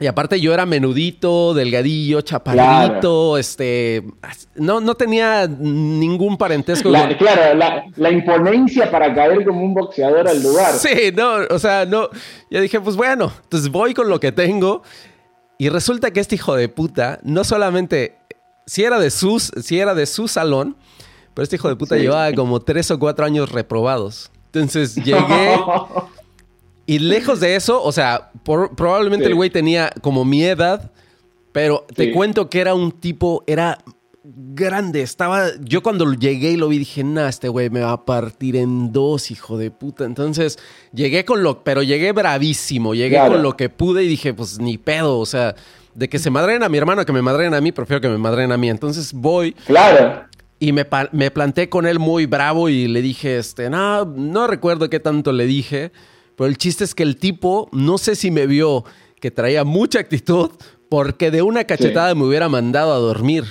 Y 0.01 0.07
aparte 0.07 0.39
yo 0.39 0.53
era 0.53 0.65
menudito, 0.65 1.53
delgadillo, 1.53 2.21
chaparrito, 2.21 3.37
este... 3.37 4.05
No, 4.55 4.79
no 4.79 4.95
tenía 4.95 5.45
ningún 5.45 6.37
parentesco. 6.37 6.89
Claro, 6.89 7.53
la, 7.53 7.83
la, 7.97 8.09
imponencia 8.09 8.89
para 8.89 9.13
caer 9.13 9.43
como 9.45 9.61
un 9.61 9.73
boxeador 9.73 10.25
al 10.29 10.41
lugar. 10.41 10.71
Sí, 10.73 11.11
no, 11.13 11.39
o 11.49 11.59
sea, 11.59 11.85
no... 11.85 12.09
Yo 12.49 12.61
dije, 12.61 12.79
pues 12.79 12.95
bueno, 12.95 13.29
entonces 13.43 13.69
voy 13.69 13.93
con 13.93 14.07
lo 14.07 14.21
que 14.21 14.31
tengo. 14.31 14.83
Y 15.57 15.67
resulta 15.67 16.11
que 16.11 16.21
este 16.21 16.35
hijo 16.35 16.55
de 16.55 16.69
puta 16.69 17.19
no 17.23 17.43
solamente... 17.43 18.18
Si 18.69 18.83
era 18.83 18.99
de, 18.99 19.09
sus, 19.09 19.51
si 19.63 19.79
era 19.79 19.95
de 19.95 20.05
su 20.05 20.27
salón, 20.27 20.77
pero 21.33 21.41
este 21.41 21.55
hijo 21.55 21.69
de 21.69 21.75
puta 21.75 21.97
llevaba 21.97 22.31
como 22.33 22.59
tres 22.59 22.91
o 22.91 22.99
cuatro 22.99 23.25
años 23.25 23.51
reprobados. 23.51 24.29
Entonces 24.45 24.95
llegué... 24.95 25.57
Y 26.85 26.97
lejos 26.97 27.39
de 27.39 27.55
eso, 27.55 27.83
o 27.83 27.91
sea, 27.91 28.31
probablemente 28.43 29.27
el 29.27 29.35
güey 29.35 29.51
tenía 29.51 29.91
como 30.01 30.25
mi 30.25 30.43
edad, 30.43 30.91
pero 31.51 31.85
te 31.93 32.11
cuento 32.11 32.49
que 32.49 32.61
era 32.61 32.73
un 32.73 32.91
tipo, 32.91 33.43
era 33.45 33.77
grande. 34.23 35.03
Estaba, 35.03 35.49
yo 35.61 35.83
cuando 35.83 36.11
llegué 36.13 36.53
y 36.53 36.57
lo 36.57 36.67
vi 36.67 36.79
dije, 36.79 37.03
nah, 37.03 37.29
este 37.29 37.47
güey 37.47 37.69
me 37.69 37.81
va 37.81 37.91
a 37.91 38.05
partir 38.05 38.55
en 38.55 38.91
dos, 38.91 39.29
hijo 39.29 39.59
de 39.59 39.69
puta. 39.69 40.03
Entonces 40.03 40.57
llegué 40.91 41.25
con 41.25 41.43
lo, 41.43 41.63
pero 41.63 41.83
llegué 41.83 42.11
bravísimo, 42.11 42.95
llegué 42.95 43.19
con 43.19 43.43
lo 43.43 43.55
que 43.55 43.69
pude 43.69 44.03
y 44.03 44.07
dije, 44.07 44.33
pues 44.33 44.59
ni 44.59 44.79
pedo, 44.79 45.19
o 45.19 45.27
sea, 45.27 45.53
de 45.93 46.09
que 46.09 46.19
se 46.19 46.29
madren 46.29 46.63
a 46.63 46.69
mi 46.69 46.77
hermano, 46.77 47.05
que 47.05 47.13
me 47.13 47.21
madren 47.21 47.53
a 47.53 47.61
mí, 47.61 47.71
prefiero 47.71 48.01
que 48.01 48.09
me 48.09 48.17
madren 48.17 48.51
a 48.51 48.57
mí. 48.57 48.69
Entonces 48.69 49.13
voy. 49.13 49.53
Claro. 49.65 50.23
Y 50.59 50.71
me, 50.73 50.85
me 51.11 51.31
planté 51.31 51.69
con 51.69 51.85
él 51.85 51.99
muy 51.99 52.25
bravo 52.25 52.69
y 52.69 52.87
le 52.87 53.01
dije, 53.01 53.37
este, 53.37 53.69
no, 53.69 54.05
no 54.05 54.47
recuerdo 54.47 54.89
qué 54.89 54.99
tanto 54.99 55.31
le 55.31 55.45
dije. 55.45 55.91
Pero 56.35 56.47
el 56.47 56.57
chiste 56.57 56.83
es 56.83 56.95
que 56.95 57.03
el 57.03 57.17
tipo, 57.17 57.69
no 57.71 57.97
sé 57.97 58.15
si 58.15 58.31
me 58.31 58.45
vio 58.47 58.85
que 59.19 59.31
traía 59.31 59.63
mucha 59.63 59.99
actitud, 59.99 60.51
porque 60.89 61.31
de 61.31 61.41
una 61.41 61.65
cachetada 61.65 62.15
me 62.15 62.23
hubiera 62.23 62.49
mandado 62.49 62.93
a 62.93 62.97
dormir. 62.97 63.43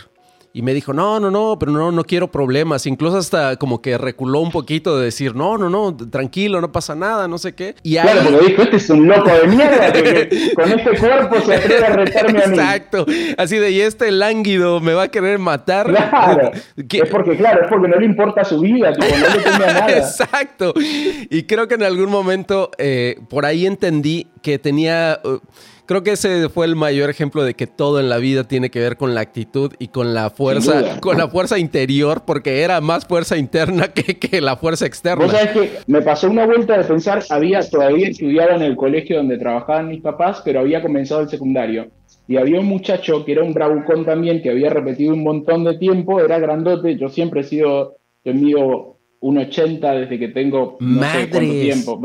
Y 0.59 0.63
me 0.63 0.75
dijo, 0.75 0.93
no, 0.93 1.21
no, 1.21 1.31
no, 1.31 1.57
pero 1.57 1.71
no, 1.71 1.93
no 1.93 2.03
quiero 2.03 2.33
problemas. 2.33 2.85
Incluso 2.87 3.19
hasta 3.19 3.55
como 3.55 3.81
que 3.81 3.97
reculó 3.97 4.41
un 4.41 4.51
poquito 4.51 4.99
de 4.99 5.05
decir, 5.05 5.37
no, 5.37 5.57
no, 5.57 5.71
no, 5.71 5.97
tranquilo, 5.97 6.61
no 6.61 6.73
pasa 6.73 6.97
nada, 6.97 7.29
no 7.29 7.39
sé 7.39 7.55
qué. 7.55 7.77
Y 7.85 7.93
claro, 7.93 8.23
porque 8.25 8.47
dijo, 8.49 8.63
este 8.63 8.77
es 8.79 8.91
un 8.91 9.07
loco 9.07 9.31
de 9.31 9.47
mierda, 9.47 9.93
que 9.93 10.53
con 10.57 10.73
este 10.73 10.99
cuerpo 10.99 11.41
se 11.43 11.55
atreve 11.55 11.87
a 11.87 11.91
retarme 11.91 12.43
a 12.43 12.47
mí. 12.49 12.59
Exacto. 12.59 13.07
Así 13.37 13.57
de, 13.57 13.71
y 13.71 13.83
este 13.83 14.11
lánguido 14.11 14.81
me 14.81 14.95
va 14.95 15.05
a 15.05 15.09
querer 15.13 15.39
matar. 15.39 15.87
Claro. 15.87 16.51
Es 16.77 17.09
porque, 17.09 17.37
claro, 17.37 17.63
es 17.63 17.69
porque 17.69 17.87
no 17.87 17.97
le 17.97 18.07
importa 18.07 18.45
su 18.45 18.59
vida, 18.59 18.93
tipo, 18.93 19.07
no 19.17 19.37
le 19.37 19.43
teme 19.45 19.59
nada. 19.59 19.91
Exacto. 19.97 20.75
Y 21.31 21.45
creo 21.45 21.69
que 21.69 21.77
en 21.77 21.85
algún 21.85 22.11
momento 22.11 22.73
eh, 22.79 23.21
por 23.31 23.47
ahí 23.47 23.65
entendí 23.65 24.27
que 24.43 24.59
tenía... 24.59 25.21
Uh, 25.23 25.39
creo 25.89 26.03
que 26.03 26.13
ese 26.13 26.51
fue 26.51 26.67
el 26.67 26.77
mayor 26.77 27.09
ejemplo 27.09 27.43
de 27.43 27.55
que 27.55 27.67
todo 27.67 27.99
en 27.99 28.11
la 28.11 28.19
vida 28.19 28.45
tiene 28.45 28.71
que 28.71 28.79
ver 28.79 28.99
con 28.99 29.15
la 29.15 29.23
actitud 29.23 29.73
y 29.79 29.89
con 29.89 30.13
la 30.13 30.29
fuerza, 30.29 31.01
con 31.01 31.17
la 31.17 31.29
fuerza 31.29 31.59
interior, 31.59 32.25
porque 32.27 32.61
era 32.61 32.83
más 32.83 33.07
fuerza 33.07 33.39
interna 33.39 33.89
que, 33.93 34.41
la 34.43 34.57
fuerza 34.57 34.85
externa. 34.85 35.25
Vos 35.25 35.33
sabés 35.33 35.51
que 35.53 35.71
me 35.87 36.03
pasó 36.03 36.29
una 36.31 36.45
vuelta 36.45 36.77
de 36.77 36.85
pensar, 36.85 37.25
había 37.31 37.61
todavía 37.69 38.09
estudiado 38.09 38.51
en 38.51 38.63
el 38.63 38.77
colegio 38.77 39.17
donde 39.17 39.39
trabajaban 39.39 39.89
mis 39.89 40.03
papás, 40.03 40.43
pero 40.45 40.61
había 40.61 40.83
comenzado 40.83 41.23
el 41.23 41.31
secundario. 41.31 41.89
Y 42.29 42.37
había 42.37 42.61
un 42.61 42.67
muchacho 42.67 43.25
que 43.25 43.33
era 43.33 43.43
un 43.43 43.55
bravucón 43.55 44.05
también, 44.05 44.43
que 44.43 44.51
había 44.51 44.69
repetido 44.69 45.15
un 45.15 45.25
montón 45.25 45.65
de 45.65 45.79
tiempo, 45.79 46.21
era 46.21 46.39
grandote, 46.39 46.99
yo 46.99 47.09
siempre 47.09 47.41
he 47.41 47.45
sido, 47.45 47.97
yo 48.27 48.35
mido 48.35 48.99
1,80 49.23 50.01
desde 50.01 50.19
que 50.19 50.29
tengo 50.29 50.77
no 50.81 51.03
sé 51.05 51.31
cuánto 51.31 51.51
tiempo. 51.51 52.01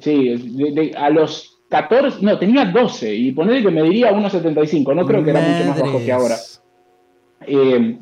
Sí, 0.00 0.92
a 0.96 1.10
los 1.10 1.57
14, 1.68 2.18
no, 2.22 2.38
tenía 2.38 2.64
12 2.64 3.14
y 3.14 3.32
ponerle 3.32 3.62
que 3.62 3.70
me 3.70 3.82
diría 3.82 4.12
1,75, 4.12 4.94
no 4.94 5.06
creo 5.06 5.22
que 5.22 5.30
era 5.30 5.40
mucho 5.40 5.68
más 5.68 5.80
bajo 5.80 5.98
que 5.98 6.12
ahora. 6.12 6.36
Eh, 7.46 7.98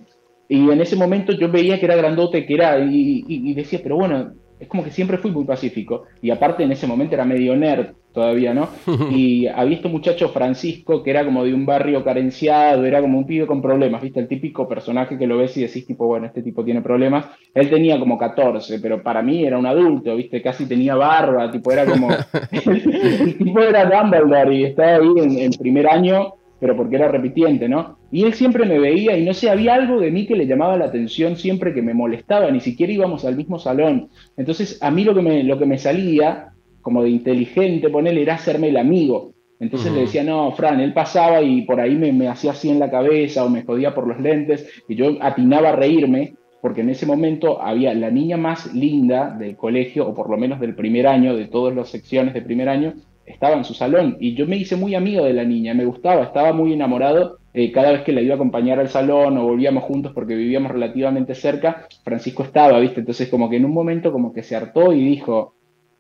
y 0.49 0.71
en 0.71 0.81
ese 0.81 0.97
momento 0.97 1.33
yo 1.33 1.51
veía 1.51 1.79
que 1.79 1.87
era 1.87 1.97
grandote, 1.97 2.47
que 2.47 2.55
era, 2.55 2.79
y, 2.79 3.55
decía, 3.55 3.81
pero 3.83 3.97
bueno, 3.97 4.33
es 4.61 4.69
como 4.69 4.85
que 4.85 4.91
siempre 4.91 5.19
fui 5.19 5.33
muy 5.33 5.45
pacífico. 5.45 6.05
Y 6.23 6.31
aparte 6.31 6.63
en 6.63 6.73
ese 6.73 6.87
momento 6.87 7.15
era 7.15 7.25
medio 7.25 7.57
nerd 7.57 7.95
todavía, 8.17 8.55
¿no? 8.55 8.71
Y 9.11 9.47
había 9.47 9.77
este 9.77 9.89
muchacho 9.89 10.31
Francisco 10.31 11.03
que 11.03 11.11
era 11.11 11.25
como 11.25 11.45
de 11.45 11.53
un 11.53 11.67
barrio 11.67 12.03
carenciado, 12.03 12.85
era 12.87 13.03
como 13.03 13.19
un 13.19 13.27
pibe 13.27 13.47
con 13.47 13.61
problemas, 13.61 14.01
¿viste? 14.01 14.21
El 14.21 14.27
típico 14.27 14.67
personaje 14.67 15.19
que 15.19 15.27
lo 15.27 15.37
ves 15.37 15.57
y 15.59 15.63
decís, 15.63 15.87
tipo, 15.87 16.07
bueno, 16.07 16.27
este 16.27 16.43
tipo 16.43 16.65
tiene 16.65 16.81
problemas. 16.81 17.27
Él 17.55 17.69
tenía 17.69 17.99
como 17.99 18.17
14, 18.17 18.81
pero 18.81 19.03
para 19.03 19.23
mí 19.23 19.45
era 19.45 19.59
un 19.59 19.67
adulto, 19.67 20.17
¿viste? 20.17 20.41
Casi 20.41 20.67
tenía 20.67 20.97
barba, 20.97 21.51
tipo, 21.53 21.71
era 21.71 21.85
como. 21.85 22.09
el 22.11 23.37
tipo 23.39 23.61
era 23.61 23.85
Dumbledore 23.85 24.55
y 24.55 24.65
estaba 24.65 24.97
ahí 24.97 25.13
en, 25.19 25.39
en 25.39 25.51
primer 25.53 25.87
año 25.87 26.33
pero 26.59 26.75
porque 26.75 26.97
era 26.97 27.09
repitiente, 27.09 27.69
¿no? 27.69 27.99
Y 28.11 28.25
él 28.25 28.33
siempre 28.33 28.65
me 28.65 28.79
veía 28.79 29.17
y 29.19 29.27
no 29.27 29.35
sé, 29.35 29.51
había 29.51 29.75
algo 29.75 30.01
de 30.01 30.11
mí 30.11 30.27
que 30.27 30.37
le 30.37 30.47
llamaba 30.47 30.79
la 30.79 30.87
atención 30.87 31.37
siempre 31.37 31.75
que 31.75 31.83
me 31.83 31.93
molestaba, 31.93 32.51
ni 32.51 32.61
siquiera 32.61 32.95
íbamos 32.95 33.27
al 33.27 33.37
mismo 33.37 33.59
salón. 33.59 34.09
Entonces, 34.39 34.83
a 34.83 34.91
mí 34.91 35.05
lo 35.05 35.15
que 35.15 35.21
me, 35.21 35.45
lo 35.45 35.59
que 35.59 35.67
me 35.67 35.77
salía 35.77 36.55
como 36.87 37.03
de 37.03 37.11
inteligente, 37.11 37.91
ponerle, 37.91 38.23
era 38.23 38.35
hacerme 38.35 38.69
el 38.69 38.77
amigo. 38.77 39.33
Entonces 39.59 39.93
le 39.93 40.03
decía, 40.03 40.23
no, 40.23 40.53
Fran, 40.53 40.79
él 40.79 40.93
pasaba 40.93 41.43
y 41.43 41.63
por 41.63 41.81
ahí 41.81 41.97
me, 41.97 42.29
hacía 42.29 42.53
así 42.53 42.71
en 42.71 42.79
la 42.79 42.89
cabeza 42.89 43.45
o 43.45 43.49
me 43.49 43.65
jodía 43.65 43.93
por 43.93 44.07
los 44.07 44.21
lentes 44.21 44.71
y 44.89 44.95
yo 44.95 45.17
atinaba 45.21 45.71
a 45.71 45.73
reírme 45.73 46.35
porque 46.61 46.83
en 46.83 46.91
ese 46.91 47.05
momento 47.05 47.61
había 47.61 47.93
la 47.93 48.09
niña 48.13 48.37
más 48.37 48.73
linda 48.73 49.37
del 49.37 49.57
colegio, 49.57 50.07
o 50.07 50.15
por 50.15 50.31
lo 50.31 50.37
menos 50.37 50.61
del 50.61 50.77
primer 50.77 51.09
año, 51.09 51.35
de 51.35 51.47
todas 51.47 51.75
las 51.75 51.89
secciones 51.89 52.35
de 52.35 52.43
primer 52.43 52.69
año, 52.69 52.95
estaba 53.25 53.57
en 53.57 53.65
su 53.65 53.75
salón 53.75 54.17
y 54.21 54.35
yo 54.35 54.47
me 54.47 54.57
hice 54.57 54.77
muy 54.77 54.95
amigo 54.95 55.25
de 55.25 55.33
la 55.33 55.43
niña, 55.43 55.75
me 55.75 55.87
gustaba, 55.87 56.23
estaba 56.23 56.53
muy 56.53 56.73
enamorado. 56.73 57.39
Eh, 57.53 57.73
cada 57.73 57.91
vez 57.91 58.03
que 58.03 58.13
la 58.13 58.21
iba 58.21 58.35
a 58.35 58.37
acompañar 58.37 58.79
al 58.79 58.91
salón 58.91 59.39
o 59.39 59.45
volvíamos 59.45 59.83
juntos 59.83 60.13
porque 60.15 60.37
vivíamos 60.37 60.71
relativamente 60.71 61.35
cerca, 61.35 61.89
Francisco 62.05 62.45
estaba, 62.45 62.79
¿viste? 62.79 63.01
Entonces 63.01 63.29
como 63.29 63.51
que 63.51 63.57
en 63.57 63.65
un 63.65 63.73
momento 63.73 64.13
como 64.13 64.33
que 64.33 64.45
se 64.45 64.55
hartó 64.55 64.93
y 64.93 65.03
dijo, 65.03 65.57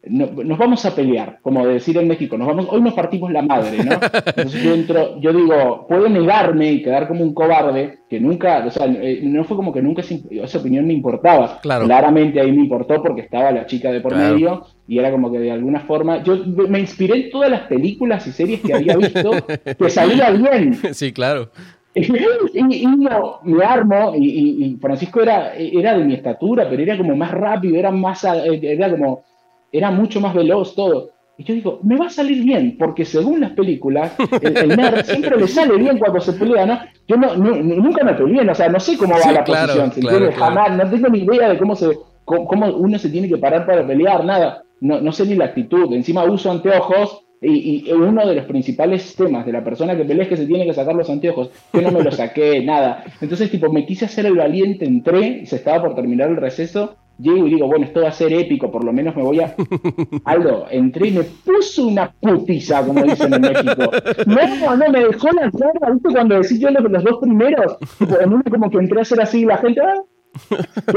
nos 0.08 0.58
vamos 0.58 0.84
a 0.86 0.94
pelear, 0.94 1.38
como 1.42 1.66
decir 1.66 1.96
en 1.96 2.08
México, 2.08 2.38
nos 2.38 2.46
vamos, 2.46 2.66
hoy 2.70 2.80
nos 2.80 2.94
partimos 2.94 3.32
la 3.32 3.42
madre, 3.42 3.78
¿no? 3.84 3.92
Entonces 3.92 4.62
yo 4.62 4.74
entro, 4.74 5.20
yo 5.20 5.32
digo, 5.32 5.86
puedo 5.88 6.08
negarme 6.08 6.72
y 6.72 6.82
quedar 6.82 7.08
como 7.08 7.22
un 7.22 7.34
cobarde, 7.34 7.98
que 8.08 8.20
nunca, 8.20 8.64
o 8.66 8.70
sea, 8.70 8.86
eh, 8.86 9.20
no 9.24 9.42
fue 9.44 9.56
como 9.56 9.72
que 9.72 9.82
nunca 9.82 10.02
esa 10.02 10.58
opinión 10.58 10.86
me 10.86 10.92
importaba. 10.92 11.60
Claramente 11.60 12.40
ahí 12.40 12.52
me 12.52 12.62
importó 12.62 13.02
porque 13.02 13.22
estaba 13.22 13.50
la 13.50 13.66
chica 13.66 13.90
de 13.90 14.00
por 14.00 14.14
medio 14.14 14.64
y 14.86 14.98
era 14.98 15.10
como 15.10 15.32
que 15.32 15.38
de 15.38 15.50
alguna 15.50 15.80
forma, 15.80 16.22
yo 16.22 16.36
me 16.46 16.78
inspiré 16.78 17.16
en 17.16 17.30
todas 17.30 17.50
las 17.50 17.62
películas 17.62 18.26
y 18.26 18.32
series 18.32 18.60
que 18.60 18.74
había 18.74 18.96
visto 18.96 19.32
que 19.78 19.90
salía 19.90 20.30
bien. 20.30 20.78
Sí, 20.92 21.12
claro. 21.12 21.50
y, 21.94 22.74
y 22.76 22.86
no, 22.86 23.40
me 23.42 23.64
armo, 23.64 24.12
y, 24.14 24.76
Francisco 24.80 25.22
era, 25.22 25.54
era 25.54 25.96
de 25.96 26.04
mi 26.04 26.14
estatura, 26.14 26.68
pero 26.68 26.82
era 26.82 26.96
como 26.96 27.16
más 27.16 27.30
rápido, 27.30 27.76
era 27.76 27.90
más, 27.90 28.22
era 28.24 28.90
como 28.90 29.24
era 29.72 29.90
mucho 29.90 30.20
más 30.20 30.34
veloz 30.34 30.74
todo. 30.74 31.10
Y 31.38 31.44
yo 31.44 31.54
digo, 31.54 31.80
me 31.82 31.96
va 31.96 32.06
a 32.06 32.10
salir 32.10 32.42
bien, 32.42 32.76
porque 32.78 33.04
según 33.04 33.40
las 33.40 33.50
películas, 33.50 34.14
el, 34.40 34.68
nerd 34.68 35.04
siempre 35.04 35.36
le 35.36 35.46
sale 35.46 35.76
bien 35.76 35.98
cuando 35.98 36.18
se 36.18 36.32
pelea, 36.32 36.64
¿no? 36.64 36.78
Yo 37.06 37.16
no, 37.16 37.36
nunca 37.36 38.04
me 38.04 38.14
peleé, 38.14 38.48
o 38.48 38.54
sea, 38.54 38.70
no 38.70 38.80
sé 38.80 38.96
cómo 38.96 39.14
va 39.14 39.32
la 39.32 39.44
posición, 39.44 40.32
Jamás, 40.32 40.76
no 40.76 40.90
tengo 40.90 41.08
ni 41.08 41.18
idea 41.20 41.50
de 41.50 41.58
cómo, 41.58 41.76
se, 41.76 41.90
cómo, 42.24 42.66
uno 42.68 42.98
se 42.98 43.10
tiene 43.10 43.28
que 43.28 43.36
parar 43.36 43.66
para 43.66 43.86
pelear, 43.86 44.24
nada. 44.24 44.62
No, 44.80 45.00
no 45.00 45.12
sé 45.12 45.26
ni 45.26 45.34
la 45.34 45.46
actitud. 45.46 45.92
Encima 45.92 46.24
uso 46.24 46.50
anteojos 46.50 47.22
y, 47.42 47.90
uno 47.92 48.26
de 48.26 48.34
los 48.34 48.44
principales 48.46 49.14
temas 49.14 49.44
de 49.44 49.52
la 49.52 49.62
persona 49.62 49.96
que 49.96 50.04
pelea 50.04 50.24
es 50.24 50.28
que 50.28 50.36
se 50.38 50.46
tiene 50.46 50.66
que 50.66 50.72
sacar 50.72 50.94
los 50.94 51.10
anteojos. 51.10 51.50
Yo 51.72 51.82
no 51.82 51.90
me 51.90 52.02
los 52.02 52.16
saqué, 52.16 52.62
nada. 52.64 53.04
Entonces, 53.20 53.50
tipo, 53.50 53.70
me 53.70 53.84
quise 53.84 54.06
hacer 54.06 54.24
el 54.24 54.36
valiente, 54.36 54.86
entré, 54.86 55.44
se 55.44 55.56
estaba 55.56 55.82
por 55.82 55.94
terminar 55.94 56.30
el 56.30 56.36
receso 56.36 56.96
llego 57.18 57.46
y 57.46 57.54
digo, 57.54 57.66
bueno, 57.66 57.84
esto 57.86 58.02
va 58.02 58.08
a 58.08 58.12
ser 58.12 58.32
épico, 58.32 58.70
por 58.70 58.84
lo 58.84 58.92
menos 58.92 59.14
me 59.16 59.22
voy 59.22 59.40
a... 59.40 59.54
Aldo, 60.24 60.66
entré 60.70 61.08
y 61.08 61.12
me 61.12 61.22
puso 61.22 61.86
una 61.86 62.12
putiza, 62.12 62.84
como 62.84 63.02
dicen 63.02 63.34
en 63.34 63.40
México. 63.40 63.90
No, 64.26 64.76
no, 64.76 64.88
me 64.90 65.00
dejó 65.00 65.28
la 65.28 65.50
cara, 65.50 65.92
¿viste? 65.92 66.08
Cuando 66.12 66.34
decís 66.36 66.60
yo 66.60 66.70
los, 66.70 67.04
dos 67.04 67.18
primeros, 67.20 67.76
en 68.20 68.32
uno 68.32 68.42
como 68.50 68.70
que 68.70 68.78
entré 68.78 68.98
a 68.98 69.02
hacer 69.02 69.20
así, 69.20 69.44
la 69.44 69.58
gente... 69.58 69.80
¡ah! 69.80 70.02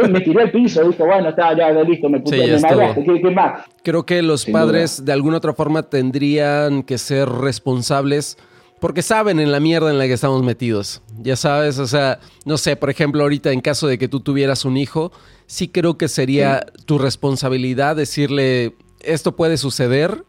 me 0.09 0.19
tiré 0.19 0.41
al 0.41 0.51
piso, 0.51 0.83
dijo, 0.83 1.05
bueno, 1.05 1.29
está, 1.29 1.55
ya, 1.55 1.71
listo, 1.83 2.09
me 2.09 2.19
puse, 2.19 2.57
sí, 2.57 2.65
me 3.05 3.21
¿qué, 3.21 3.31
más? 3.31 3.61
Creo 3.83 4.05
que 4.05 4.21
los 4.21 4.45
padres 4.45 5.05
de 5.05 5.13
alguna 5.13 5.37
otra 5.37 5.53
forma 5.53 5.83
tendrían 5.83 6.83
que 6.83 6.97
ser 6.97 7.29
responsables 7.29 8.37
porque 8.79 9.01
saben 9.01 9.39
en 9.39 9.51
la 9.51 9.59
mierda 9.59 9.91
en 9.91 9.97
la 9.97 10.07
que 10.07 10.13
estamos 10.13 10.43
metidos. 10.43 11.01
Ya 11.21 11.35
sabes, 11.35 11.79
o 11.79 11.87
sea, 11.87 12.19
no 12.45 12.57
sé, 12.57 12.75
por 12.75 12.89
ejemplo, 12.89 13.21
ahorita 13.23 13.51
en 13.51 13.61
caso 13.61 13.87
de 13.87 13.97
que 13.97 14.07
tú 14.07 14.21
tuvieras 14.21 14.65
un 14.65 14.77
hijo, 14.77 15.11
sí 15.49 15.67
creo 15.67 15.97
que 15.97 16.07
sería 16.07 16.63
tu 16.85 16.99
responsabilidad 16.99 17.95
decirle, 17.95 18.75
esto 18.99 19.35
puede 19.35 19.57
suceder 19.57 20.23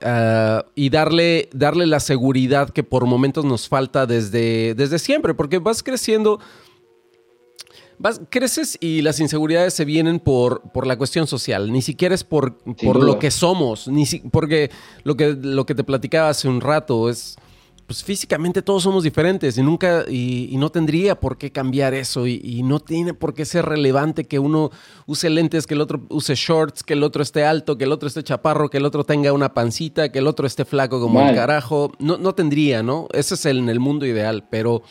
ah, 0.00 0.64
y 0.76 0.90
darle, 0.90 1.48
darle 1.52 1.86
la 1.86 1.98
seguridad 1.98 2.70
que 2.70 2.84
por 2.84 3.04
momentos 3.04 3.44
nos 3.44 3.68
falta 3.68 4.06
desde, 4.06 4.74
desde 4.76 5.00
siempre, 5.00 5.34
porque 5.34 5.58
vas 5.58 5.82
creciendo 5.82 6.38
creces 8.30 8.78
y 8.80 9.02
las 9.02 9.18
inseguridades 9.18 9.74
se 9.74 9.84
vienen 9.84 10.20
por, 10.20 10.62
por 10.72 10.86
la 10.86 10.96
cuestión 10.96 11.26
social, 11.26 11.72
ni 11.72 11.82
siquiera 11.82 12.14
es 12.14 12.22
por, 12.22 12.58
por 12.76 13.02
lo 13.02 13.18
que 13.18 13.32
somos, 13.32 13.88
ni 13.88 14.06
porque 14.30 14.70
lo 15.02 15.16
que, 15.16 15.36
lo 15.40 15.66
que 15.66 15.74
te 15.74 15.82
platicaba 15.82 16.28
hace 16.28 16.48
un 16.48 16.60
rato 16.60 17.10
es 17.10 17.36
pues 17.92 18.04
físicamente 18.04 18.62
todos 18.62 18.84
somos 18.84 19.04
diferentes 19.04 19.58
y 19.58 19.62
nunca, 19.62 20.06
y, 20.08 20.56
no 20.56 20.70
tendría 20.70 21.20
por 21.20 21.36
qué 21.36 21.52
cambiar 21.52 21.92
eso 21.92 22.26
y, 22.26 22.62
no 22.62 22.80
tiene 22.80 23.12
por 23.12 23.34
qué 23.34 23.44
ser 23.44 23.66
relevante 23.66 24.24
que 24.24 24.38
uno 24.38 24.70
use 25.04 25.28
lentes, 25.28 25.66
que 25.66 25.74
el 25.74 25.82
otro 25.82 26.00
use 26.08 26.34
shorts, 26.34 26.82
que 26.82 26.94
el 26.94 27.02
otro 27.02 27.22
esté 27.22 27.44
alto, 27.44 27.76
que 27.76 27.84
el 27.84 27.92
otro 27.92 28.08
esté 28.08 28.22
chaparro, 28.22 28.70
que 28.70 28.78
el 28.78 28.86
otro 28.86 29.04
tenga 29.04 29.34
una 29.34 29.52
pancita, 29.52 30.10
que 30.10 30.20
el 30.20 30.26
otro 30.26 30.46
esté 30.46 30.64
flaco 30.64 31.02
como 31.02 31.20
el 31.20 31.34
carajo. 31.34 31.92
No, 31.98 32.16
no 32.16 32.34
tendría, 32.34 32.82
¿no? 32.82 33.08
Ese 33.12 33.34
es 33.34 33.44
el, 33.44 33.58
en 33.58 33.68
el 33.68 33.78
mundo 33.78 34.06
ideal, 34.06 34.48
pero 34.50 34.82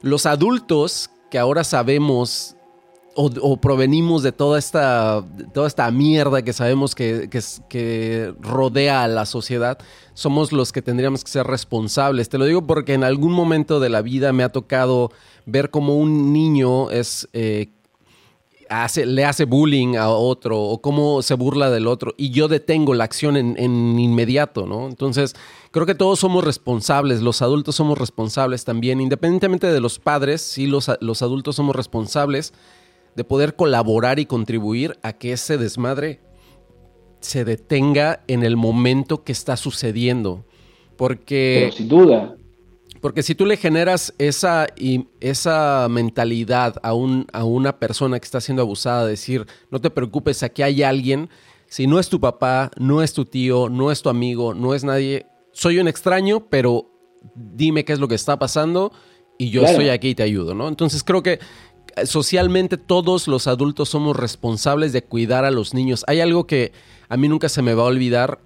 los 0.00 0.24
adultos 0.24 1.10
que 1.30 1.38
ahora 1.38 1.62
sabemos 1.62 2.56
o, 3.16 3.56
provenimos 3.56 4.22
de 4.22 4.32
toda 4.32 4.58
esta, 4.58 5.24
toda 5.52 5.66
esta 5.66 5.90
mierda 5.90 6.42
que 6.42 6.52
sabemos 6.52 6.94
que, 6.94 7.28
que, 7.68 8.34
rodea 8.40 9.04
a 9.04 9.08
la 9.08 9.26
sociedad, 9.26 9.78
somos 10.14 10.52
los 10.52 10.72
que 10.72 10.82
tendríamos 10.82 11.24
que 11.24 11.30
ser 11.30 11.46
responsables. 11.46 12.28
Te 12.28 12.38
lo 12.38 12.44
digo 12.44 12.66
porque 12.66 12.94
en 12.94 13.04
algún 13.04 13.32
momento 13.32 13.80
de 13.80 13.88
la 13.88 14.02
vida 14.02 14.32
me 14.32 14.42
ha 14.42 14.50
tocado 14.50 15.12
ver 15.46 15.70
cómo 15.70 15.96
un 15.96 16.32
niño 16.32 16.90
es... 16.90 17.28
Eh, 17.32 17.68
hace, 18.70 19.04
le 19.04 19.24
hace 19.24 19.44
bullying 19.44 19.96
a 19.96 20.08
otro 20.08 20.60
o 20.60 20.80
cómo 20.80 21.22
se 21.22 21.34
burla 21.34 21.70
del 21.70 21.86
otro 21.86 22.14
y 22.16 22.30
yo 22.30 22.48
detengo 22.48 22.94
la 22.94 23.04
acción 23.04 23.36
en, 23.36 23.98
inmediato, 23.98 24.66
¿no? 24.66 24.88
Entonces, 24.88 25.36
creo 25.70 25.84
que 25.84 25.94
todos 25.94 26.18
somos 26.18 26.44
responsables, 26.44 27.20
los 27.20 27.42
adultos 27.42 27.76
somos 27.76 27.98
responsables 27.98 28.64
también, 28.64 29.02
independientemente 29.02 29.66
de 29.66 29.80
los 29.80 29.98
padres, 29.98 30.40
sí, 30.40 30.66
los, 30.66 30.90
los 31.00 31.22
adultos 31.22 31.56
somos 31.56 31.76
responsables 31.76 32.54
de 33.16 33.24
poder 33.24 33.56
colaborar 33.56 34.18
y 34.18 34.26
contribuir 34.26 34.98
a 35.02 35.12
que 35.12 35.32
ese 35.32 35.58
desmadre 35.58 36.20
se 37.20 37.44
detenga 37.44 38.22
en 38.26 38.42
el 38.42 38.56
momento 38.56 39.24
que 39.24 39.32
está 39.32 39.56
sucediendo. 39.56 40.44
Porque. 40.96 41.64
Pero 41.64 41.72
sin 41.72 41.88
duda. 41.88 42.36
Porque 43.00 43.22
si 43.22 43.34
tú 43.34 43.44
le 43.44 43.58
generas 43.58 44.14
esa, 44.16 44.66
esa 45.20 45.88
mentalidad 45.90 46.76
a, 46.82 46.94
un, 46.94 47.26
a 47.34 47.44
una 47.44 47.78
persona 47.78 48.18
que 48.18 48.24
está 48.24 48.40
siendo 48.40 48.62
abusada, 48.62 49.06
decir, 49.06 49.46
no 49.70 49.78
te 49.78 49.90
preocupes, 49.90 50.42
aquí 50.42 50.62
hay 50.62 50.82
alguien, 50.82 51.28
si 51.66 51.86
no 51.86 52.00
es 52.00 52.08
tu 52.08 52.18
papá, 52.18 52.70
no 52.78 53.02
es 53.02 53.12
tu 53.12 53.26
tío, 53.26 53.68
no 53.68 53.90
es 53.90 54.00
tu 54.00 54.08
amigo, 54.08 54.54
no 54.54 54.72
es 54.72 54.84
nadie, 54.84 55.26
soy 55.52 55.80
un 55.80 55.88
extraño, 55.88 56.46
pero 56.48 56.90
dime 57.34 57.84
qué 57.84 57.92
es 57.92 57.98
lo 57.98 58.08
que 58.08 58.14
está 58.14 58.38
pasando 58.38 58.90
y 59.36 59.50
yo 59.50 59.64
estoy 59.64 59.90
aquí 59.90 60.10
y 60.10 60.14
te 60.14 60.22
ayudo, 60.22 60.54
¿no? 60.54 60.66
Entonces 60.68 61.04
creo 61.04 61.22
que 61.22 61.40
socialmente 62.04 62.76
todos 62.76 63.28
los 63.28 63.46
adultos 63.46 63.88
somos 63.88 64.16
responsables 64.16 64.92
de 64.92 65.04
cuidar 65.04 65.44
a 65.44 65.50
los 65.50 65.74
niños. 65.74 66.04
Hay 66.06 66.20
algo 66.20 66.46
que 66.46 66.72
a 67.08 67.16
mí 67.16 67.28
nunca 67.28 67.48
se 67.48 67.62
me 67.62 67.74
va 67.74 67.84
a 67.84 67.86
olvidar, 67.86 68.40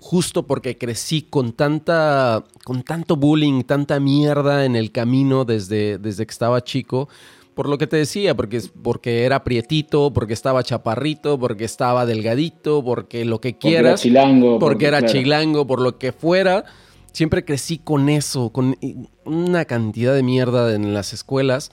justo 0.00 0.46
porque 0.46 0.76
crecí 0.76 1.22
con 1.22 1.52
tanta, 1.52 2.44
con 2.64 2.82
tanto 2.82 3.16
bullying, 3.16 3.62
tanta 3.62 3.98
mierda 4.00 4.64
en 4.64 4.76
el 4.76 4.92
camino 4.92 5.44
desde, 5.44 5.98
desde 5.98 6.26
que 6.26 6.32
estaba 6.32 6.62
chico. 6.62 7.08
Por 7.54 7.70
lo 7.70 7.78
que 7.78 7.86
te 7.86 7.96
decía, 7.96 8.36
porque, 8.36 8.60
porque 8.82 9.24
era 9.24 9.42
prietito, 9.42 10.12
porque 10.12 10.34
estaba 10.34 10.62
chaparrito, 10.62 11.38
porque 11.38 11.64
estaba 11.64 12.04
delgadito, 12.04 12.84
porque 12.84 13.24
lo 13.24 13.40
que 13.40 13.56
quieras. 13.56 14.02
Porque 14.02 14.08
era 14.10 14.22
chilango. 14.22 14.58
Porque, 14.58 14.86
era 14.86 15.06
chilango, 15.06 15.66
por 15.66 15.80
lo 15.80 15.96
que 15.96 16.12
fuera. 16.12 16.64
Siempre 17.12 17.46
crecí 17.46 17.78
con 17.78 18.10
eso, 18.10 18.50
con 18.50 18.76
una 19.24 19.64
cantidad 19.64 20.14
de 20.14 20.22
mierda 20.22 20.74
en 20.74 20.92
las 20.92 21.14
escuelas 21.14 21.72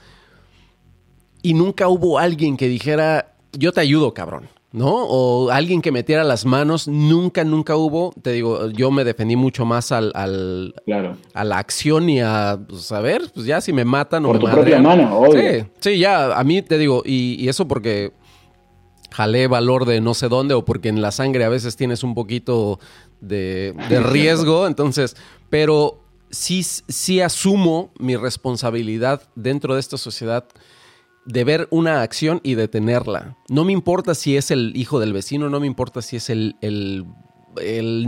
y 1.43 1.53
nunca 1.53 1.87
hubo 1.89 2.17
alguien 2.17 2.57
que 2.57 2.67
dijera, 2.67 3.35
yo 3.51 3.71
te 3.71 3.81
ayudo, 3.81 4.13
cabrón. 4.13 4.49
¿no? 4.71 4.89
O 4.91 5.51
alguien 5.51 5.83
que 5.83 5.91
metiera 5.91 6.23
las 6.23 6.45
manos, 6.45 6.87
nunca, 6.87 7.43
nunca 7.43 7.75
hubo. 7.75 8.11
Te 8.23 8.31
digo, 8.31 8.69
yo 8.71 8.89
me 8.89 9.03
defendí 9.03 9.35
mucho 9.35 9.65
más 9.65 9.91
al, 9.91 10.11
al 10.15 10.73
a 11.33 11.43
la 11.43 11.59
acción 11.59 12.09
y 12.09 12.21
a, 12.21 12.59
pues, 12.67 12.91
a 12.91 12.99
ver, 12.99 13.21
pues 13.33 13.45
ya 13.45 13.61
si 13.61 13.71
me 13.71 13.85
matan 13.85 14.23
Por 14.23 14.37
o 14.37 14.39
tu 14.39 14.47
propia 14.47 14.81
mano, 14.81 15.15
obvio. 15.15 15.61
Sí, 15.61 15.65
sí, 15.79 15.99
ya, 15.99 16.35
a 16.35 16.43
mí 16.43 16.63
te 16.63 16.79
digo, 16.79 17.03
y, 17.05 17.35
y, 17.39 17.49
eso 17.49 17.67
porque 17.67 18.13
jalé 19.11 19.45
valor 19.45 19.85
de 19.85 20.01
no 20.01 20.15
sé 20.15 20.27
dónde 20.27 20.55
o 20.55 20.65
porque 20.65 20.89
en 20.89 21.03
la 21.03 21.11
sangre 21.11 21.43
a 21.45 21.49
veces 21.49 21.75
tienes 21.75 22.03
un 22.03 22.15
poquito 22.15 22.79
de, 23.21 23.75
de 23.89 23.99
riesgo, 24.11 24.65
entonces, 24.65 25.15
pero 25.51 25.99
sí, 26.31 26.63
sí 26.63 27.21
asumo 27.21 27.91
mi 27.99 28.15
responsabilidad 28.15 29.21
dentro 29.35 29.75
de 29.75 29.81
esta 29.81 29.97
sociedad 29.97 30.45
de 31.25 31.43
ver 31.43 31.67
una 31.71 32.01
acción 32.01 32.39
y 32.43 32.55
detenerla. 32.55 33.37
No 33.49 33.63
me 33.65 33.71
importa 33.71 34.15
si 34.15 34.35
es 34.37 34.51
el 34.51 34.73
hijo 34.75 34.99
del 34.99 35.13
vecino, 35.13 35.49
no 35.49 35.59
me 35.59 35.67
importa 35.67 36.01
si 36.01 36.17
es 36.17 36.29
el, 36.29 36.55
el, 36.61 37.05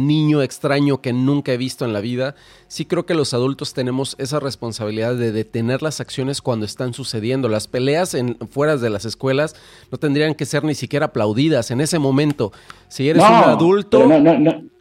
niño 0.05 0.41
extraño 0.41 1.01
que 1.01 1.13
nunca 1.13 1.53
he 1.53 1.57
visto 1.57 1.85
en 1.85 1.93
la 1.93 2.01
vida. 2.01 2.35
Sí 2.67 2.85
creo 2.85 3.05
que 3.05 3.13
los 3.13 3.33
adultos 3.33 3.73
tenemos 3.73 4.15
esa 4.17 4.39
responsabilidad 4.39 5.15
de 5.15 5.31
detener 5.31 5.81
las 5.81 6.01
acciones 6.01 6.41
cuando 6.41 6.65
están 6.65 6.93
sucediendo. 6.93 7.47
Las 7.47 7.67
peleas 7.67 8.15
en, 8.15 8.37
fuera 8.49 8.77
de 8.77 8.89
las 8.89 9.05
escuelas 9.05 9.55
no 9.91 9.97
tendrían 9.97 10.35
que 10.35 10.45
ser 10.45 10.63
ni 10.63 10.75
siquiera 10.75 11.07
aplaudidas 11.07 11.71
en 11.71 11.81
ese 11.81 11.99
momento. 11.99 12.51
Si 12.87 13.07
eres 13.07 13.23
un 13.23 13.29
adulto... 13.29 14.07
No, 14.07 14.19
no, 14.19 14.37
no 14.39 14.74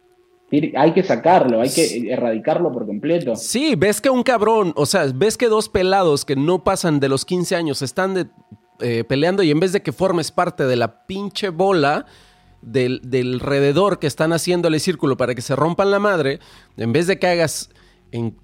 hay 0.51 0.93
que 0.93 1.03
sacarlo, 1.03 1.61
hay 1.61 1.69
que 1.69 2.11
erradicarlo 2.11 2.71
por 2.71 2.85
completo. 2.85 3.35
Sí, 3.35 3.75
ves 3.75 3.99
que 3.99 4.09
un 4.09 4.23
cabrón, 4.23 4.73
o 4.75 4.85
sea, 4.85 5.05
ves 5.13 5.37
que 5.37 5.47
dos 5.47 5.69
pelados 5.69 6.23
que 6.25 6.35
no 6.35 6.63
pasan 6.63 6.99
de 6.99 7.09
los 7.09 7.25
15 7.25 7.55
años 7.55 7.81
están 7.81 8.13
de, 8.13 8.27
eh, 8.79 9.03
peleando 9.03 9.43
y 9.43 9.51
en 9.51 9.59
vez 9.59 9.71
de 9.71 9.81
que 9.81 9.91
formes 9.91 10.31
parte 10.31 10.65
de 10.65 10.75
la 10.75 11.05
pinche 11.05 11.49
bola 11.49 12.05
del, 12.61 13.01
del 13.03 13.35
alrededor 13.35 13.99
que 13.99 14.07
están 14.07 14.33
haciéndole 14.33 14.79
círculo 14.79 15.17
para 15.17 15.35
que 15.35 15.41
se 15.41 15.55
rompan 15.55 15.91
la 15.91 15.99
madre, 15.99 16.39
en 16.77 16.93
vez 16.93 17.07
de 17.07 17.17
que 17.19 17.27
hagas, 17.27 17.69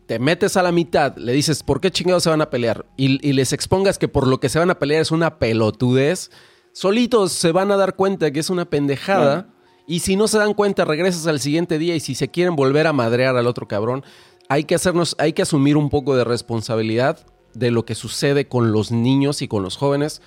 te 0.05 0.19
metes 0.19 0.57
a 0.57 0.63
la 0.63 0.71
mitad, 0.71 1.15
le 1.17 1.33
dices, 1.33 1.63
¿por 1.63 1.81
qué 1.81 1.91
chingados 1.91 2.23
se 2.23 2.29
van 2.29 2.41
a 2.41 2.49
pelear? 2.49 2.85
Y, 2.97 3.33
les 3.33 3.53
expongas 3.53 3.97
que 3.97 4.07
por 4.07 4.27
lo 4.27 4.39
que 4.39 4.49
se 4.49 4.59
van 4.59 4.69
a 4.69 4.79
pelear 4.79 5.01
es 5.01 5.11
una 5.11 5.39
pelotudez, 5.39 6.29
solitos 6.73 7.31
se 7.31 7.51
van 7.51 7.71
a 7.71 7.77
dar 7.77 7.95
cuenta 7.95 8.31
que 8.31 8.39
es 8.39 8.49
una 8.49 8.69
pendejada. 8.69 9.47
Y 9.91 9.99
si 9.99 10.15
no 10.15 10.29
se 10.29 10.37
dan 10.37 10.53
cuenta, 10.53 10.85
regresas 10.85 11.27
al 11.27 11.41
siguiente 11.41 11.77
día 11.77 11.93
y 11.93 11.99
si 11.99 12.15
se 12.15 12.29
quieren 12.29 12.55
volver 12.55 12.87
a 12.87 12.93
madrear 12.93 13.35
al 13.35 13.45
otro 13.45 13.67
cabrón, 13.67 14.05
hay 14.47 14.63
que 14.63 14.73
hacernos, 14.73 15.17
hay 15.19 15.33
que 15.33 15.41
asumir 15.41 15.75
un 15.75 15.89
poco 15.89 16.15
de 16.15 16.23
responsabilidad 16.23 17.19
de 17.53 17.71
lo 17.71 17.83
que 17.83 17.93
sucede 17.93 18.47
con 18.47 18.71
los 18.71 18.93
niños 18.93 19.41
y 19.41 19.49
con 19.49 19.63
los 19.63 19.75
jóvenes, 19.75 20.21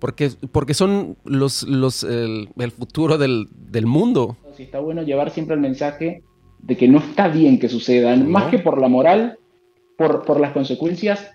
porque, 0.00 0.30
porque 0.50 0.74
son 0.74 1.16
los, 1.24 1.62
los, 1.62 2.02
el, 2.02 2.48
futuro 2.76 3.16
del, 3.16 3.46
mundo. 3.86 4.36
Sí, 4.56 4.64
está 4.64 4.80
bueno 4.80 5.04
llevar 5.04 5.30
siempre 5.30 5.54
el 5.54 5.60
mensaje 5.60 6.24
de 6.58 6.76
que 6.76 6.88
no 6.88 6.98
está 6.98 7.28
bien 7.28 7.60
que 7.60 7.68
sucedan, 7.68 8.28
más 8.28 8.50
que 8.50 8.58
por 8.58 8.80
la 8.80 8.88
moral, 8.88 9.38
por, 9.96 10.24
por 10.24 10.40
las 10.40 10.50
consecuencias 10.50 11.30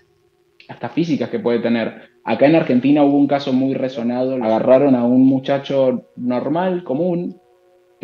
hasta 0.68 0.90
físicas 0.90 1.30
que 1.30 1.38
puede 1.38 1.60
tener. 1.60 2.10
Acá 2.22 2.44
en 2.44 2.56
Argentina 2.56 3.02
hubo 3.02 3.16
un 3.16 3.28
caso 3.28 3.54
muy 3.54 3.72
resonado, 3.72 4.34
agarraron 4.34 4.94
a 4.94 5.06
un 5.06 5.24
muchacho 5.24 6.10
normal, 6.16 6.84
común, 6.84 7.40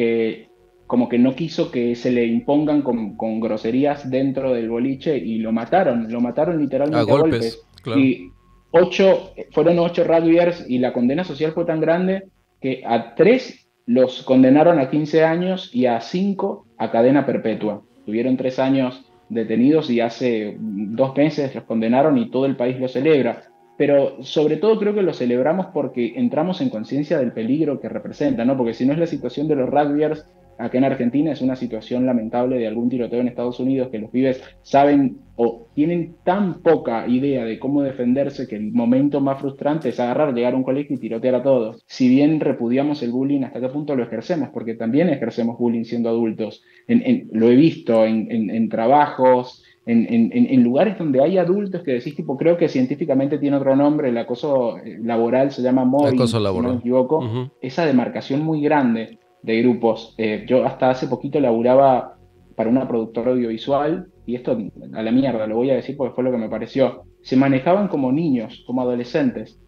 que 0.03 0.49
como 0.87 1.09
que 1.09 1.19
no 1.19 1.35
quiso 1.35 1.71
que 1.71 1.95
se 1.95 2.11
le 2.11 2.27
impongan 2.27 2.83
con, 2.83 3.41
groserías 3.41 4.11
dentro 4.11 4.53
del 4.53 4.69
boliche 4.69 5.17
y 5.17 5.39
lo 5.39 5.53
mataron, 5.53 6.13
lo 6.13 6.21
mataron 6.21 6.59
literalmente 6.59 7.11
a, 7.11 7.15
golpes. 7.15 7.65
Y 7.97 8.31
ocho, 8.73 9.33
fueron 9.53 9.79
ocho 9.79 10.05
rugbyers 10.05 10.69
y 10.69 10.79
la 10.79 10.93
condena 10.93 11.25
social 11.25 11.53
fue 11.53 11.65
tan 11.65 11.81
grande 11.81 12.25
que 12.61 12.83
a 12.85 13.15
tres 13.15 13.67
los 13.87 14.23
condenaron 14.23 14.79
a 14.79 14.91
15 14.91 15.25
años 15.25 15.71
y 15.73 15.87
a 15.87 16.01
cinco 16.01 16.67
a 16.77 16.91
cadena 16.91 17.25
perpetua. 17.25 17.83
Tuvieron 18.05 18.37
tres 18.37 18.59
años 18.59 19.05
detenidos 19.31 19.89
y 19.89 20.01
hace 20.01 20.57
dos 20.59 21.17
meses 21.17 21.55
los 21.55 21.65
condenaron 21.65 22.19
y 22.19 22.31
todo 22.31 22.45
el 22.45 22.57
país 22.57 22.79
lo 22.79 22.89
celebra 22.89 23.52
pero 23.83 24.23
sobre 24.23 24.59
todo 24.59 24.79
creo 24.79 24.95
que 24.95 25.03
lo 25.03 25.13
celebramos 25.13 25.67
porque 25.75 26.13
entramos 26.15 26.61
en 26.61 26.71
conciencia 26.71 27.19
del 27.19 27.33
peligro 27.33 27.81
que 27.81 27.89
representa, 27.89 28.45
¿no? 28.45 28.57
Porque 28.57 28.75
si 28.75 28.87
no 28.87 28.93
es 28.93 28.99
la 29.01 29.09
situación 29.09 29.49
de 29.49 29.57
los 29.57 29.69
rugbyers 29.69 30.25
acá 30.57 30.79
en 30.79 30.85
Argentina, 30.85 31.33
es 31.33 31.43
una 31.43 31.57
situación 31.57 32.07
lamentable 32.07 32.59
de 32.59 32.69
algún 32.69 32.89
tiroteo 32.89 33.21
en 33.21 33.27
Estados 33.27 33.59
Unidos 33.59 33.89
que 33.91 33.99
los 33.99 34.11
pibes 34.11 34.41
saben 34.63 35.17
o 35.35 35.67
tienen 35.75 36.15
tan 36.23 36.63
poca 36.63 37.09
idea 37.09 37.45
de 37.45 37.59
cómo 37.59 37.83
defenderse 37.83 38.47
que 38.47 38.55
el 38.55 38.71
momento 38.71 39.21
más 39.21 39.41
frustrante 39.41 39.89
es 39.89 39.99
agarrar, 39.99 40.33
llegar 40.33 40.55
a 40.55 40.59
un 40.59 40.63
colegio 40.63 40.95
y 40.95 41.01
tirotear 41.01 41.35
a 41.35 41.43
todos. 41.43 41.83
Si 41.89 42.09
bien 42.09 42.39
repudiamos 42.39 43.03
el 43.03 43.11
bullying, 43.11 43.43
¿hasta 43.43 43.59
qué 43.59 43.69
punto 43.69 43.97
lo 43.97 44.05
ejercemos? 44.05 44.51
Porque 44.55 44.75
también 44.75 45.09
ejercemos 45.09 45.59
bullying 45.59 45.83
siendo 45.83 46.09
adultos. 46.09 46.63
lo 46.87 47.51
he 47.51 47.57
visto 47.57 48.07
en 48.07 48.69
trabajos, 48.69 49.65
en, 49.85 50.63
lugares 50.63 50.97
donde 50.97 51.21
hay 51.23 51.39
adultos 51.39 51.83
que 51.83 51.93
decís, 51.93 52.15
tipo, 52.15 52.37
creo 52.37 52.57
que 52.57 52.69
científicamente 52.69 53.39
tiene 53.39 53.57
otro 53.57 53.75
nombre, 53.75 54.11
el 54.11 54.19
acoso 54.19 54.79
eh, 54.79 54.99
laboral 55.03 55.51
se 55.51 55.63
llama 55.63 55.85
mobbing, 55.85 56.27
si 56.27 56.37
no 56.37 56.63
me 56.63 56.75
equivoco, 56.75 57.51
esa 57.61 57.85
demarcación 57.85 58.43
muy 58.43 58.63
grande 58.63 59.19
de 59.43 59.63
grupos. 59.63 60.15
Eh, 60.19 60.45
yo 60.49 60.65
hasta 60.65 60.91
hace 60.91 61.09
poquito 61.09 61.41
laburaba 61.41 62.17
para 62.55 62.71
una 62.71 62.87
productora 62.87 63.33
audiovisual, 63.33 64.07
y 64.25 64.37
esto 64.37 64.57
a 64.95 65.03
la 65.03 65.11
mierda, 65.11 65.47
lo 65.47 65.57
voy 65.57 65.71
a 65.71 65.75
decir 65.75 65.97
porque 65.97 66.15
fue 66.15 66.25
lo 66.25 66.31
que 66.31 66.39
me 66.39 66.49
pareció. 66.49 67.05
se 67.23 67.37
manejaban 67.37 67.89
como 67.89 68.13
niños, 68.13 68.63
como 68.67 68.83
adolescentes. 68.83 69.59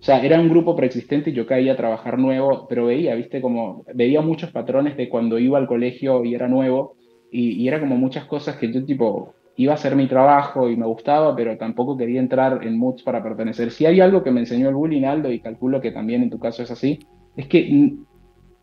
O 0.00 0.04
sea, 0.04 0.22
era 0.22 0.38
un 0.38 0.50
grupo 0.50 0.76
preexistente 0.76 1.30
y 1.30 1.32
yo 1.32 1.46
caía 1.46 1.72
a 1.72 1.76
trabajar 1.76 2.18
nuevo, 2.18 2.66
pero 2.68 2.86
veía, 2.86 3.14
viste, 3.14 3.40
como 3.40 3.84
veía 3.94 4.20
muchos 4.20 4.50
patrones 4.50 4.96
de 4.96 5.08
cuando 5.08 5.38
iba 5.38 5.58
al 5.58 5.66
colegio 5.66 6.24
y 6.24 6.34
era 6.34 6.46
nuevo, 6.46 6.96
y, 7.30 7.66
era 7.66 7.80
como 7.80 7.96
muchas 7.96 8.26
cosas 8.26 8.56
que 8.56 8.72
yo 8.72 8.84
tipo 8.84 9.34
iba 9.56 9.72
a 9.72 9.76
hacer 9.76 9.94
mi 9.96 10.08
trabajo 10.08 10.68
y 10.68 10.76
me 10.76 10.86
gustaba, 10.86 11.34
pero 11.36 11.56
tampoco 11.56 11.96
quería 11.96 12.20
entrar 12.20 12.60
en 12.64 12.78
moods 12.78 13.02
para 13.02 13.22
pertenecer. 13.22 13.70
Si 13.70 13.86
hay 13.86 14.00
algo 14.00 14.22
que 14.22 14.30
me 14.30 14.40
enseñó 14.40 14.68
el 14.68 14.74
bullying, 14.74 15.04
Aldo, 15.04 15.30
y 15.30 15.40
calculo 15.40 15.80
que 15.80 15.92
también 15.92 16.22
en 16.22 16.30
tu 16.30 16.38
caso 16.38 16.62
es 16.62 16.70
así, 16.70 16.98
es 17.36 17.46
que 17.46 17.94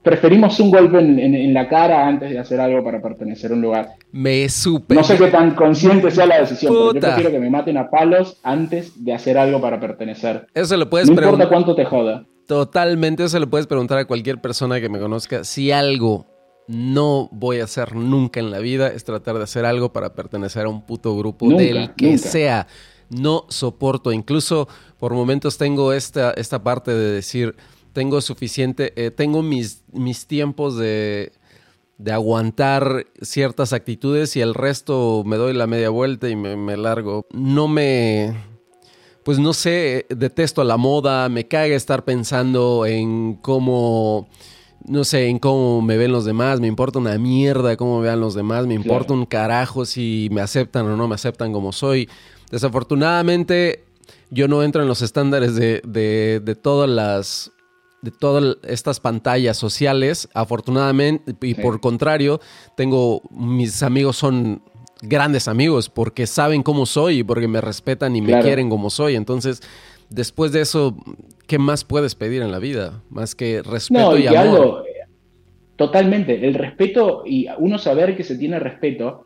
preferimos 0.01 0.59
un 0.59 0.71
golpe 0.71 0.99
en, 0.99 1.53
la 1.53 1.67
cara 1.69 2.07
antes 2.07 2.31
de 2.31 2.39
hacer 2.39 2.59
algo 2.59 2.83
para 2.83 3.01
pertenecer 3.01 3.51
a 3.51 3.53
un 3.55 3.61
lugar. 3.61 3.89
Me 4.11 4.49
super. 4.49 4.97
No 4.97 5.03
sé 5.03 5.17
qué 5.17 5.27
tan 5.27 5.55
consciente 5.55 6.11
sea 6.11 6.25
la 6.25 6.39
decisión, 6.39 6.73
pero 6.73 6.93
yo 6.93 6.99
prefiero 6.99 7.31
que 7.31 7.39
me 7.39 7.49
maten 7.49 7.77
a 7.77 7.89
palos 7.89 8.39
antes 8.43 9.03
de 9.03 9.13
hacer 9.13 9.37
algo 9.37 9.61
para 9.61 9.79
pertenecer. 9.79 10.47
Eso 10.53 10.75
lo 10.77 10.89
puedes 10.89 11.09
No 11.09 11.13
importa 11.13 11.47
cuánto 11.47 11.75
te 11.75 11.85
joda. 11.85 12.25
Totalmente, 12.47 13.23
eso 13.23 13.39
le 13.39 13.47
puedes 13.47 13.67
preguntar 13.67 13.97
a 13.97 14.05
cualquier 14.05 14.41
persona 14.41 14.81
que 14.81 14.89
me 14.89 14.99
conozca. 14.99 15.43
Si 15.45 15.71
algo 15.71 16.25
no 16.71 17.27
voy 17.33 17.59
a 17.59 17.65
hacer 17.65 17.95
nunca 17.95 18.39
en 18.39 18.49
la 18.49 18.59
vida 18.59 18.87
es 18.87 19.03
tratar 19.03 19.37
de 19.37 19.43
hacer 19.43 19.65
algo 19.65 19.91
para 19.91 20.15
pertenecer 20.15 20.65
a 20.65 20.69
un 20.69 20.85
puto 20.85 21.17
grupo 21.17 21.49
del 21.49 21.93
que 21.95 22.17
sea. 22.17 22.67
No 23.09 23.45
soporto, 23.49 24.13
incluso 24.13 24.69
por 24.97 25.13
momentos 25.13 25.57
tengo 25.57 25.91
esta, 25.91 26.31
esta 26.31 26.63
parte 26.63 26.91
de 26.91 27.11
decir 27.11 27.55
tengo 27.91 28.21
suficiente, 28.21 28.93
eh, 28.95 29.11
tengo 29.11 29.41
mis, 29.41 29.83
mis 29.91 30.27
tiempos 30.27 30.77
de, 30.77 31.33
de, 31.97 32.11
aguantar 32.13 33.05
ciertas 33.21 33.73
actitudes 33.73 34.37
y 34.37 34.41
el 34.41 34.53
resto 34.53 35.23
me 35.25 35.35
doy 35.35 35.53
la 35.53 35.67
media 35.67 35.89
vuelta 35.89 36.29
y 36.29 36.37
me, 36.37 36.77
largo. 36.77 37.27
No 37.33 37.67
me, 37.67 38.33
pues 39.23 39.39
no 39.39 39.53
sé, 39.53 40.05
detesto 40.09 40.63
la 40.63 40.77
moda, 40.77 41.27
me 41.27 41.49
caga 41.49 41.75
estar 41.75 42.05
pensando 42.05 42.85
en 42.85 43.33
cómo, 43.35 44.29
no 44.85 45.03
sé, 45.03 45.27
en 45.27 45.39
cómo 45.39 45.81
me 45.81 45.97
ven 45.97 46.11
los 46.11 46.25
demás, 46.25 46.59
me 46.59 46.67
importa 46.67 46.99
una 46.99 47.17
mierda 47.17 47.77
cómo 47.77 47.99
me 47.99 48.05
vean 48.05 48.19
los 48.19 48.33
demás, 48.33 48.67
me 48.67 48.73
importa 48.73 49.13
un 49.13 49.25
carajo 49.25 49.85
si 49.85 50.29
me 50.31 50.41
aceptan 50.41 50.85
o 50.87 50.97
no 50.97 51.07
me 51.07 51.15
aceptan 51.15 51.53
como 51.53 51.71
soy. 51.71 52.09
Desafortunadamente, 52.49 53.83
yo 54.29 54.47
no 54.47 54.63
entro 54.63 54.81
en 54.81 54.87
los 54.87 55.01
estándares 55.01 55.55
de, 55.55 55.81
de, 55.85 56.41
de 56.43 56.55
todas 56.55 56.89
las 56.89 57.51
de 58.01 58.09
todas 58.09 58.57
estas 58.63 58.99
pantallas 58.99 59.57
sociales, 59.57 60.27
afortunadamente, 60.33 61.35
y 61.41 61.53
por 61.53 61.79
contrario, 61.79 62.41
tengo, 62.75 63.21
mis 63.29 63.83
amigos 63.83 64.17
son 64.17 64.63
grandes 65.01 65.47
amigos 65.47 65.89
porque 65.89 66.27
saben 66.27 66.63
cómo 66.63 66.85
soy 66.85 67.19
y 67.19 67.23
porque 67.23 67.47
me 67.47 67.61
respetan 67.61 68.15
y 68.15 68.21
me 68.21 68.41
quieren 68.41 68.69
como 68.69 68.89
soy. 68.89 69.15
Entonces, 69.15 69.61
después 70.09 70.51
de 70.51 70.61
eso, 70.61 70.95
¿qué 71.51 71.59
más 71.59 71.83
puedes 71.83 72.15
pedir 72.15 72.41
en 72.41 72.49
la 72.49 72.59
vida? 72.59 73.03
Más 73.09 73.35
que 73.35 73.61
respeto 73.61 74.17
y, 74.17 74.25
amor. 74.25 74.85
totalmente, 75.75 76.47
el 76.47 76.53
respeto 76.53 77.23
y 77.25 77.45
uno 77.57 77.77
saber 77.77 78.15
que 78.15 78.23
se 78.23 78.37
tiene 78.37 78.57
respeto 78.57 79.25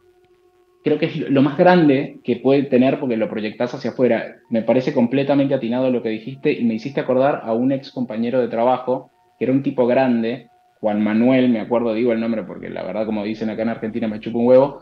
creo 0.83 0.97
que 0.97 1.05
es 1.05 1.17
lo 1.17 1.43
más 1.43 1.55
grande 1.55 2.17
que 2.23 2.37
puede 2.37 2.63
tener 2.63 2.99
porque 2.99 3.15
lo 3.15 3.29
proyectas 3.29 3.75
hacia 3.75 3.91
afuera. 3.91 4.37
Me 4.49 4.63
parece 4.63 4.91
completamente 4.91 5.53
atinado 5.53 5.91
lo 5.91 6.01
que 6.01 6.09
dijiste 6.09 6.51
y 6.51 6.63
me 6.63 6.73
hiciste 6.73 6.99
acordar 6.99 7.41
a 7.43 7.53
un 7.53 7.71
ex 7.71 7.91
compañero 7.91 8.41
de 8.41 8.47
trabajo 8.47 9.11
que 9.37 9.45
era 9.45 9.53
un 9.53 9.61
tipo 9.61 9.85
grande, 9.85 10.49
Juan 10.79 11.03
Manuel, 11.03 11.49
me 11.49 11.59
acuerdo, 11.59 11.93
digo 11.93 12.11
el 12.11 12.19
nombre 12.19 12.41
porque 12.41 12.71
la 12.71 12.81
verdad, 12.81 13.05
como 13.05 13.23
dicen 13.23 13.51
acá 13.51 13.61
en 13.61 13.69
Argentina, 13.69 14.07
me 14.07 14.19
chupa 14.19 14.39
un 14.39 14.47
huevo. 14.47 14.81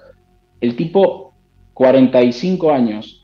El 0.62 0.78
tipo, 0.78 1.34
45 1.74 2.72
años, 2.72 3.23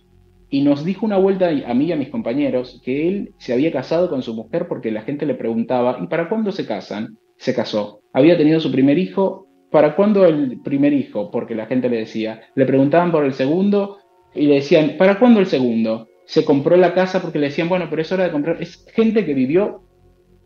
y 0.49 0.61
nos 0.61 0.83
dijo 0.83 1.05
una 1.05 1.17
vuelta 1.17 1.49
a 1.49 1.73
mí 1.73 1.85
y 1.85 1.91
a 1.91 1.95
mis 1.97 2.09
compañeros 2.09 2.81
que 2.83 3.07
él 3.07 3.33
se 3.37 3.53
había 3.53 3.71
casado 3.71 4.09
con 4.09 4.23
su 4.23 4.33
mujer 4.33 4.67
porque 4.67 4.91
la 4.91 5.03
gente 5.03 5.25
le 5.25 5.35
preguntaba, 5.35 5.99
¿y 6.01 6.07
para 6.07 6.29
cuándo 6.29 6.51
se 6.51 6.65
casan? 6.65 7.17
Se 7.37 7.53
casó. 7.53 8.01
Había 8.13 8.37
tenido 8.37 8.59
su 8.59 8.71
primer 8.71 8.97
hijo 8.97 9.49
¿para 9.69 9.95
cuándo 9.95 10.25
el 10.25 10.59
primer 10.61 10.93
hijo? 10.93 11.31
Porque 11.31 11.55
la 11.55 11.65
gente 11.65 11.89
le 11.89 11.97
decía, 11.97 12.41
le 12.55 12.65
preguntaban 12.65 13.11
por 13.11 13.25
el 13.25 13.33
segundo 13.33 13.97
y 14.33 14.47
le 14.47 14.55
decían, 14.55 14.95
¿para 14.97 15.19
cuándo 15.19 15.39
el 15.39 15.47
segundo? 15.47 16.07
Se 16.25 16.45
compró 16.45 16.77
la 16.77 16.93
casa 16.93 17.21
porque 17.21 17.39
le 17.39 17.47
decían, 17.47 17.69
bueno, 17.69 17.87
pero 17.89 18.01
es 18.01 18.11
hora 18.11 18.25
de 18.25 18.31
comprar. 18.31 18.61
Es 18.61 18.85
gente 18.93 19.25
que 19.25 19.33
vivió 19.33 19.81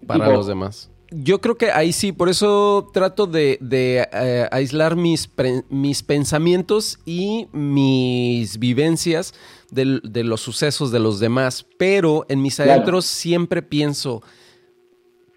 para 0.08 0.32
los 0.32 0.48
demás. 0.48 0.90
Yo 1.12 1.42
creo 1.42 1.56
que 1.56 1.70
ahí 1.70 1.94
sí, 1.94 2.12
por 2.12 2.30
eso 2.30 2.90
trato 2.92 3.28
de, 3.28 3.60
eh, 3.62 4.48
aislar 4.52 4.96
mis, 4.96 5.30
mis 5.70 6.02
pensamientos 6.02 7.00
y 7.06 7.48
mis 7.52 8.58
vivencias 8.58 9.34
de, 9.74 10.24
los 10.24 10.42
sucesos 10.42 10.92
de 10.92 11.00
los 11.00 11.20
demás, 11.20 11.66
pero 11.78 12.26
en 12.30 12.42
mis 12.42 12.60
adentros 12.60 13.06
siempre 13.06 13.62
pienso, 13.62 14.22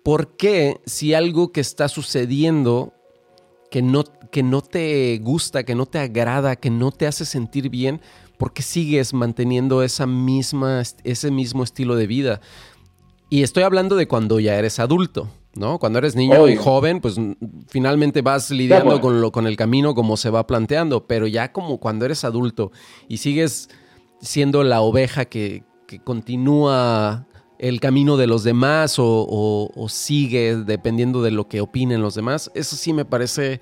¿por 0.02 0.36
qué 0.36 0.80
si 0.86 1.14
algo 1.14 1.52
que 1.52 1.60
está 1.60 1.88
sucediendo 1.88 2.92
que 3.70 3.82
no, 3.82 4.04
que 4.30 4.42
no 4.42 4.62
te 4.62 5.18
gusta, 5.22 5.64
que 5.64 5.74
no 5.74 5.86
te 5.86 5.98
agrada, 5.98 6.56
que 6.56 6.70
no 6.70 6.92
te 6.92 7.06
hace 7.06 7.24
sentir 7.24 7.68
bien, 7.68 8.00
¿por 8.38 8.52
qué 8.52 8.62
sigues 8.62 9.14
manteniendo 9.14 9.82
esa 9.82 10.06
misma, 10.06 10.82
ese 11.04 11.30
mismo 11.30 11.64
estilo 11.64 11.96
de 11.96 12.06
vida? 12.06 12.40
Y 13.28 13.42
estoy 13.42 13.64
hablando 13.64 13.96
de 13.96 14.06
cuando 14.06 14.38
ya 14.38 14.56
eres 14.56 14.78
adulto, 14.78 15.28
¿no? 15.54 15.78
Cuando 15.78 15.98
eres 15.98 16.14
niño 16.14 16.46
y 16.48 16.56
joven, 16.56 17.00
pues 17.00 17.16
finalmente 17.68 18.22
vas 18.22 18.50
lidiando 18.50 19.00
con, 19.00 19.20
lo, 19.20 19.32
con 19.32 19.46
el 19.46 19.56
camino 19.56 19.94
como 19.94 20.16
se 20.16 20.30
va 20.30 20.46
planteando, 20.46 21.06
pero 21.06 21.26
ya 21.26 21.52
como 21.52 21.78
cuando 21.78 22.04
eres 22.04 22.24
adulto 22.24 22.70
y 23.08 23.16
sigues 23.16 23.68
siendo 24.26 24.62
la 24.62 24.80
oveja 24.82 25.24
que, 25.24 25.62
que 25.86 25.98
continúa 25.98 27.26
el 27.58 27.80
camino 27.80 28.16
de 28.16 28.26
los 28.26 28.44
demás 28.44 28.96
o, 28.98 29.86
sigue 29.88 30.56
dependiendo 30.56 31.22
de 31.22 31.30
lo 31.30 31.48
que 31.48 31.60
opinen 31.60 32.02
los 32.02 32.14
demás. 32.14 32.50
Eso 32.54 32.76
sí 32.76 32.92
me 32.92 33.04
parece 33.04 33.60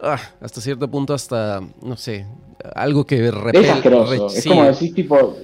ah, 0.00 0.18
hasta 0.40 0.60
cierto 0.60 0.90
punto 0.90 1.14
hasta, 1.14 1.60
no 1.82 1.96
sé, 1.96 2.26
algo 2.74 3.04
que 3.04 3.30
repele. 3.30 3.68
Es 3.68 4.36
es 4.36 4.46
como 4.46 4.64
decir 4.64 4.94
tipo, 4.94 5.36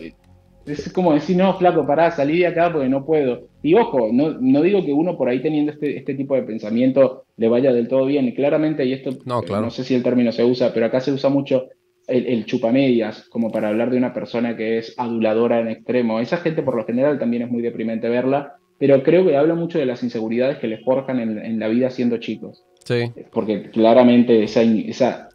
es 0.67 0.93
como 0.93 1.15
decir, 1.15 1.37
no, 1.37 1.57
flaco, 1.59 1.87
pará, 1.87 2.11
salí 2.11 2.39
de 2.39 2.47
acá 2.47 2.73
porque 2.73 2.89
no 2.89 3.05
puedo. 3.05 3.49
Y 3.63 3.75
ojo, 3.75 4.09
no, 4.13 4.31
no 4.41 4.63
digo 4.63 4.85
que 4.85 4.93
uno 4.93 5.17
por 5.17 5.29
ahí 5.29 5.41
teniendo 5.41 5.73
este, 5.73 5.97
este 5.97 6.15
tipo 6.15 6.35
de 6.35 6.43
pensamiento 6.43 7.25
le 7.37 7.49
vaya 7.49 7.73
del 7.73 7.89
todo 7.89 8.07
bien. 8.07 8.27
Y 8.27 8.35
claramente, 8.35 8.85
y 8.85 8.93
esto 8.93 9.11
no, 9.25 9.43
claro. 9.43 9.65
no 9.65 9.71
sé 9.71 9.85
si 9.85 9.95
el 9.95 10.03
término 10.03 10.33
se 10.33 10.45
usa, 10.45 10.73
pero 10.73 10.87
acá 10.87 11.01
se 11.01 11.13
usa 11.13 11.31
mucho 11.31 11.69
el, 12.07 12.27
el, 12.27 12.47
chupamedias, 12.47 13.29
como 13.29 13.51
para 13.51 13.69
hablar 13.69 13.91
de 13.91 13.99
una 13.99 14.13
persona 14.13 14.57
que 14.57 14.79
es 14.79 14.95
aduladora 14.99 15.61
en 15.61 15.69
extremo. 15.69 16.21
Esa 16.21 16.39
gente 16.39 16.63
por 16.63 16.77
lo 16.77 16.85
general 16.85 17.19
también 17.19 17.45
es 17.45 17.51
muy 17.51 17.63
deprimente 17.63 18.09
verla, 18.09 18.57
pero 18.79 19.03
creo 19.03 19.25
que 19.25 19.37
habla 19.37 19.55
mucho 19.55 19.79
de 19.79 19.87
las 19.87 20.03
inseguridades 20.03 20.59
que 20.59 20.67
les 20.67 20.85
forjan 20.85 21.21
en, 21.21 21.59
la 21.61 21.69
vida 21.69 21.91
siendo 21.91 22.17
chicos. 22.17 22.65
Sí. 22.85 23.13
Porque 23.31 23.71
claramente 23.71 24.43
esa, 24.43 24.63
esa 24.63 25.29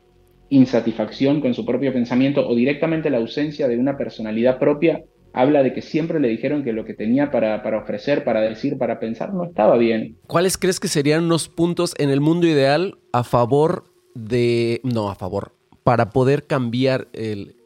insatisfacción 0.50 1.42
con 1.42 1.54
su 1.54 1.66
propio 1.66 1.94
pensamiento 1.94 2.48
o 2.48 2.56
directamente 2.56 3.10
la 3.10 3.18
ausencia 3.18 3.68
de 3.68 3.78
una 3.78 3.98
personalidad 3.98 4.60
propia 4.60 5.04
habla 5.34 5.62
de 5.62 5.74
que 5.74 5.82
siempre 5.82 6.20
le 6.20 6.30
dijeron 6.30 6.64
que 6.64 6.74
lo 6.74 6.84
que 6.84 6.94
tenía 6.94 7.32
para, 7.32 7.62
para, 7.62 7.78
ofrecer, 7.78 8.24
para 8.24 8.42
decir, 8.42 8.78
para 8.78 9.00
pensar 9.00 9.34
no 9.34 9.46
estaba 9.46 9.78
bien. 9.78 10.18
¿Cuáles 10.26 10.58
crees 10.58 10.80
que 10.80 10.88
serían 10.88 11.26
unos 11.26 11.48
puntos 11.48 11.94
en 12.00 12.10
el 12.10 12.22
mundo 12.22 12.48
ideal 12.48 12.98
a 13.14 13.24
favor 13.24 13.86
de... 14.16 14.82
no, 14.84 15.10
a 15.10 15.16
favor, 15.16 15.54
para 15.88 16.10
poder 16.10 16.48
cambiar 16.48 17.08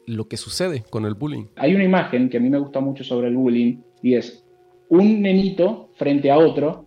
lo 0.06 0.28
que 0.28 0.36
sucede 0.36 0.84
con 0.90 1.06
el 1.06 1.14
bullying. 1.14 1.46
Hay 1.56 1.74
una 1.74 1.82
imagen 1.82 2.28
que 2.28 2.36
a 2.36 2.40
mí 2.40 2.50
me 2.50 2.58
gusta 2.60 2.78
mucho 2.78 3.02
sobre 3.02 3.26
el 3.26 3.34
bullying 3.34 3.78
y 4.00 4.14
es 4.14 4.46
un 4.88 5.22
nenito 5.22 5.90
frente 5.94 6.30
a 6.30 6.38
otro 6.38 6.86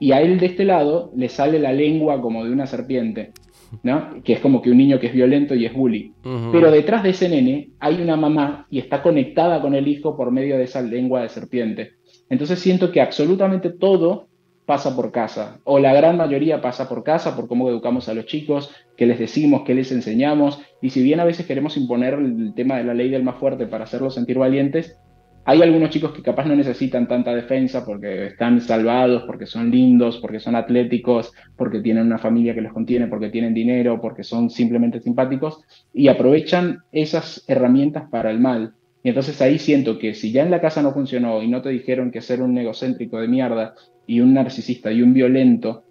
y 0.00 0.10
a 0.10 0.20
él 0.20 0.40
de 0.40 0.46
este 0.46 0.64
lado 0.64 1.12
le 1.14 1.28
sale 1.28 1.60
la 1.60 1.72
lengua 1.72 2.20
como 2.20 2.44
de 2.44 2.50
una 2.50 2.66
serpiente, 2.66 3.30
¿no? 3.84 4.24
Que 4.24 4.32
es 4.32 4.40
como 4.40 4.60
que 4.60 4.72
un 4.72 4.78
niño 4.78 4.98
que 4.98 5.06
es 5.06 5.14
violento 5.14 5.54
y 5.54 5.66
es 5.66 5.72
bully. 5.72 6.14
Pero 6.50 6.68
detrás 6.72 7.04
de 7.04 7.10
ese 7.10 7.28
nene 7.28 7.70
hay 7.78 8.02
una 8.02 8.16
mamá 8.16 8.66
y 8.68 8.80
está 8.80 9.04
conectada 9.04 9.62
con 9.62 9.76
el 9.76 9.86
hijo 9.86 10.16
por 10.16 10.32
medio 10.32 10.58
de 10.58 10.64
esa 10.64 10.82
lengua 10.82 11.22
de 11.22 11.28
serpiente. 11.28 11.92
Entonces 12.28 12.58
siento 12.58 12.90
que 12.90 13.00
absolutamente 13.00 13.70
todo 13.70 14.26
pasa 14.66 14.94
por 14.94 15.10
casa, 15.10 15.58
o 15.64 15.78
la 15.78 15.92
gran 15.92 16.16
mayoría 16.16 16.60
pasa 16.60 16.88
por 16.88 17.02
casa, 17.02 17.34
por 17.34 17.48
cómo 17.48 17.68
educamos 17.68 18.08
a 18.08 18.14
los 18.14 18.26
chicos, 18.26 18.70
qué 18.96 19.06
les 19.06 19.18
decimos, 19.18 19.62
qué 19.66 19.74
les 19.74 19.90
enseñamos, 19.90 20.60
y 20.80 20.90
si 20.90 21.02
bien 21.02 21.20
a 21.20 21.24
veces 21.24 21.46
queremos 21.46 21.76
imponer 21.76 22.14
el 22.14 22.54
tema 22.54 22.76
de 22.76 22.84
la 22.84 22.94
ley 22.94 23.10
del 23.10 23.24
más 23.24 23.36
fuerte 23.36 23.66
para 23.66 23.84
hacerlos 23.84 24.14
sentir 24.14 24.38
valientes, 24.38 24.98
hay 25.44 25.60
algunos 25.60 25.90
chicos 25.90 26.12
que 26.12 26.22
capaz 26.22 26.44
no 26.44 26.54
necesitan 26.54 27.08
tanta 27.08 27.34
defensa 27.34 27.84
porque 27.84 28.26
están 28.26 28.60
salvados, 28.60 29.24
porque 29.24 29.46
son 29.46 29.72
lindos, 29.72 30.18
porque 30.18 30.38
son 30.38 30.54
atléticos, 30.54 31.32
porque 31.56 31.80
tienen 31.80 32.06
una 32.06 32.18
familia 32.18 32.54
que 32.54 32.60
los 32.60 32.72
contiene, 32.72 33.08
porque 33.08 33.28
tienen 33.28 33.52
dinero, 33.52 34.00
porque 34.00 34.22
son 34.22 34.50
simplemente 34.50 35.00
simpáticos, 35.00 35.64
y 35.92 36.06
aprovechan 36.06 36.82
esas 36.92 37.44
herramientas 37.48 38.04
para 38.08 38.30
el 38.30 38.38
mal. 38.38 38.74
Y 39.02 39.08
entonces 39.08 39.42
ahí 39.42 39.58
siento 39.58 39.98
que 39.98 40.14
si 40.14 40.30
ya 40.30 40.44
en 40.44 40.50
la 40.52 40.60
casa 40.60 40.80
no 40.80 40.92
funcionó 40.92 41.42
y 41.42 41.48
no 41.48 41.60
te 41.60 41.70
dijeron 41.70 42.12
que 42.12 42.20
ser 42.20 42.40
un 42.40 42.56
egocéntrico 42.56 43.18
de 43.18 43.26
mierda 43.26 43.74
y 44.06 44.20
un 44.20 44.34
narcisista 44.34 44.92
y 44.92 45.02
un 45.02 45.14
violento 45.14 45.84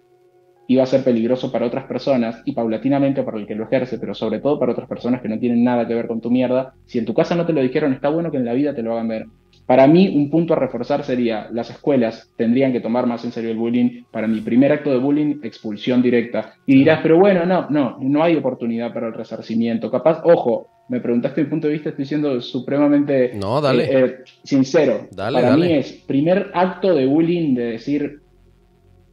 iba 0.68 0.82
a 0.82 0.86
ser 0.86 1.04
peligroso 1.04 1.50
para 1.50 1.66
otras 1.66 1.84
personas 1.84 2.42
y 2.44 2.52
paulatinamente 2.52 3.22
para 3.22 3.38
el 3.38 3.46
que 3.46 3.54
lo 3.54 3.64
ejerce, 3.64 3.98
pero 3.98 4.14
sobre 4.14 4.40
todo 4.40 4.58
para 4.58 4.72
otras 4.72 4.88
personas 4.88 5.20
que 5.20 5.28
no 5.28 5.38
tienen 5.38 5.64
nada 5.64 5.86
que 5.86 5.94
ver 5.94 6.06
con 6.06 6.20
tu 6.20 6.30
mierda, 6.30 6.74
si 6.86 6.98
en 6.98 7.04
tu 7.04 7.14
casa 7.14 7.34
no 7.34 7.46
te 7.46 7.52
lo 7.52 7.60
dijeron, 7.60 7.92
está 7.92 8.08
bueno 8.08 8.30
que 8.30 8.38
en 8.38 8.44
la 8.44 8.54
vida 8.54 8.74
te 8.74 8.82
lo 8.82 8.92
hagan 8.92 9.08
ver. 9.08 9.26
Para 9.66 9.86
mí, 9.86 10.08
un 10.14 10.28
punto 10.28 10.54
a 10.54 10.56
reforzar 10.56 11.04
sería, 11.04 11.48
las 11.52 11.70
escuelas 11.70 12.30
tendrían 12.36 12.72
que 12.72 12.80
tomar 12.80 13.06
más 13.06 13.24
en 13.24 13.32
serio 13.32 13.50
el 13.50 13.56
bullying. 13.56 14.02
Para 14.10 14.26
mi 14.26 14.40
primer 14.40 14.72
acto 14.72 14.90
de 14.90 14.98
bullying, 14.98 15.40
expulsión 15.42 16.02
directa. 16.02 16.54
Y 16.66 16.74
dirás, 16.74 17.00
pero 17.02 17.18
bueno, 17.18 17.46
no, 17.46 17.70
no, 17.70 17.96
no 18.00 18.22
hay 18.22 18.36
oportunidad 18.36 18.92
para 18.92 19.06
el 19.06 19.14
resarcimiento. 19.14 19.90
Capaz, 19.90 20.20
ojo, 20.24 20.68
me 20.88 21.00
preguntaste 21.00 21.42
mi 21.42 21.48
punto 21.48 21.68
de 21.68 21.74
vista, 21.74 21.90
estoy 21.90 22.04
siendo 22.04 22.40
supremamente 22.40 23.32
no, 23.34 23.60
dale. 23.60 23.84
Eh, 23.84 24.04
eh, 24.04 24.14
sincero. 24.42 25.06
Dale, 25.10 25.40
para 25.40 25.56
mí 25.56 25.72
es 25.72 25.92
primer 26.06 26.50
acto 26.52 26.94
de 26.94 27.06
bullying 27.06 27.54
de 27.54 27.64
decir, 27.64 28.20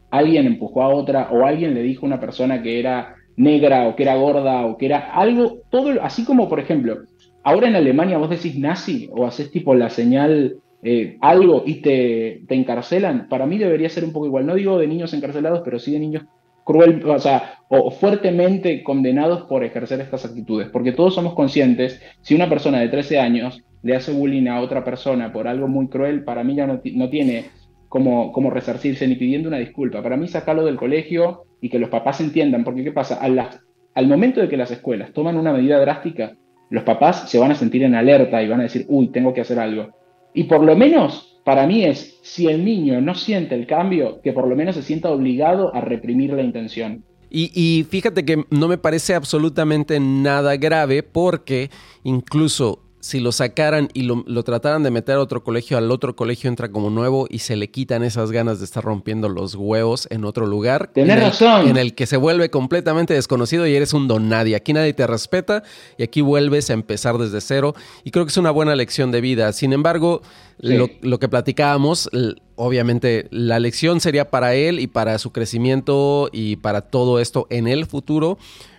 alguien 0.10 0.47
empujó 0.47 0.82
a 0.82 0.89
otra 0.89 1.30
o 1.32 1.45
alguien 1.45 1.74
le 1.74 1.84
dijo 1.84 2.06
a 2.06 2.08
una 2.08 2.20
persona 2.20 2.62
que 2.62 2.80
era 2.80 3.16
negra 3.38 3.88
o 3.88 3.95
que 3.95 4.04
era 4.04 4.16
gorda 4.16 4.66
o 4.66 4.78
que 4.78 4.88
era 4.88 5.14
algo, 5.14 5.60
todo, 5.70 5.91
así 6.02 6.26
como 6.26 6.50
por 6.50 6.60
ejemplo, 6.60 6.97
ahora 7.44 7.68
en 7.68 7.76
Alemania 7.76 8.18
vos 8.18 8.30
decís 8.30 8.58
nazi 8.58 9.10
o 9.12 9.26
haces 9.26 9.52
tipo 9.52 9.74
la 9.76 9.90
señal 9.90 10.58
eh, 10.82 11.18
algo 11.22 11.64
y 11.66 11.82
te, 11.82 12.44
te, 12.48 12.56
encarcelan, 12.56 13.28
para 13.28 13.46
mí 13.46 13.58
debería 13.58 13.90
ser 13.90 14.06
un 14.06 14.14
poco 14.14 14.26
igual. 14.26 14.46
No 14.46 14.56
digo 14.56 14.78
de 14.78 14.88
niños 14.88 15.14
encarcelados, 15.14 15.62
pero 15.64 15.80
sí 15.80 15.92
de 15.92 16.00
niños 16.00 16.24
cruel, 16.64 17.04
o 17.04 17.20
sea, 17.20 17.56
o 17.68 17.90
fuertemente 17.90 18.84
condenados 18.84 19.44
por 19.44 19.64
ejercer 19.64 20.02
estas 20.02 20.26
actitudes, 20.26 20.70
porque 20.70 20.92
todos 20.92 21.16
somos 21.16 21.34
conscientes, 21.34 22.00
si 22.22 22.36
una 22.36 22.48
persona 22.48 22.80
de 22.80 22.90
13 22.90 23.20
años 23.20 23.64
le 23.82 23.96
hace 23.96 24.12
bullying 24.12 24.48
a 24.48 24.62
otra 24.62 24.84
persona 24.84 25.34
por 25.34 25.48
algo 25.48 25.68
muy 25.68 25.88
cruel, 25.88 26.24
para 26.24 26.44
mí 26.44 26.56
ya 26.56 26.68
no, 26.68 26.80
no 26.94 27.10
tiene 27.10 27.46
como, 27.88 28.32
como 28.32 28.52
resarcirse 28.52 29.08
ni 29.08 29.16
pidiendo 29.16 29.50
una 29.50 29.58
disculpa. 29.58 30.04
Para 30.04 30.16
mí 30.16 30.28
sacarlo 30.28 30.64
del 30.64 30.76
colegio 30.76 31.46
y 31.60 31.70
que 31.70 31.80
los 31.80 31.90
papás 31.90 32.22
entiendan, 32.22 32.64
porque 32.64 32.84
¿qué 32.84 32.92
pasa? 32.92 33.20
al 33.20 34.08
momento 34.08 34.40
de 34.40 34.48
que 34.48 34.58
las 34.58 34.72
escuelas 34.72 35.12
toman 35.12 35.38
una 35.38 35.52
medida 35.52 35.80
drástica, 35.80 36.38
los 36.70 36.84
papás 36.84 37.30
se 37.30 37.39
van 37.39 37.51
a 37.51 37.55
sentir 37.55 37.84
en 37.84 37.95
alerta 37.95 38.41
y 38.41 38.47
van 38.47 38.59
a 38.59 38.63
decir, 38.63 38.86
uy, 38.88 39.07
tengo 39.07 39.34
que 39.34 39.41
hacer 39.41 39.59
algo. 39.59 39.89
Y 40.34 40.43
por 40.43 40.63
lo 40.63 40.76
menos, 40.76 41.39
para 41.43 41.65
mí 41.65 41.84
es, 41.84 42.20
si 42.22 42.47
el 42.47 42.63
niño 42.63 43.01
no 43.01 43.15
siente 43.15 43.55
el 43.55 43.65
cambio, 43.65 44.22
que 44.22 44.34
por 44.34 44.47
lo 44.47 44.55
menos 44.55 44.76
se 44.76 44.84
sienta 44.84 45.09
obligado 45.09 45.74
a 45.74 45.82
reprimir 45.82 46.34
la 46.34 46.43
intención. 46.43 47.03
Y, 47.32 47.86
fíjate 47.88 48.26
que 48.26 48.43
no 48.49 48.67
me 48.67 48.80
parece 48.80 49.13
absolutamente 49.13 49.99
nada 49.99 50.57
grave 50.57 51.03
porque 51.03 51.70
incluso 52.03 52.89
si 53.00 53.20
lo 53.20 53.32
sacaran 53.32 53.89
y 53.93 54.04
lo, 54.04 54.43
trataran 54.43 54.84
de 54.84 54.91
meter 54.91 55.16
a 55.16 55.22
otro 55.22 55.43
colegio, 55.43 55.78
al 55.78 55.89
otro 55.89 56.16
colegio 56.16 56.50
entra 56.50 56.70
como 56.70 56.89
nuevo 56.89 57.28
y 57.30 57.39
se 57.39 57.56
le 57.56 57.70
quitan 57.72 58.04
esas 58.04 58.32
ganas 58.32 58.60
de 58.60 58.66
estar 58.66 58.84
rompiendo 58.84 59.30
los 59.30 59.56
huevos 59.56 60.08
en 60.12 60.26
otro 60.26 60.45
lugar. 60.45 60.91
Tienes 60.93 61.20
razón. 61.20 61.68
En 61.70 61.78
el 61.78 61.95
que 61.95 62.06
se 62.06 62.18
vuelve 62.18 62.50
completamente 62.50 63.14
desconocido 63.14 63.66
y 63.66 63.76
eres 63.76 63.93
un 63.93 64.08
don 64.08 64.28
nadie. 64.28 64.56
Aquí 64.56 64.74
nadie 64.74 64.93
te 64.93 65.08
respeta 65.08 65.64
y 65.97 66.04
aquí 66.04 66.20
vuelves 66.20 66.70
a 66.70 66.74
empezar 66.74 67.18
desde 67.18 67.39
cero. 67.39 67.74
Y 68.04 68.12
creo 68.12 68.26
que 68.26 68.32
es 68.32 68.38
una 68.38 68.52
buena 68.52 68.76
lección 68.76 69.12
de 69.12 69.22
vida. 69.22 69.54
Sin 69.54 69.72
embargo, 69.72 70.22
lo, 70.58 70.89
lo, 71.02 71.20
que 71.20 71.30
platicábamos, 71.30 72.10
obviamente 72.56 73.28
la 73.32 73.60
lección 73.60 74.02
sería 74.02 74.30
para 74.30 74.56
él 74.56 74.80
y 74.80 74.88
para 74.88 75.18
su 75.20 75.32
crecimiento 75.32 76.30
y 76.34 76.58
para 76.58 76.82
todo 76.82 77.20
esto 77.20 77.47
en 77.50 77.68
el 77.70 77.86
futuro. 77.86 78.38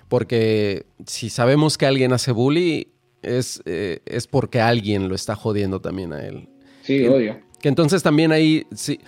Porque 0.09 0.87
si 1.07 1.31
sabemos 1.31 1.79
que 1.79 1.87
alguien 1.87 2.13
hace 2.13 2.33
bullying 2.33 2.85
es, 3.23 3.63
eh, 3.67 4.01
es 4.07 4.27
porque 4.27 4.61
alguien 4.61 5.09
lo 5.09 5.15
está 5.15 5.35
jodiendo 5.35 5.81
también 5.81 6.13
a 6.13 6.25
él. 6.25 6.49
Sí, 6.83 7.07
odio. 7.07 7.41
Que 7.61 7.69
entonces 7.69 8.03
también 8.03 8.33
ahí, 8.33 8.67
sí, 8.75 9.01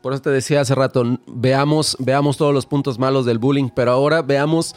por 0.00 0.12
eso 0.12 0.22
te 0.22 0.30
decía 0.30 0.60
hace 0.60 0.74
rato, 0.74 1.20
veamos, 1.26 1.96
veamos 1.98 2.36
todos 2.36 2.54
los 2.54 2.66
puntos 2.66 2.98
malos 2.98 3.26
del 3.26 3.38
bullying, 3.38 3.68
pero 3.74 3.90
ahora 3.90 4.22
veamos 4.22 4.74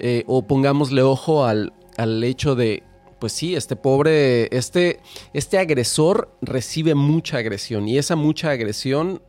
eh, 0.00 0.24
o 0.26 0.46
pongámosle 0.46 1.02
ojo 1.02 1.44
al, 1.44 1.72
al 1.96 2.24
hecho 2.24 2.54
de, 2.54 2.82
pues 3.20 3.32
sí, 3.32 3.54
este 3.54 3.76
pobre, 3.76 4.54
este, 4.56 5.00
este 5.32 5.58
agresor 5.58 6.36
recibe 6.40 6.94
mucha 6.94 7.38
agresión 7.38 7.86
y 7.86 7.98
esa 7.98 8.16
mucha 8.16 8.50
agresión 8.50 9.22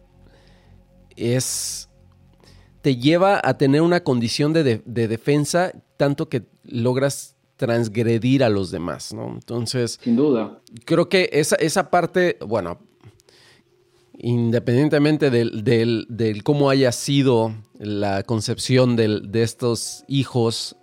es 1.15 1.89
te 2.81 2.97
lleva 2.97 3.39
a 3.41 3.57
tener 3.57 3.81
una 3.81 4.03
condición 4.03 4.51
de, 4.51 4.81
de 4.83 5.07
defensa 5.07 5.71
tanto 5.95 6.27
que 6.27 6.43
logras 6.63 7.32
transgredir 7.63 8.43
a 8.43 8.49
los 8.49 8.71
demás, 8.71 9.13
¿no? 9.13 9.29
Entonces... 9.33 10.01
Sin 10.03 10.17
duda. 10.17 10.59
Creo 10.83 11.07
que 11.07 11.29
esa, 11.31 11.55
esa 11.55 11.89
parte, 11.89 12.37
bueno, 12.45 12.77
independientemente 14.17 15.29
del, 15.31 16.41
cómo 16.43 16.69
haya 16.69 16.91
sido 16.91 17.53
la 17.79 18.23
concepción 18.23 18.97
de 18.97 19.43
estos 19.43 20.03
hijos 20.09 20.75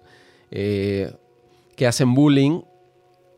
eh, 0.50 1.12
que 1.76 1.86
hacen 1.86 2.14
bullying, 2.14 2.62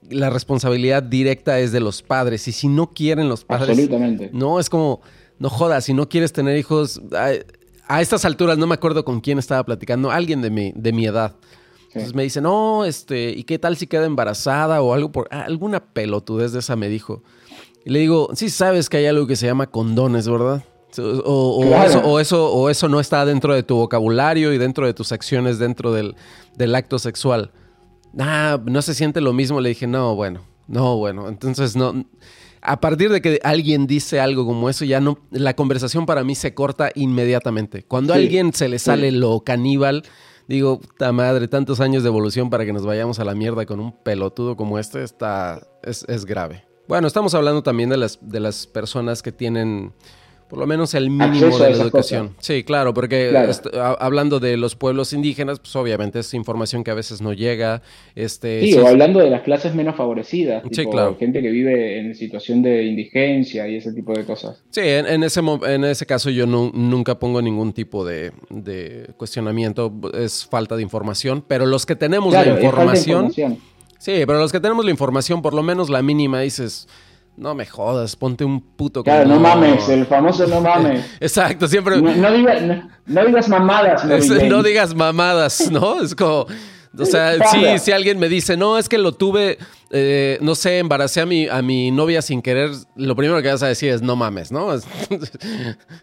la 0.09 0.31
responsabilidad 0.31 1.03
directa 1.03 1.59
es 1.59 1.73
de 1.73 1.81
los 1.81 2.01
padres. 2.01 2.47
Y 2.47 2.53
si 2.53 2.69
no 2.69 2.91
quieren 2.91 3.29
los 3.29 3.45
padres... 3.45 3.71
Absolutamente. 3.71 4.31
No, 4.33 4.61
es 4.61 4.71
como, 4.71 5.01
no 5.41 5.51
jodas, 5.51 5.87
si 5.87 5.95
no 5.95 6.09
quieres 6.09 6.33
tener 6.33 6.57
hijos... 6.57 7.03
A, 7.13 8.01
estas 8.01 8.25
alturas 8.25 8.57
no 8.57 8.69
me 8.69 8.75
acuerdo 8.75 9.05
con 9.05 9.21
quién 9.21 9.41
estaba 9.41 9.65
platicando, 9.65 10.13
alguien 10.13 10.43
de 10.43 10.51
mi, 10.51 10.73
de 10.77 10.93
mi 10.93 11.07
edad. 11.07 11.35
Entonces 11.95 12.15
me 12.15 12.23
dice, 12.23 12.41
no, 12.41 12.87
este, 12.87 13.31
¿y 13.31 13.45
qué 13.45 13.59
tal 13.59 13.77
si 13.77 13.87
queda 13.87 14.07
embarazada 14.07 14.81
o 14.81 14.95
algo 14.95 15.13
por 15.13 15.29
ah, 15.31 15.43
alguna 15.43 15.81
pelotudez 15.81 16.53
de 16.53 16.61
esa 16.61 16.75
me 16.75 16.89
dijo? 16.89 17.23
Y 17.85 17.91
le 17.91 17.99
digo, 17.99 18.31
sí 18.35 18.49
sabes 18.49 18.89
que 18.89 18.97
hay 18.97 19.07
algo 19.07 19.27
que 19.27 19.37
se 19.37 19.47
llama 19.47 19.67
condones, 19.67 20.27
¿verdad? 20.29 20.65
O, 20.99 22.19
eso, 22.21 22.53
o, 22.53 22.69
eso, 22.69 22.89
no 22.89 23.01
está 23.01 23.25
dentro 23.25 23.55
de 23.55 23.63
tu 23.63 23.77
vocabulario 23.77 24.53
y 24.53 24.59
dentro 24.59 24.87
de 24.87 24.93
tus 24.93 25.13
acciones 25.13 25.59
dentro 25.59 25.93
del, 25.93 26.15
acto 26.75 26.99
sexual. 26.99 27.51
Ah, 28.19 28.61
no 28.67 28.83
se 28.83 28.95
siente 28.95 29.21
lo 29.21 29.33
mismo. 29.33 29.61
Le 29.61 29.71
dije, 29.71 29.87
no, 29.87 30.15
bueno, 30.15 30.43
no, 30.69 30.97
bueno. 30.99 31.29
Entonces, 31.29 31.77
no. 31.77 32.05
A 32.61 32.81
partir 32.81 33.11
de 33.11 33.23
que 33.23 33.41
alguien 33.43 33.87
dice 33.87 34.21
algo 34.21 34.45
como 34.45 34.69
eso, 34.69 34.85
ya 34.85 35.01
no. 35.01 35.19
La 35.31 35.57
conversación 35.57 36.05
para 36.05 36.25
mí 36.25 36.35
se 36.35 36.53
corta 36.53 36.91
inmediatamente. 36.95 37.85
Cuando 37.85 38.13
a 38.13 38.17
alguien 38.17 38.53
se 38.53 38.69
le 38.69 38.79
sale 38.79 39.13
lo 39.13 39.41
caníbal, 39.41 40.05
digo, 40.49 40.81
puta 40.81 41.13
madre, 41.13 41.49
tantos 41.49 41.81
años 41.81 42.03
de 42.03 42.09
evolución 42.09 42.51
para 42.51 42.65
que 42.65 42.73
nos 42.73 42.85
vayamos 42.85 43.19
a 43.19 43.25
la 43.25 43.35
mierda 43.35 43.67
con 43.67 43.81
un 43.81 43.93
pelotudo 43.93 44.57
como 44.57 44.79
este, 44.79 45.03
está, 45.03 45.67
es, 45.83 46.05
es 46.09 46.25
grave. 46.25 46.65
Bueno, 46.89 47.07
estamos 47.07 47.35
hablando 47.35 47.63
también 47.63 47.89
de 47.89 47.97
las, 47.97 48.19
de 48.21 48.41
las 48.41 48.67
personas 48.67 49.23
que 49.23 49.33
tienen 49.33 49.93
por 50.53 50.59
lo 50.59 50.67
menos 50.67 50.93
el 50.93 51.09
mínimo 51.09 51.59
de 51.59 51.71
la 51.71 51.77
educación. 51.83 52.35
Sí, 52.39 52.63
claro, 52.63 52.93
porque 52.93 53.35
hablando 53.99 54.39
de 54.39 54.59
los 54.59 54.77
pueblos 54.77 55.15
indígenas, 55.15 55.59
pues 55.61 55.75
obviamente 55.77 56.19
es 56.19 56.35
información 56.35 56.85
que 56.85 56.91
a 56.91 56.95
veces 56.95 57.23
no 57.23 57.33
llega. 57.33 57.81
Este, 58.15 58.61
sí, 58.61 58.75
o 58.75 58.87
hablando 58.87 59.21
de 59.21 59.31
las 59.31 59.41
clases 59.45 59.75
menos 59.75 59.97
favorecidas, 59.97 60.63
sí, 60.71 60.85
claro. 60.85 61.17
gente 61.19 61.41
que 61.41 61.49
vive 61.49 61.99
en 62.01 62.15
situación 62.15 62.61
de 62.61 62.85
indigencia 62.85 63.67
y 63.67 63.77
ese 63.77 63.95
tipo 63.95 64.13
de 64.13 64.27
cosas. 64.27 64.63
Sí, 64.69 64.83
en, 64.85 65.25
ese, 65.25 65.41
en 65.41 65.85
ese 65.85 66.05
caso 66.05 66.29
yo 66.29 66.45
nunca 66.45 67.19
pongo 67.19 67.41
ningún 67.41 67.73
tipo 67.73 68.05
de, 68.05 68.33
cuestionamiento, 69.17 69.91
es 70.13 70.45
falta 70.45 70.77
de 70.77 70.83
información, 70.83 71.43
pero 71.49 71.65
los 71.65 71.87
que 71.87 71.97
tenemos 71.97 72.35
la 72.35 72.47
información... 72.47 73.33
Sí, 73.97 74.25
pero 74.27 74.39
los 74.39 74.53
que 74.53 74.61
tenemos 74.61 74.85
la 74.85 74.91
información, 74.91 75.41
por 75.41 75.55
lo 75.55 75.63
menos 75.63 75.89
la 75.89 76.03
mínima, 76.03 76.41
dices 76.41 76.89
no 77.37 77.55
me 77.55 77.67
jodas, 77.67 78.17
ponte 78.17 78.45
un 78.45 78.61
puto. 78.61 79.03
Claro, 79.03 79.29
no, 79.29 79.41
mames, 79.41 79.89
el 79.89 80.07
famoso 80.07 80.47
no 80.47 80.61
mames. 80.61 81.17
Exacto, 81.21 81.67
siempre. 81.67 82.01
No, 82.01 82.33
digas 82.33 83.49
mamadas, 83.49 84.05
no, 84.05 84.49
no 84.49 84.63
digas 84.63 84.95
mamadas, 84.95 85.71
¿no? 85.73 86.03
Es 86.03 86.15
como. 86.15 86.47
O 86.99 87.05
sea, 87.07 87.33
sí, 87.51 87.79
si 87.79 87.93
alguien 87.93 88.19
me 88.19 88.29
dice, 88.29 88.57
no, 88.57 88.79
es 88.79 88.89
que 88.89 88.99
lo 88.99 89.13
tuve, 89.13 89.59
eh, 89.91 90.39
no 90.41 90.55
sé, 90.55 90.79
embaracé 90.79 91.21
a 91.21 91.27
mi, 91.27 91.49
a 91.49 91.63
mi 91.63 91.91
novia 91.91 92.23
sin 92.23 92.43
querer, 92.43 92.71
lo 92.97 93.17
primero 93.17 93.41
que 93.41 93.49
vas 93.49 93.63
a 93.63 93.69
decir 93.69 93.91
es 93.91 94.03
no 94.03 94.15
mames, 94.15 94.53
¿no? 94.53 94.69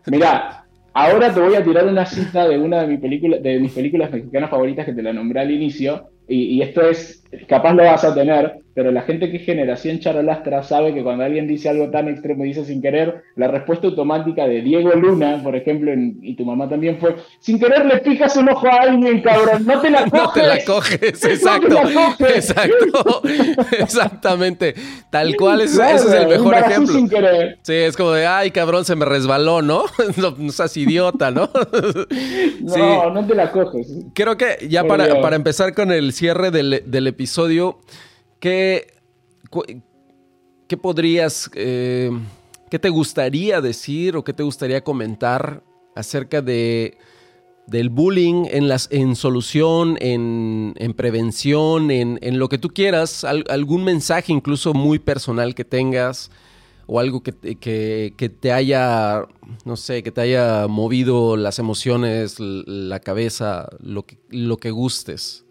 Mira, 0.07 0.65
ahora 0.93 1.33
te 1.33 1.39
voy 1.39 1.55
a 1.55 1.63
tirar 1.63 1.85
una 1.85 2.05
cita 2.05 2.47
de 2.47 2.57
una 2.57 2.81
de, 2.81 2.87
mi 2.87 2.97
película, 2.97 3.37
de 3.37 3.59
mis 3.59 3.71
películas 3.71 4.11
mexicanas 4.11 4.49
favoritas 4.49 4.85
que 4.85 4.93
te 4.93 5.03
la 5.03 5.13
nombré 5.13 5.41
al 5.41 5.51
inicio, 5.51 6.09
y, 6.31 6.61
esto 6.61 6.81
es, 6.83 7.23
capaz 7.47 7.73
lo 7.73 7.83
vas 7.83 8.03
a 8.03 8.13
tener, 8.13 8.59
pero 8.73 8.91
la 8.91 9.01
gente 9.01 9.29
que 9.29 9.37
es 9.37 9.43
generación 9.43 9.99
charolastra 9.99 10.63
sabe 10.63 10.93
que 10.93 11.03
cuando 11.03 11.25
alguien 11.25 11.47
dice 11.47 11.69
algo 11.69 11.89
tan 11.89 12.07
extremo 12.07 12.45
y 12.45 12.49
dice 12.49 12.63
sin 12.63 12.81
querer, 12.81 13.23
la 13.35 13.47
respuesta 13.49 13.87
automática 13.87 14.47
de 14.47 14.61
Diego 14.61 14.91
Luna, 14.93 15.41
por 15.43 15.55
ejemplo, 15.55 15.91
y 15.93 16.35
tu 16.35 16.45
mamá 16.45 16.69
también 16.69 16.97
fue, 16.97 17.15
sin 17.39 17.59
querer 17.59 17.85
le 17.85 17.99
fijas 17.99 18.37
un 18.37 18.49
ojo 18.49 18.67
a 18.67 18.83
alguien, 18.83 19.21
cabrón, 19.21 19.65
no 19.65 19.81
te 19.81 19.89
la 19.89 20.05
coges. 20.05 20.19
No 20.19 20.31
te 20.31 20.43
la 20.43 20.63
coges, 20.63 21.23
exacto. 21.25 21.77
Exacto. 22.33 23.21
Exactamente. 23.79 24.75
Tal 25.09 25.35
cual, 25.35 25.61
es, 25.61 25.73
ese 25.73 25.95
es 25.95 26.13
el 26.13 26.27
mejor 26.27 26.55
ejemplo. 26.55 26.93
Sin 26.93 27.09
querer. 27.09 27.57
Sí, 27.63 27.73
es 27.73 27.97
como 27.97 28.11
de, 28.11 28.25
ay, 28.27 28.51
cabrón, 28.51 28.85
se 28.85 28.95
me 28.95 29.05
resbaló, 29.05 29.61
¿no? 29.61 29.83
no, 30.17 30.51
seas 30.51 30.77
idiota, 30.77 31.31
¿no? 31.31 31.49
no, 32.61 33.11
no 33.11 33.27
te 33.27 33.35
la 33.35 33.51
coges. 33.51 33.91
Creo 34.13 34.37
que 34.37 34.67
ya 34.69 34.83
para, 34.85 35.21
para 35.21 35.35
empezar 35.35 35.73
con 35.73 35.91
el 35.91 36.13
cierre 36.13 36.51
del, 36.51 37.07
episodio, 37.07 37.18
¿qué, 38.39 38.93
qué 40.67 40.77
podrías, 40.77 41.49
eh, 41.55 42.11
qué 42.69 42.79
te 42.79 42.89
gustaría 42.89 43.61
decir 43.61 44.15
o 44.15 44.23
qué 44.23 44.33
te 44.33 44.43
gustaría 44.43 44.83
comentar 44.83 45.63
acerca 45.95 46.41
de, 46.41 46.97
del 47.67 47.89
bullying 47.89 48.45
en, 48.49 48.67
las, 48.67 48.87
en 48.91 49.15
solución, 49.15 49.97
en, 49.99 50.73
prevención, 50.95 51.91
en, 51.91 52.39
lo 52.39 52.49
que 52.49 52.57
tú 52.57 52.69
quieras, 52.69 53.23
algún 53.23 53.83
mensaje 53.83 54.31
incluso 54.31 54.73
muy 54.73 54.99
personal 54.99 55.55
que 55.55 55.65
tengas 55.65 56.31
o 56.87 56.99
algo 56.99 57.21
que, 57.21 57.33
que, 57.33 58.29
te 58.29 58.51
haya, 58.51 59.25
no 59.65 59.75
sé, 59.75 60.01
que 60.01 60.11
te 60.11 60.21
haya 60.21 60.67
movido 60.67 61.37
las 61.37 61.59
emociones, 61.59 62.39
la 62.39 62.99
cabeza, 62.99 63.69
lo 63.79 64.03
que, 64.03 64.17
lo 64.29 64.57
que 64.57 64.71
gustes. 64.71 65.45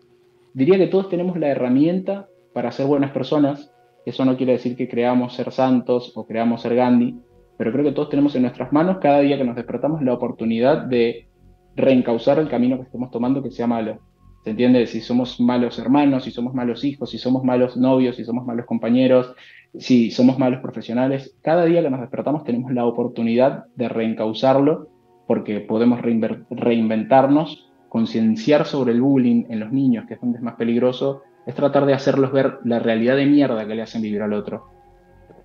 Diría 0.55 0.79
que 0.79 0.87
todos 0.87 1.09
tenemos 1.09 1.39
la 1.39 1.49
herramienta 1.49 2.29
para 2.53 2.73
ser 2.73 2.87
buenas 2.87 3.13
personas. 3.13 3.73
Eso 4.05 4.25
no 4.25 4.37
quiere 4.37 4.53
decir 4.53 4.77
que 4.77 4.89
creamos 4.89 5.35
ser 5.35 5.53
santos 5.53 6.13
o 6.17 6.27
creamos 6.27 6.63
ser 6.63 6.75
Gandhi, 6.75 7.19
pero 7.57 7.73
creo 7.73 7.85
que 7.85 7.93
todos 7.93 8.09
tenemos 8.09 8.35
en 8.37 8.43
nuestras 8.43 8.73
manos 8.73 8.99
cada 9.01 9.21
día 9.21 9.37
que 9.37 9.45
nos 9.45 9.57
despertamos 9.57 10.03
la 10.03 10.15
oportunidad 10.15 10.85
de 10.85 11.29
reencauzar 11.77 12.39
el 12.39 12.49
camino 12.49 12.77
que 12.77 12.85
estemos 12.85 13.11
tomando 13.11 13.43
que 13.43 13.51
sea 13.51 13.67
malo. 13.67 14.01
¿Se 14.45 14.51
entiende? 14.51 14.87
Si 14.87 15.01
somos 15.01 15.41
malos 15.41 15.79
hermanos, 15.79 16.25
si 16.25 16.31
somos 16.31 16.55
malos 16.55 16.85
hijos, 16.85 17.11
si 17.11 17.19
somos 17.19 17.45
malos 17.45 17.77
novios, 17.77 18.17
si 18.17 18.25
somos 18.25 18.47
malos 18.47 18.67
compañeros, 18.67 19.35
si 19.77 20.11
somos 20.11 20.39
malos 20.39 20.61
profesionales, 20.61 21.37
cada 21.43 21.65
día 21.65 21.83
que 21.83 21.91
nos 21.91 22.01
despertamos 22.01 22.45
tenemos 22.45 22.73
la 22.73 22.87
oportunidad 22.87 23.67
de 23.75 23.89
reencauzarlo 23.89 24.89
porque 25.27 25.61
podemos 25.61 26.01
reinventarnos, 26.01 27.68
concienciar 27.89 28.67
sobre 28.67 28.93
el 28.93 29.01
bullying 29.01 29.45
en 29.49 29.61
los 29.61 29.73
niños, 29.73 30.07
que 30.07 30.15
es 30.15 30.21
donde 30.21 30.39
es 30.39 30.43
más 30.43 30.57
peligroso, 30.57 31.23
es 31.47 31.55
tratar 31.55 31.87
de 31.87 31.95
hacerlos 31.95 32.33
ver 32.33 32.59
la 32.65 32.79
realidad 32.79 33.17
de 33.17 33.27
mierda 33.27 33.67
que 33.67 33.75
le 33.75 33.83
hacen 33.83 34.03
vivir 34.03 34.21
al 34.23 34.33
otro. 34.33 34.67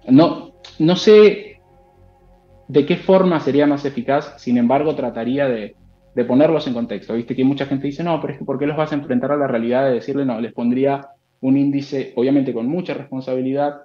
No, 0.09 0.51
no 0.79 0.95
sé 0.95 1.61
de 2.67 2.85
qué 2.85 2.97
forma 2.97 3.39
sería 3.39 3.67
más 3.67 3.85
eficaz, 3.85 4.35
sin 4.37 4.57
embargo 4.57 4.95
trataría 4.95 5.47
de, 5.47 5.75
de 6.15 6.25
ponerlos 6.25 6.67
en 6.67 6.73
contexto. 6.73 7.13
Viste 7.13 7.35
que 7.35 7.43
mucha 7.43 7.65
gente 7.65 7.87
dice, 7.87 8.03
no, 8.03 8.19
pero 8.19 8.33
es 8.33 8.39
que 8.39 8.45
¿por 8.45 8.59
qué 8.59 8.65
los 8.65 8.77
vas 8.77 8.91
a 8.91 8.95
enfrentar 8.95 9.31
a 9.31 9.37
la 9.37 9.47
realidad 9.47 9.85
de 9.85 9.95
decirle 9.95 10.25
no? 10.25 10.39
Les 10.39 10.53
pondría 10.53 11.07
un 11.41 11.57
índice, 11.57 12.13
obviamente 12.15 12.53
con 12.53 12.67
mucha 12.67 12.93
responsabilidad, 12.93 13.81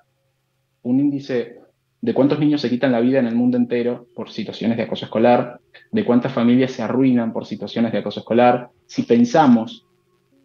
un 0.82 1.00
índice 1.00 1.57
de 2.00 2.14
cuántos 2.14 2.38
niños 2.38 2.60
se 2.60 2.70
quitan 2.70 2.92
la 2.92 3.00
vida 3.00 3.18
en 3.18 3.26
el 3.26 3.34
mundo 3.34 3.56
entero 3.56 4.06
por 4.14 4.30
situaciones 4.30 4.76
de 4.76 4.84
acoso 4.84 5.06
escolar, 5.06 5.60
de 5.90 6.04
cuántas 6.04 6.32
familias 6.32 6.72
se 6.72 6.82
arruinan 6.82 7.32
por 7.32 7.44
situaciones 7.44 7.92
de 7.92 7.98
acoso 7.98 8.20
escolar. 8.20 8.70
Si 8.86 9.02
pensamos 9.02 9.86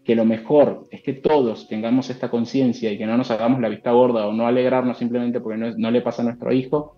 que 0.04 0.16
lo 0.16 0.26
mejor 0.26 0.86
es 0.92 1.02
que 1.02 1.14
todos 1.14 1.68
tengamos 1.68 2.10
esta 2.10 2.30
conciencia 2.30 2.92
y 2.92 2.98
que 2.98 3.06
no 3.06 3.18
nos 3.18 3.32
hagamos 3.32 3.62
la 3.62 3.70
vista 3.70 3.92
gorda 3.92 4.28
o 4.28 4.34
no 4.34 4.48
alegrarnos 4.48 4.98
simplemente 4.98 5.40
porque 5.40 5.58
no, 5.78 5.92
le 5.92 6.02
pasa 6.02 6.24
a 6.24 6.26
nuestro 6.26 6.52
hijo, 6.52 6.96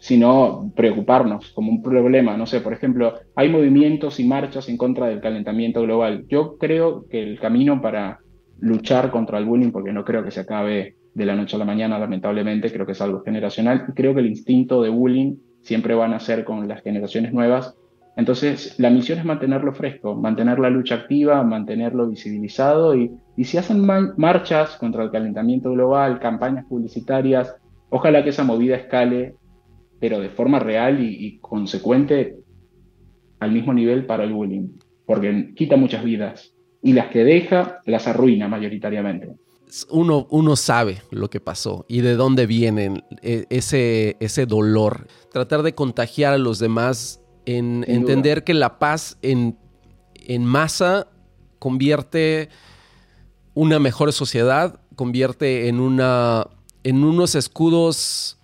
sino 0.00 0.70
preocuparnos 0.76 1.50
como 1.50 1.70
un 1.70 1.82
problema. 1.82 2.36
No 2.36 2.46
sé, 2.46 2.60
por 2.60 2.72
ejemplo, 2.72 3.14
hay 3.34 3.48
movimientos 3.48 4.20
y 4.20 4.24
marchas 4.24 4.68
en 4.68 4.76
contra 4.76 5.06
del 5.06 5.20
calentamiento 5.20 5.82
global. 5.82 6.26
Yo 6.28 6.56
creo 6.58 7.06
que 7.08 7.22
el 7.22 7.40
camino 7.40 7.80
para 7.80 8.20
luchar 8.60 9.10
contra 9.10 9.38
el 9.38 9.44
bullying, 9.44 9.72
porque 9.72 9.92
no 9.92 10.04
creo 10.04 10.22
que 10.22 10.30
se 10.30 10.40
acabe 10.40 10.94
de 11.18 11.26
la 11.26 11.34
noche 11.34 11.56
a 11.56 11.58
la 11.58 11.64
mañana, 11.64 11.98
lamentablemente, 11.98 12.72
creo 12.72 12.86
que 12.86 12.92
es 12.92 13.00
algo 13.02 13.22
generacional, 13.22 13.86
y 13.88 13.92
creo 13.92 14.14
que 14.14 14.20
el 14.20 14.28
instinto 14.28 14.82
de 14.82 14.88
bullying 14.88 15.36
siempre 15.62 15.94
van 15.94 16.14
a 16.14 16.20
ser 16.20 16.44
con 16.44 16.68
las 16.68 16.82
generaciones 16.82 17.32
nuevas. 17.32 17.74
Entonces, 18.16 18.78
la 18.78 18.88
misión 18.88 19.18
es 19.18 19.24
mantenerlo 19.24 19.72
fresco, 19.72 20.14
mantener 20.14 20.58
la 20.60 20.70
lucha 20.70 20.94
activa, 20.94 21.42
mantenerlo 21.42 22.08
visibilizado 22.08 22.96
y, 22.96 23.10
si 23.44 23.58
hacen 23.58 23.84
marchas 24.16 24.76
contra 24.76 25.02
el 25.02 25.10
calentamiento 25.10 25.72
global, 25.72 26.20
campañas 26.20 26.64
publicitarias, 26.66 27.56
ojalá 27.90 28.22
que 28.22 28.30
esa 28.30 28.44
movida 28.44 28.76
escale 28.76 29.34
pero 30.00 30.20
de 30.20 30.28
forma 30.28 30.60
real 30.60 31.02
y, 31.02 31.38
consecuente 31.40 32.36
al 33.40 33.50
mismo 33.50 33.72
nivel 33.72 34.06
para 34.06 34.24
el 34.24 34.32
bullying, 34.32 34.68
porque 35.06 35.52
quita 35.56 35.76
muchas 35.76 36.04
vidas 36.04 36.54
y 36.82 36.92
las 36.92 37.08
que 37.08 37.24
deja 37.24 37.80
las 37.84 38.06
arruina 38.06 38.46
mayoritariamente. 38.46 39.30
Uno, 39.90 40.26
uno 40.30 40.56
sabe 40.56 41.02
lo 41.10 41.30
que 41.30 41.40
pasó 41.40 41.84
y 41.88 42.00
de 42.00 42.16
dónde 42.16 42.46
viene 42.46 43.04
e, 43.22 43.46
ese, 43.50 44.16
ese 44.20 44.46
dolor. 44.46 45.08
Tratar 45.30 45.62
de 45.62 45.74
contagiar 45.74 46.34
a 46.34 46.38
los 46.38 46.58
demás 46.58 47.20
en 47.44 47.84
entender 47.88 48.44
que 48.44 48.54
la 48.54 48.78
paz 48.78 49.18
en, 49.22 49.58
en 50.14 50.44
masa 50.44 51.08
convierte 51.58 52.48
una 53.54 53.78
mejor 53.78 54.12
sociedad, 54.12 54.80
convierte 54.96 55.68
en, 55.68 55.80
una, 55.80 56.46
en 56.84 57.04
unos 57.04 57.34
escudos 57.34 58.38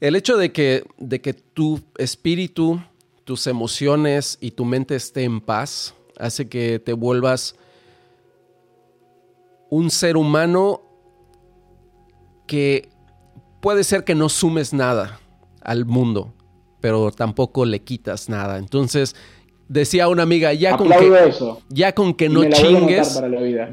el 0.00 0.16
hecho 0.16 0.36
de 0.36 0.50
que, 0.50 0.84
de 0.98 1.20
que 1.20 1.32
tu 1.32 1.80
espíritu, 1.96 2.82
tus 3.24 3.46
emociones 3.46 4.36
y 4.40 4.50
tu 4.50 4.64
mente 4.64 4.96
esté 4.96 5.22
en 5.22 5.40
paz 5.40 5.94
hace 6.18 6.48
que 6.48 6.78
te 6.78 6.92
vuelvas 6.92 7.56
un 9.72 9.88
ser 9.88 10.18
humano 10.18 10.82
que 12.46 12.90
puede 13.62 13.84
ser 13.84 14.04
que 14.04 14.14
no 14.14 14.28
sumes 14.28 14.74
nada 14.74 15.18
al 15.62 15.86
mundo, 15.86 16.34
pero 16.82 17.10
tampoco 17.10 17.64
le 17.64 17.80
quitas 17.80 18.28
nada. 18.28 18.58
Entonces, 18.58 19.16
decía 19.68 20.08
una 20.08 20.24
amiga, 20.24 20.52
ya 20.52 20.76
con 20.76 20.90
que, 20.90 21.32
ya 21.70 21.94
con 21.94 22.12
que 22.12 22.28
no 22.28 22.44
chingues, 22.50 23.22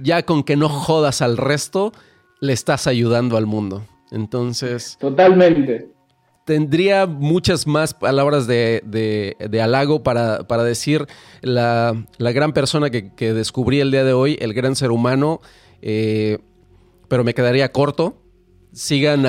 ya 0.02 0.24
con 0.24 0.44
que 0.44 0.56
no 0.56 0.70
jodas 0.70 1.22
al 1.22 1.36
resto, 1.36 1.92
le 2.40 2.54
estás 2.54 2.88
ayudando 2.88 3.36
al 3.36 3.46
mundo. 3.46 3.86
Entonces. 4.10 4.96
Totalmente 5.02 5.92
tendría 6.46 7.06
muchas 7.06 7.68
más 7.68 7.94
palabras 7.94 8.48
de, 8.48 8.82
de, 8.84 9.62
halago 9.62 10.02
para, 10.02 10.48
para 10.48 10.64
decir 10.64 11.06
la, 11.42 11.96
gran 12.18 12.54
persona 12.54 12.90
que, 12.90 13.34
descubrí 13.34 13.82
el 13.82 13.92
día 13.92 14.04
de 14.04 14.14
hoy, 14.14 14.36
el 14.42 14.56
gran 14.56 14.76
ser 14.76 14.90
humano, 14.90 15.42
eh, 15.82 16.40
pero 17.08 17.24
me 17.24 17.34
quedaría 17.34 17.72
corto. 17.72 18.22
Sigan 18.72 19.26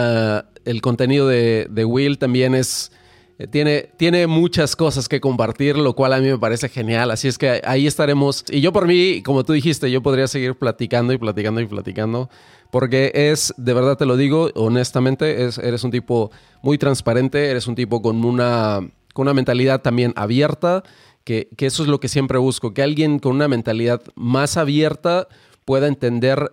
el 0.65 0.81
contenido 0.83 1.27
de, 1.29 1.85
Will, 1.85 2.19
también 2.19 2.55
es... 2.55 2.93
Eh, 3.39 3.47
tiene, 3.47 3.89
tiene 3.97 4.27
muchas 4.27 4.77
cosas 4.77 5.09
que 5.09 5.19
compartir, 5.19 5.77
lo 5.79 5.95
cual 5.95 6.13
a 6.13 6.19
mí 6.19 6.29
me 6.29 6.39
parece 6.39 6.69
genial. 6.69 7.11
Así 7.11 7.27
es 7.27 7.39
que 7.39 7.63
ahí 7.65 7.87
estaremos. 7.87 8.45
Y 8.51 8.61
yo 8.61 8.71
por 8.73 8.87
mí, 8.87 9.23
como 9.23 9.45
tú 9.45 9.55
dijiste, 9.55 9.91
yo 9.91 10.03
podría 10.03 10.29
seguir 10.29 10.57
platicando 10.57 11.15
y 11.15 11.19
platicando 11.19 11.61
y 11.63 11.67
platicando 11.67 12.29
porque 12.71 13.11
es, 13.15 13.53
de 13.57 13.75
verdad 13.75 13.97
te 13.97 14.07
lo 14.07 14.17
digo, 14.17 14.51
honestamente, 14.55 15.45
es, 15.45 15.59
eres 15.59 15.85
un 15.85 15.91
tipo 15.91 16.31
muy 16.63 16.79
transparente, 16.79 17.51
eres 17.51 17.67
un 17.67 17.75
tipo 17.75 18.01
con 18.01 18.25
una, 18.25 18.81
con 19.13 19.25
una 19.25 19.35
mentalidad 19.35 19.83
también 19.83 20.13
abierta, 20.17 20.83
que, 21.25 21.49
que 21.57 21.67
eso 21.67 21.83
es 21.83 21.89
lo 21.89 22.01
que 22.01 22.09
siempre 22.09 22.39
busco, 22.39 22.73
que 22.73 22.83
alguien 22.83 23.19
con 23.19 23.35
una 23.35 23.49
mentalidad 23.49 24.03
más 24.15 24.57
abierta 24.57 25.29
pueda 25.71 25.87
entender 25.87 26.51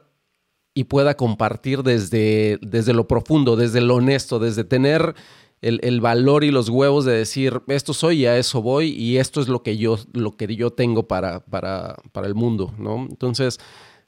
y 0.75 0.83
pueda 0.83 1.15
compartir 1.15 1.81
desde, 1.81 2.59
desde 2.61 2.93
lo 2.93 3.07
profundo, 3.07 3.55
desde 3.55 3.81
lo 3.81 3.95
honesto, 3.95 4.37
desde 4.37 4.63
tener 4.63 5.15
el, 5.59 5.79
el, 5.81 6.01
valor 6.01 6.43
y 6.43 6.51
los 6.51 6.69
huevos 6.69 7.03
de 7.03 7.13
decir, 7.13 7.63
esto 7.67 7.95
soy 7.95 8.19
y 8.19 8.25
a 8.27 8.37
eso 8.37 8.61
voy 8.61 8.89
y 8.89 9.17
esto 9.17 9.41
es 9.41 9.47
lo 9.47 9.63
que 9.63 9.75
yo, 9.75 9.97
lo 10.13 10.37
que 10.37 10.55
yo 10.55 10.69
tengo 10.69 11.07
para, 11.07 11.39
para, 11.39 11.95
para 12.11 12.27
el 12.27 12.35
mundo, 12.35 12.75
¿no? 12.77 13.07
Entonces, 13.09 13.57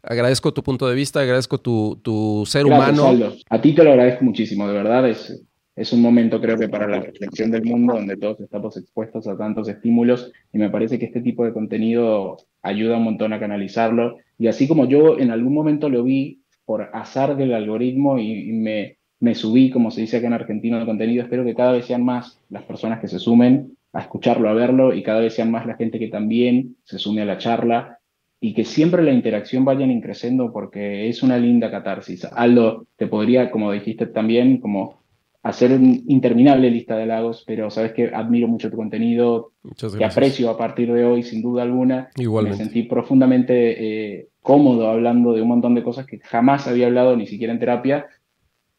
Agradezco 0.01 0.53
tu 0.53 0.64
punto 0.64 0.88
de 0.88 0.95
vista, 0.95 1.20
agradezco 1.20 1.57
tu, 1.57 2.43
ser 2.47 2.66
humano. 2.66 3.34
A 3.49 3.60
ti 3.60 3.74
te 3.74 3.84
lo 3.84 3.91
agradezco 3.91 4.24
muchísimo, 4.24 4.66
de 4.66 4.74
verdad. 4.74 5.10
Es, 5.10 5.43
es 5.80 5.94
un 5.94 6.02
momento, 6.02 6.42
creo 6.42 6.58
que, 6.58 6.68
para 6.68 6.90
la 6.90 7.00
reflexión 7.00 7.52
del 7.52 7.64
mundo 7.64 7.94
donde 7.94 8.18
todos 8.18 8.42
estamos 8.42 8.76
expuestos 8.76 9.30
a 9.30 9.38
tantos 9.38 9.70
estímulos 9.70 10.30
y 10.52 10.58
me 10.58 10.70
parece 10.70 11.00
que 11.00 11.06
este 11.06 11.22
tipo 11.22 11.46
de 11.46 11.54
contenido 11.54 12.36
ayuda 12.62 12.98
un 12.98 13.06
montón 13.06 13.32
a 13.32 13.40
canalizarlo. 13.40 14.18
Y 14.38 14.48
así 14.48 14.68
como 14.68 14.88
yo 14.88 15.18
en 15.18 15.32
algún 15.32 15.54
momento 15.54 15.88
lo 15.88 16.04
vi 16.04 16.42
por 16.66 16.90
azar 16.92 17.38
del 17.38 17.54
algoritmo 17.54 18.20
y, 18.20 18.52
me, 18.52 18.98
me 19.22 19.36
subí, 19.36 19.70
como 19.70 19.90
se 19.90 20.02
dice 20.02 20.18
acá 20.18 20.28
en 20.28 20.34
Argentina, 20.34 20.78
de 20.78 20.86
contenido, 20.86 21.24
espero 21.24 21.46
que 21.46 21.56
cada 21.56 21.72
vez 21.72 21.86
sean 21.86 22.04
más 22.04 22.42
las 22.50 22.64
personas 22.64 23.00
que 23.00 23.08
se 23.08 23.18
sumen 23.18 23.78
a 23.94 24.02
escucharlo, 24.02 24.50
a 24.50 24.54
verlo 24.54 24.94
y 24.94 25.02
cada 25.02 25.22
vez 25.22 25.34
sean 25.34 25.50
más 25.50 25.66
la 25.66 25.78
gente 25.78 25.98
que 25.98 26.10
también 26.10 26.76
se 26.84 27.00
sume 27.00 27.22
a 27.22 27.26
la 27.26 27.38
charla 27.38 28.00
y 28.42 28.54
que 28.54 28.66
siempre 28.66 29.02
la 29.02 29.14
interacción 29.14 29.64
vayan 29.64 29.92
increciendo 29.92 30.52
porque 30.52 31.08
es 31.08 31.24
una 31.24 31.38
linda 31.38 31.72
catarsis. 31.72 32.26
Aldo, 32.26 32.86
te 32.98 33.08
podría, 33.08 33.50
como 33.50 33.72
dijiste 33.72 34.08
también, 34.08 34.60
como 34.60 34.99
hacer 35.42 35.72
una 35.72 35.98
interminable 36.08 36.70
lista 36.70 36.98
de 36.98 37.06
lagos, 37.06 37.44
pero 37.48 37.70
sabes 37.70 37.94
que 37.94 38.08
admiro 38.14 38.48
mucho 38.48 38.70
tu 38.70 38.78
contenido, 38.78 39.54
te 39.98 40.04
aprecio 40.04 40.50
a 40.50 40.58
partir 40.58 40.92
de 40.92 41.06
hoy, 41.06 41.24
sin 41.24 41.42
duda 41.42 41.64
alguna. 41.64 42.10
Me 42.18 42.54
sentí 42.54 42.84
profundamente 42.84 44.18
eh, 44.18 44.28
cómodo 44.42 44.90
hablando 44.90 45.34
de 45.34 45.42
un 45.42 45.48
montón 45.48 45.76
de 45.76 45.84
cosas 45.84 46.06
que 46.06 46.20
jamás 46.20 46.68
había 46.68 46.88
hablado, 46.88 47.16
ni 47.16 47.26
siquiera 47.26 47.54
en 47.54 47.60
terapia, 47.60 48.08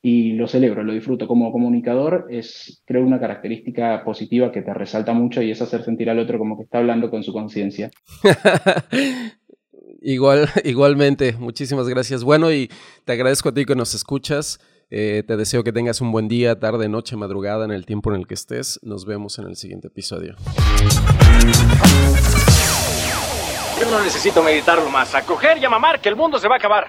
y 0.03 0.33
lo 0.33 0.49
celebro, 0.49 0.83
lo 0.83 0.93
disfruto. 0.93 1.27
Como 1.27 1.53
comunicador 1.53 2.27
es, 2.31 2.83
creo, 2.85 3.05
una 3.05 3.21
característica 3.21 4.03
positiva 4.05 4.53
que 4.53 4.63
te 4.63 4.75
resalta 4.75 5.13
mucho 5.13 5.43
y 5.43 5.51
es 5.51 5.61
hacer 5.63 5.83
sentir 5.83 6.11
al 6.11 6.19
otro 6.19 6.39
como 6.39 6.57
que 6.57 6.65
está 6.65 6.79
hablando 6.79 7.11
con 7.11 7.23
su 7.23 7.33
conciencia. 7.33 7.91
Igual, 10.03 10.49
igualmente, 10.65 11.35
muchísimas 11.39 11.87
gracias. 11.87 12.25
Bueno, 12.25 12.51
y 12.51 12.71
te 13.05 13.13
agradezco 13.13 13.51
a 13.51 13.55
ti 13.55 13.67
que 13.67 13.75
nos 13.75 13.95
escuchas. 13.95 14.59
Eh, 14.93 15.23
te 15.25 15.37
deseo 15.37 15.63
que 15.63 15.73
tengas 15.73 16.01
un 16.01 16.11
buen 16.11 16.27
día, 16.27 16.59
tarde, 16.59 16.89
noche, 16.89 17.15
madrugada, 17.15 17.65
en 17.65 17.71
el 17.71 17.87
tiempo 17.87 18.13
en 18.13 18.21
el 18.21 18.27
que 18.27 18.35
estés. 18.35 18.81
Nos 18.83 19.05
vemos 19.05 19.39
en 19.39 19.47
el 19.47 19.55
siguiente 19.57 19.87
episodio. 19.87 20.35
Yo 23.81 23.89
no 23.89 24.03
necesito 24.03 24.43
meditarlo 24.43 24.91
más. 24.91 25.15
A 25.15 25.23
coger 25.23 25.59
y 25.59 25.65
a 25.65 25.71
mamar, 25.71 26.01
que 26.01 26.09
el 26.09 26.17
mundo 26.17 26.41
se 26.41 26.49
va 26.49 26.57
a 26.57 26.59
acabar. 26.59 26.89